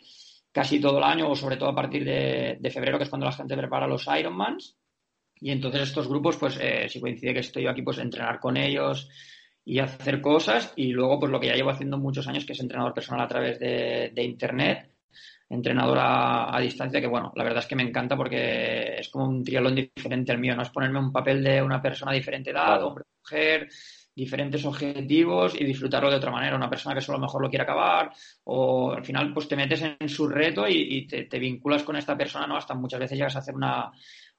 casi 0.53 0.79
todo 0.79 0.99
el 0.99 1.05
año 1.05 1.31
o 1.31 1.35
sobre 1.35 1.57
todo 1.57 1.71
a 1.71 1.75
partir 1.75 2.05
de, 2.05 2.71
febrero, 2.71 2.99
que 2.99 3.05
es 3.05 3.11
cuando 3.11 3.25
la 3.25 3.33
gente 3.33 3.57
prepara 3.57 3.87
los 3.87 4.07
Ironmans. 4.07 4.77
Y 5.41 5.51
entonces 5.51 5.81
estos 5.81 6.09
grupos, 6.09 6.37
pues 6.37 6.59
eh, 6.61 6.91
si 6.91 7.01
coincide 7.01 7.33
que 7.33 7.41
estoy 7.41 7.67
aquí, 7.67 7.81
pues 7.81 7.97
entrenar 7.97 8.39
con 8.39 8.59
ellos, 8.59 9.09
y 9.65 9.79
hacer 9.79 10.21
cosas. 10.21 10.73
Y 10.77 10.93
luego 10.93 11.19
pues 11.19 11.33
lo 11.33 11.41
que 11.41 11.49
ya 11.49 11.55
llevo 11.55 11.71
haciendo 11.71 11.99
muchos 11.99 12.27
años 12.29 12.45
que 12.45 12.53
es 12.53 12.61
entrenador 12.61 12.95
personal 12.95 13.25
a 13.25 13.29
través 13.29 13.59
de, 13.59 14.13
internet 14.17 14.91
entrenador 15.49 15.99
a, 16.01 16.59
distancia 16.61 17.01
que 17.01 17.07
bueno 17.07 17.31
la 17.37 17.45
verdad 17.45 17.61
es 17.61 17.67
que 17.67 17.77
me 17.77 17.83
encanta 17.83 18.17
porque 18.17 18.97
es 18.99 19.09
como 19.11 19.27
un 19.27 19.45
triatlón 19.45 19.75
diferente 19.75 20.33
al 20.33 20.39
mío. 20.39 20.57
No 20.57 20.63
es 20.63 20.71
ponerme 20.71 20.99
un 20.99 21.13
papel 21.13 21.43
de 21.43 21.63
una 21.63 21.81
persona 21.81 22.13
de 22.13 22.19
diferente 22.19 22.51
edad 22.51 22.83
hombre 22.85 23.05
mujer 23.21 23.69
diferentes 24.17 24.65
objetivos 24.65 25.61
y 25.61 25.65
disfrutarlo 25.65 26.09
de 26.09 26.17
otra 26.17 26.31
manera. 26.31 26.55
Una 26.55 26.71
persona 26.71 26.95
que 26.95 27.01
solo 27.01 27.19
mejor 27.19 27.43
lo 27.43 27.51
quiere 27.51 27.65
acabar 27.65 28.13
o 28.45 28.93
al 28.93 29.05
final 29.05 29.33
pues 29.33 29.49
te 29.49 29.57
metes 29.57 29.83
en 29.83 30.09
su 30.09 30.29
reto 30.29 30.69
y, 30.69 31.07
te, 31.07 31.25
te, 31.25 31.39
vinculas 31.41 31.83
con 31.83 31.97
esta 31.97 32.17
persona 32.17 32.47
no 32.47 32.57
hasta 32.57 32.75
muchas 32.75 33.01
veces 33.01 33.19
llegas 33.19 33.35
a 33.35 33.41
hacer 33.41 33.55
una 33.57 33.91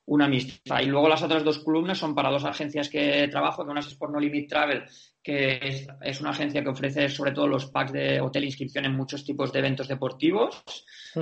una 0.05 0.25
amistad. 0.25 0.81
Y 0.81 0.85
luego 0.85 1.09
las 1.09 1.23
otras 1.23 1.43
dos 1.43 1.59
columnas 1.59 1.97
son 1.97 2.13
para 2.13 2.29
dos 2.29 2.45
agencias 2.45 2.89
que 2.89 3.27
trabajo, 3.29 3.65
que 3.65 3.71
una 3.71 3.79
es 3.79 3.95
por 3.95 4.11
No 4.11 4.19
Limit 4.19 4.49
Travel, 4.49 4.83
que 5.25 5.87
es, 6.01 6.21
una 6.21 6.29
agencia 6.29 6.61
que 6.61 6.69
ofrece 6.69 7.09
sobre 7.09 7.31
todo 7.31 7.47
los 7.47 7.65
packs 7.65 7.91
de 7.91 8.21
hotel 8.21 8.43
e 8.43 8.45
inscripción 8.45 8.85
en 8.85 8.95
muchos 8.95 9.25
tipos 9.25 9.51
de 9.51 9.57
eventos 9.57 9.87
deportivos. 9.87 10.63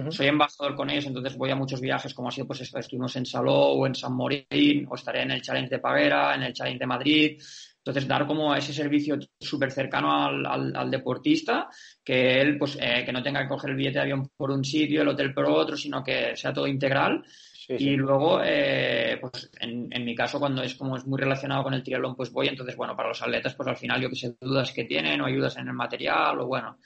Soy 0.09 0.27
embajador 0.27 0.75
con 0.75 0.89
ellos, 0.89 1.05
entonces 1.05 1.37
voy 1.37 1.51
a 1.51 1.55
muchos 1.55 1.79
viajes, 1.79 2.13
como 2.13 2.27
ha 2.27 2.31
sido, 2.31 2.45
pues 2.45 2.59
estuvimos 2.61 3.15
en 3.15 3.25
Saló 3.25 3.53
o 3.53 3.87
en 3.87 3.95
San 3.95 4.13
Morín, 4.13 4.87
o 4.89 4.95
estaré 4.95 5.21
en 5.21 5.31
el 5.31 5.41
Challenge 5.41 5.69
de 5.69 5.79
Paguera, 5.79 6.35
en 6.35 6.43
el 6.43 6.51
Challenge 6.51 6.79
de 6.79 6.85
Madrid. 6.85 7.41
Entonces, 7.77 8.05
dar 8.05 8.27
como 8.27 8.53
ese 8.53 8.73
servicio 8.73 9.17
súper 9.39 9.71
cercano 9.71 10.11
al, 10.11 10.75
al, 10.75 10.91
deportista, 10.91 11.69
que 12.03 12.41
él, 12.41 12.57
pues, 12.57 12.77
eh, 12.81 13.03
que 13.05 13.13
no 13.13 13.23
tenga 13.23 13.43
que 13.43 13.47
coger 13.47 13.69
el 13.69 13.77
billete 13.77 13.99
de 13.99 14.01
avión 14.01 14.29
por 14.35 14.51
un 14.51 14.65
sitio, 14.65 15.01
el 15.01 15.07
hotel 15.07 15.33
por 15.33 15.45
otro, 15.45 15.77
sino 15.77 16.03
que 16.03 16.35
sea 16.35 16.51
todo 16.51 16.67
integral 16.67 17.23
y 17.67 17.95
luego, 17.95 18.41
eh, 18.43 19.17
pues 19.21 19.51
en, 19.59 19.87
en, 19.91 20.05
mi 20.05 20.15
caso, 20.15 20.39
cuando 20.39 20.63
es 20.63 20.75
como 20.75 20.97
es 20.97 21.05
muy 21.05 21.19
relacionado 21.19 21.63
con 21.63 21.73
el 21.73 21.83
triatlón, 21.83 22.15
pues 22.15 22.31
voy. 22.31 22.47
Entonces, 22.47 22.75
bueno, 22.75 22.95
para 22.95 23.09
los 23.09 23.21
atletas, 23.21 23.55
pues 23.55 23.67
al 23.69 23.77
final 23.77 24.01
yo 24.01 24.09
que 24.09 24.15
sé, 24.15 24.35
dudas 24.39 24.71
que 24.71 24.85
tienen 24.85 25.21
o 25.21 25.25
ayudas 25.25 25.57
en 25.57 25.67
el 25.67 25.73
material 25.73 26.39
o 26.39 26.47
bueno, 26.47 26.77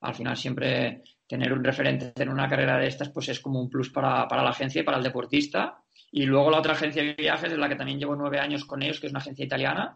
al 0.00 0.14
final 0.14 0.36
siempre 0.36 1.02
tener 1.26 1.52
un 1.52 1.64
referente 1.64 2.12
en 2.16 2.28
una 2.28 2.48
carrera 2.48 2.78
de 2.78 2.86
estas, 2.86 3.08
pues 3.10 3.28
es 3.28 3.40
como 3.40 3.60
un 3.60 3.70
plus 3.70 3.90
para, 3.90 4.28
para 4.28 4.42
la 4.42 4.50
agencia 4.50 4.80
y 4.80 4.84
para 4.84 4.98
el 4.98 5.04
deportista. 5.04 5.78
Y 6.10 6.26
luego 6.26 6.50
la 6.50 6.58
otra 6.58 6.74
agencia 6.74 7.02
de 7.02 7.14
viajes 7.14 7.52
es 7.52 7.58
la 7.58 7.68
que 7.68 7.76
también 7.76 7.98
llevo 7.98 8.14
nueve 8.14 8.38
años 8.38 8.64
con 8.64 8.82
ellos, 8.82 9.00
que 9.00 9.06
es 9.06 9.12
una 9.12 9.20
agencia 9.20 9.44
italiana 9.44 9.94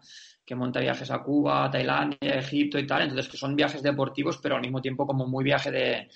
que 0.49 0.55
monta 0.55 0.79
viajes 0.79 1.11
a 1.11 1.21
Cuba, 1.21 1.69
Tailandia, 1.69 2.17
Egipto 2.39 2.79
y 2.79 2.87
tal. 2.87 3.03
Entonces, 3.03 3.29
que 3.29 3.37
son 3.37 3.55
viajes 3.55 3.83
deportivos, 3.83 4.39
pero 4.41 4.55
al 4.55 4.61
mismo 4.61 4.81
tiempo 4.81 5.05
como 5.05 5.27
muy 5.27 5.43
viaje 5.43 5.69
de, 5.69 6.09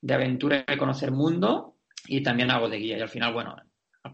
de 0.00 0.14
aventura 0.14 0.64
y 0.66 0.70
de 0.70 0.78
conocer 0.78 1.10
mundo. 1.10 1.78
Y 2.06 2.22
también 2.22 2.52
hago 2.52 2.68
de 2.68 2.78
guía. 2.78 2.98
Y 2.98 3.00
al 3.00 3.08
final, 3.08 3.32
bueno, 3.32 3.56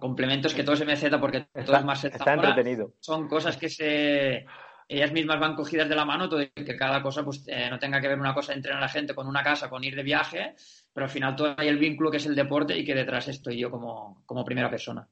complementos 0.01 0.55
que 0.55 0.65
todo 0.65 0.75
es 0.75 0.85
MZ 0.85 1.19
porque 1.21 1.47
todo 1.65 1.77
es 1.77 1.85
más 1.85 2.05
está 2.05 2.35
entretenido. 2.35 2.93
Son 3.01 3.29
cosas 3.29 3.57
que 3.57 3.69
se 3.69 4.47
ellas 4.89 5.13
mismas 5.13 5.41
van 5.41 5.57
cogidas 5.57 5.89
de 5.89 5.97
la 5.97 6.05
mano, 6.05 6.29
todo 6.29 6.41
que 6.55 6.77
cada 6.77 7.03
cosa 7.03 7.25
pues 7.25 7.45
eh, 7.49 7.69
no 7.71 7.79
tenga 7.79 8.01
que 8.01 8.09
ver 8.09 8.21
una 8.21 8.35
cosa 8.35 8.53
entrenar 8.53 8.79
a 8.79 8.87
la 8.87 8.89
gente 8.89 9.15
con 9.15 9.27
una 9.27 9.43
casa, 9.43 9.69
con 9.69 9.83
ir 9.83 9.97
de 9.97 10.03
viaje, 10.03 10.55
pero 10.93 11.07
al 11.07 11.11
final 11.11 11.35
todo 11.35 11.55
hay 11.57 11.69
el 11.69 11.79
vínculo 11.79 12.11
que 12.11 12.19
es 12.19 12.27
el 12.27 12.37
deporte 12.37 12.77
y 12.77 12.85
que 12.85 12.95
detrás 12.95 13.27
estoy 13.29 13.59
yo 13.59 13.71
como, 13.71 14.23
como 14.27 14.45
primera 14.45 14.71
persona. 14.71 15.09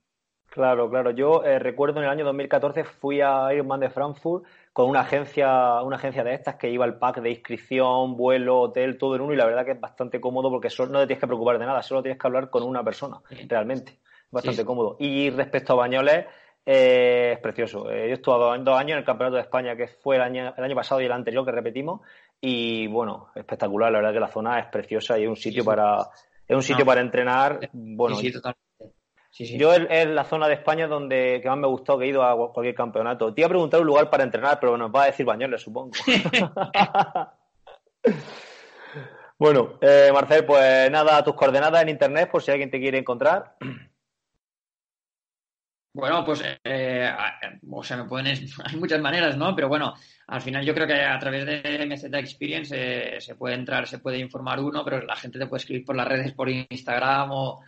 Claro, 0.46 0.88
claro. 0.88 1.10
Yo 1.10 1.42
eh, 1.42 1.58
recuerdo 1.58 1.98
en 1.98 2.04
el 2.04 2.10
año 2.10 2.24
2014 2.24 2.84
fui 2.84 3.20
a 3.20 3.52
Ironman 3.52 3.80
de 3.80 3.90
Frankfurt 3.90 4.44
con 4.72 4.88
una 4.88 5.00
agencia, 5.00 5.82
una 5.82 5.96
agencia 5.96 6.22
de 6.22 6.34
estas 6.34 6.54
que 6.54 6.70
iba 6.70 6.84
el 6.84 6.94
pack 6.94 7.20
de 7.20 7.30
inscripción, 7.30 8.16
vuelo, 8.16 8.60
hotel, 8.60 8.96
todo 8.96 9.16
en 9.16 9.22
uno 9.22 9.32
y 9.32 9.36
la 9.36 9.46
verdad 9.46 9.64
que 9.64 9.72
es 9.72 9.80
bastante 9.80 10.20
cómodo 10.20 10.50
porque 10.50 10.70
solo, 10.70 10.92
no 10.92 11.00
te 11.00 11.08
tienes 11.08 11.20
que 11.20 11.26
preocupar 11.26 11.58
de 11.58 11.66
nada, 11.66 11.82
solo 11.82 12.02
tienes 12.02 12.20
que 12.20 12.26
hablar 12.28 12.50
con 12.50 12.62
una 12.62 12.84
persona, 12.84 13.16
realmente 13.48 13.98
bastante 14.34 14.64
cómodo. 14.64 14.96
Y 14.98 15.30
respecto 15.30 15.72
a 15.72 15.76
Bañoles, 15.76 16.26
eh, 16.66 17.32
es 17.34 17.38
precioso. 17.40 17.90
Eh, 17.90 18.08
yo 18.08 18.14
estuve 18.14 18.58
dos, 18.62 18.78
años 18.78 18.92
en 18.92 18.98
el 18.98 19.04
Campeonato 19.04 19.36
de 19.36 19.42
España, 19.42 19.76
que 19.76 19.88
fue 19.88 20.16
el 20.16 20.22
año, 20.22 20.52
el 20.56 20.64
año 20.64 20.74
pasado 20.74 21.00
y 21.00 21.06
el 21.06 21.12
anterior 21.12 21.44
que 21.44 21.52
repetimos, 21.52 22.00
y 22.40 22.86
bueno, 22.88 23.28
espectacular. 23.34 23.90
La 23.90 23.98
verdad 23.98 24.12
que 24.12 24.20
la 24.20 24.28
zona 24.28 24.58
es 24.58 24.66
preciosa 24.66 25.18
y 25.18 25.24
es 25.24 25.28
un 25.28 25.36
sitio 25.36 25.64
para 25.64 26.08
es 26.46 26.56
un 26.56 26.62
sitio 26.62 26.84
para 26.84 27.00
entrenar. 27.00 27.70
Bueno, 27.72 28.20
yo 28.20 29.72
es, 29.72 30.06
la 30.08 30.24
zona 30.24 30.46
de 30.46 30.54
España 30.54 30.86
donde 30.86 31.40
que 31.42 31.48
más 31.48 31.58
me 31.58 31.66
gustó 31.66 31.98
que 31.98 32.04
he 32.04 32.08
ido 32.08 32.22
a 32.22 32.52
cualquier 32.52 32.74
campeonato. 32.74 33.32
Te 33.32 33.40
iba 33.40 33.46
a 33.46 33.48
preguntar 33.48 33.80
un 33.80 33.86
lugar 33.86 34.10
para 34.10 34.24
entrenar, 34.24 34.58
pero 34.60 34.76
nos 34.76 34.94
va 34.94 35.04
a 35.04 35.06
decir 35.06 35.24
Bañoles, 35.24 35.62
supongo. 35.62 35.92
bueno, 39.38 39.78
eh, 39.80 40.10
Marcel, 40.12 40.44
pues 40.44 40.90
nada, 40.90 41.24
tus 41.24 41.34
coordenadas 41.34 41.82
en 41.82 41.88
internet 41.88 42.30
por 42.30 42.42
si 42.42 42.50
alguien 42.50 42.70
te 42.70 42.78
quiere 42.78 42.98
encontrar. 42.98 43.56
Bueno, 45.94 46.24
pues, 46.24 46.42
eh, 46.64 47.08
o 47.70 47.82
sea, 47.84 47.96
me 47.96 48.08
pueden, 48.08 48.26
hay 48.64 48.76
muchas 48.76 49.00
maneras, 49.00 49.36
¿no? 49.36 49.54
Pero 49.54 49.68
bueno, 49.68 49.94
al 50.26 50.40
final 50.40 50.66
yo 50.66 50.74
creo 50.74 50.88
que 50.88 51.00
a 51.00 51.18
través 51.20 51.46
de 51.46 51.86
MZ 51.86 52.12
Experience 52.14 52.74
eh, 52.76 53.20
se 53.20 53.36
puede 53.36 53.54
entrar, 53.54 53.86
se 53.86 54.00
puede 54.00 54.18
informar 54.18 54.58
uno, 54.58 54.84
pero 54.84 55.00
la 55.02 55.14
gente 55.14 55.38
te 55.38 55.46
puede 55.46 55.60
escribir 55.60 55.84
por 55.84 55.94
las 55.94 56.08
redes, 56.08 56.32
por 56.32 56.50
Instagram 56.50 57.30
o, 57.30 57.60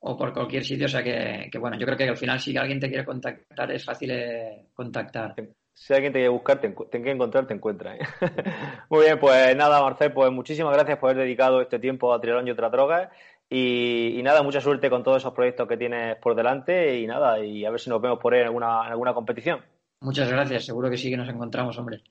por 0.00 0.34
cualquier 0.34 0.64
sitio. 0.66 0.84
O 0.84 0.90
sea 0.90 1.02
que, 1.02 1.48
bueno, 1.58 1.78
yo 1.78 1.86
creo 1.86 1.96
que 1.96 2.08
al 2.10 2.16
final 2.18 2.38
si 2.38 2.54
alguien 2.54 2.78
te 2.78 2.88
quiere 2.88 3.06
contactar 3.06 3.72
es 3.72 3.82
fácil 3.82 4.10
eh, 4.10 4.66
contactar. 4.74 5.34
Si 5.74 5.94
alguien 5.94 6.12
te 6.12 6.18
quiere 6.18 6.28
buscar, 6.28 6.60
te, 6.60 6.74
que 6.74 7.10
encontrar, 7.10 7.46
te 7.46 7.54
encuentra. 7.54 7.96
Muy 8.90 9.04
bien, 9.04 9.18
pues 9.18 9.56
nada, 9.56 9.80
Marcel, 9.80 10.12
pues 10.12 10.30
muchísimas 10.30 10.74
gracias 10.74 10.98
por 10.98 11.10
haber 11.10 11.24
dedicado 11.24 11.62
este 11.62 11.78
tiempo 11.78 12.12
a 12.12 12.20
Trialón 12.20 12.46
y 12.46 12.50
otras 12.50 12.70
drogas. 12.70 13.08
Y, 13.54 14.22
nada, 14.22 14.42
mucha 14.42 14.62
suerte 14.62 14.88
con 14.88 15.02
todos 15.02 15.18
esos 15.18 15.34
proyectos 15.34 15.68
que 15.68 15.76
tienes 15.76 16.16
por 16.16 16.34
delante 16.34 16.98
y 16.98 17.06
nada, 17.06 17.38
y 17.44 17.66
a 17.66 17.70
ver 17.70 17.78
si 17.78 17.90
nos 17.90 18.00
vemos 18.00 18.18
por 18.18 18.32
ahí 18.32 18.40
en 18.40 18.46
alguna, 18.46 18.86
en 18.86 18.92
alguna 18.92 19.12
competición. 19.12 19.60
Muchas 20.00 20.30
gracias, 20.30 20.64
seguro 20.64 20.88
que 20.88 20.96
sí 20.96 21.10
que 21.10 21.18
nos 21.18 21.28
encontramos, 21.28 21.78
hombre. 21.78 22.02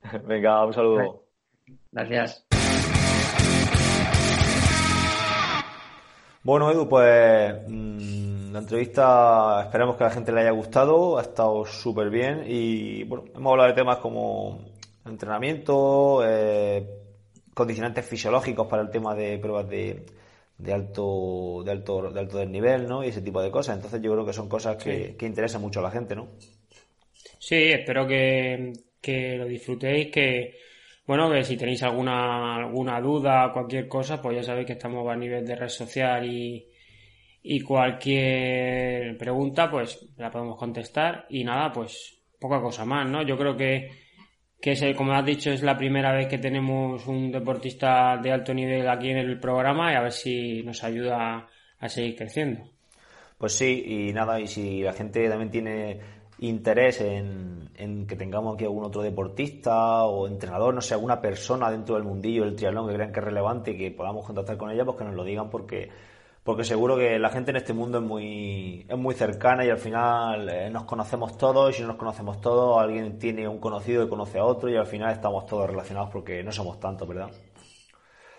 Venga, 0.26 0.64
un 0.64 0.72
saludo. 0.72 1.24
Gracias. 1.92 2.46
Bueno, 6.42 6.70
Edu, 6.70 6.88
pues 6.88 7.54
mm, 7.68 8.52
la 8.52 8.60
entrevista 8.60 9.64
esperamos 9.64 9.96
que 9.96 10.04
a 10.04 10.06
la 10.06 10.14
gente 10.14 10.32
le 10.32 10.40
haya 10.40 10.52
gustado, 10.52 11.18
ha 11.18 11.22
estado 11.22 11.66
súper 11.66 12.08
bien 12.08 12.44
y 12.46 13.04
bueno, 13.04 13.24
hemos 13.34 13.50
hablado 13.50 13.68
de 13.68 13.74
temas 13.74 13.98
como 13.98 14.64
entrenamiento, 15.04 16.22
eh, 16.24 16.88
condicionantes 17.52 18.06
fisiológicos 18.06 18.66
para 18.66 18.80
el 18.80 18.88
tema 18.88 19.14
de 19.14 19.36
pruebas 19.38 19.68
de, 19.68 20.06
de 20.58 20.72
alto, 20.72 21.62
de 21.64 21.70
alto, 21.70 22.10
de 22.10 22.20
alto 22.20 22.38
desnivel, 22.38 22.88
¿no? 22.88 23.04
Y 23.04 23.08
ese 23.08 23.22
tipo 23.22 23.42
de 23.42 23.50
cosas. 23.50 23.76
Entonces 23.76 24.00
yo 24.02 24.12
creo 24.12 24.24
que 24.24 24.32
son 24.32 24.48
cosas 24.48 24.82
que, 24.82 25.16
que 25.16 25.26
interesan 25.26 25.60
mucho 25.60 25.80
a 25.80 25.84
la 25.84 25.90
gente, 25.90 26.16
¿no? 26.16 26.28
Sí, 27.38 27.56
espero 27.56 28.06
que, 28.06 28.72
que 29.00 29.36
lo 29.36 29.46
disfrutéis, 29.46 30.10
que 30.10 30.56
bueno, 31.06 31.30
que 31.30 31.44
si 31.44 31.56
tenéis 31.56 31.82
alguna, 31.84 32.56
alguna 32.56 33.00
duda, 33.00 33.52
cualquier 33.52 33.86
cosa, 33.86 34.20
pues 34.20 34.36
ya 34.36 34.42
sabéis 34.42 34.66
que 34.66 34.72
estamos 34.72 35.08
a 35.08 35.14
nivel 35.14 35.46
de 35.46 35.54
red 35.54 35.68
social 35.68 36.24
y, 36.26 36.66
y 37.42 37.60
cualquier 37.60 39.16
pregunta, 39.16 39.70
pues 39.70 40.04
la 40.16 40.30
podemos 40.30 40.58
contestar. 40.58 41.26
Y 41.30 41.44
nada, 41.44 41.70
pues 41.72 42.18
poca 42.40 42.60
cosa 42.60 42.84
más, 42.84 43.08
¿no? 43.08 43.22
Yo 43.22 43.38
creo 43.38 43.56
que 43.56 44.05
que 44.66 44.72
es, 44.72 44.96
como 44.96 45.12
has 45.12 45.24
dicho, 45.24 45.52
es 45.52 45.62
la 45.62 45.78
primera 45.78 46.12
vez 46.12 46.26
que 46.26 46.38
tenemos 46.38 47.06
un 47.06 47.30
deportista 47.30 48.16
de 48.20 48.32
alto 48.32 48.52
nivel 48.52 48.88
aquí 48.88 49.10
en 49.10 49.18
el 49.18 49.38
programa 49.38 49.92
y 49.92 49.94
a 49.94 50.00
ver 50.00 50.10
si 50.10 50.64
nos 50.64 50.82
ayuda 50.82 51.46
a 51.78 51.88
seguir 51.88 52.16
creciendo. 52.16 52.64
Pues 53.38 53.52
sí, 53.52 53.84
y 53.86 54.12
nada, 54.12 54.40
y 54.40 54.48
si 54.48 54.80
la 54.80 54.92
gente 54.92 55.28
también 55.28 55.52
tiene 55.52 56.00
interés 56.40 57.00
en, 57.00 58.06
que 58.08 58.16
tengamos 58.16 58.56
aquí 58.56 58.64
algún 58.64 58.82
otro 58.82 59.02
deportista 59.02 60.02
o 60.02 60.26
entrenador, 60.26 60.74
no 60.74 60.80
sé, 60.80 60.94
alguna 60.94 61.20
persona 61.20 61.70
dentro 61.70 61.94
del 61.94 62.02
mundillo 62.02 62.42
del 62.42 62.56
triatlón 62.56 62.88
que 62.88 62.94
crean 62.94 63.12
que 63.12 63.20
es 63.20 63.24
relevante 63.24 63.70
y 63.70 63.78
que 63.78 63.92
podamos 63.92 64.26
contactar 64.26 64.56
con 64.56 64.72
ella, 64.72 64.84
pues 64.84 64.96
que 64.96 65.04
nos 65.04 65.14
lo 65.14 65.22
digan 65.22 65.48
porque 65.48 65.90
porque 66.46 66.62
seguro 66.62 66.96
que 66.96 67.18
la 67.18 67.28
gente 67.28 67.50
en 67.50 67.56
este 67.56 67.72
mundo 67.72 67.98
es 67.98 68.04
muy, 68.04 68.86
es 68.88 68.96
muy 68.96 69.14
cercana 69.16 69.64
y 69.64 69.68
al 69.68 69.78
final 69.78 70.48
eh, 70.48 70.70
nos 70.70 70.84
conocemos 70.84 71.36
todos 71.36 71.74
y 71.74 71.74
si 71.74 71.82
no 71.82 71.88
nos 71.88 71.96
conocemos 71.96 72.40
todos, 72.40 72.80
alguien 72.80 73.18
tiene 73.18 73.48
un 73.48 73.58
conocido 73.58 74.04
que 74.04 74.08
conoce 74.08 74.38
a 74.38 74.44
otro 74.44 74.70
y 74.70 74.76
al 74.76 74.86
final 74.86 75.10
estamos 75.10 75.44
todos 75.44 75.68
relacionados 75.68 76.08
porque 76.12 76.44
no 76.44 76.52
somos 76.52 76.78
tantos, 76.78 77.08
¿verdad? 77.08 77.30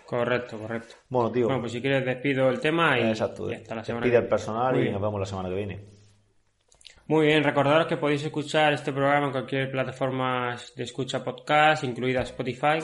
Correcto, 0.06 0.58
correcto. 0.58 0.94
Bueno, 1.10 1.30
tío. 1.30 1.44
Bueno, 1.44 1.60
pues 1.60 1.72
si 1.72 1.82
quieres 1.82 2.02
despido 2.02 2.48
el 2.48 2.60
tema 2.60 2.98
y, 2.98 3.08
Exacto, 3.08 3.46
hasta 3.54 3.74
la 3.74 3.84
semana 3.84 4.06
Despide 4.06 4.22
el 4.22 4.28
personal 4.28 4.82
y 4.82 4.90
nos 4.90 5.02
vemos 5.02 5.20
la 5.20 5.26
semana 5.26 5.50
que 5.50 5.54
viene. 5.54 5.84
Muy 7.08 7.26
bien, 7.26 7.44
recordaros 7.44 7.88
que 7.88 7.98
podéis 7.98 8.24
escuchar 8.24 8.72
este 8.72 8.90
programa 8.90 9.26
en 9.26 9.32
cualquier 9.32 9.70
plataforma 9.70 10.56
de 10.74 10.82
escucha 10.82 11.22
podcast, 11.22 11.84
incluida 11.84 12.22
Spotify. 12.22 12.78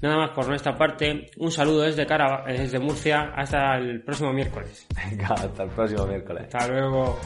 Nada 0.00 0.16
más 0.16 0.30
por 0.30 0.46
nuestra 0.48 0.76
parte, 0.76 1.30
un 1.38 1.50
saludo 1.50 1.82
desde, 1.82 2.06
Cara, 2.06 2.44
desde 2.46 2.78
Murcia 2.78 3.32
hasta 3.34 3.76
el 3.76 4.02
próximo 4.02 4.32
miércoles. 4.32 4.86
Venga, 4.94 5.28
hasta 5.28 5.62
el 5.62 5.70
próximo 5.70 6.06
miércoles. 6.06 6.44
Hasta 6.44 6.68
luego. 6.68 7.18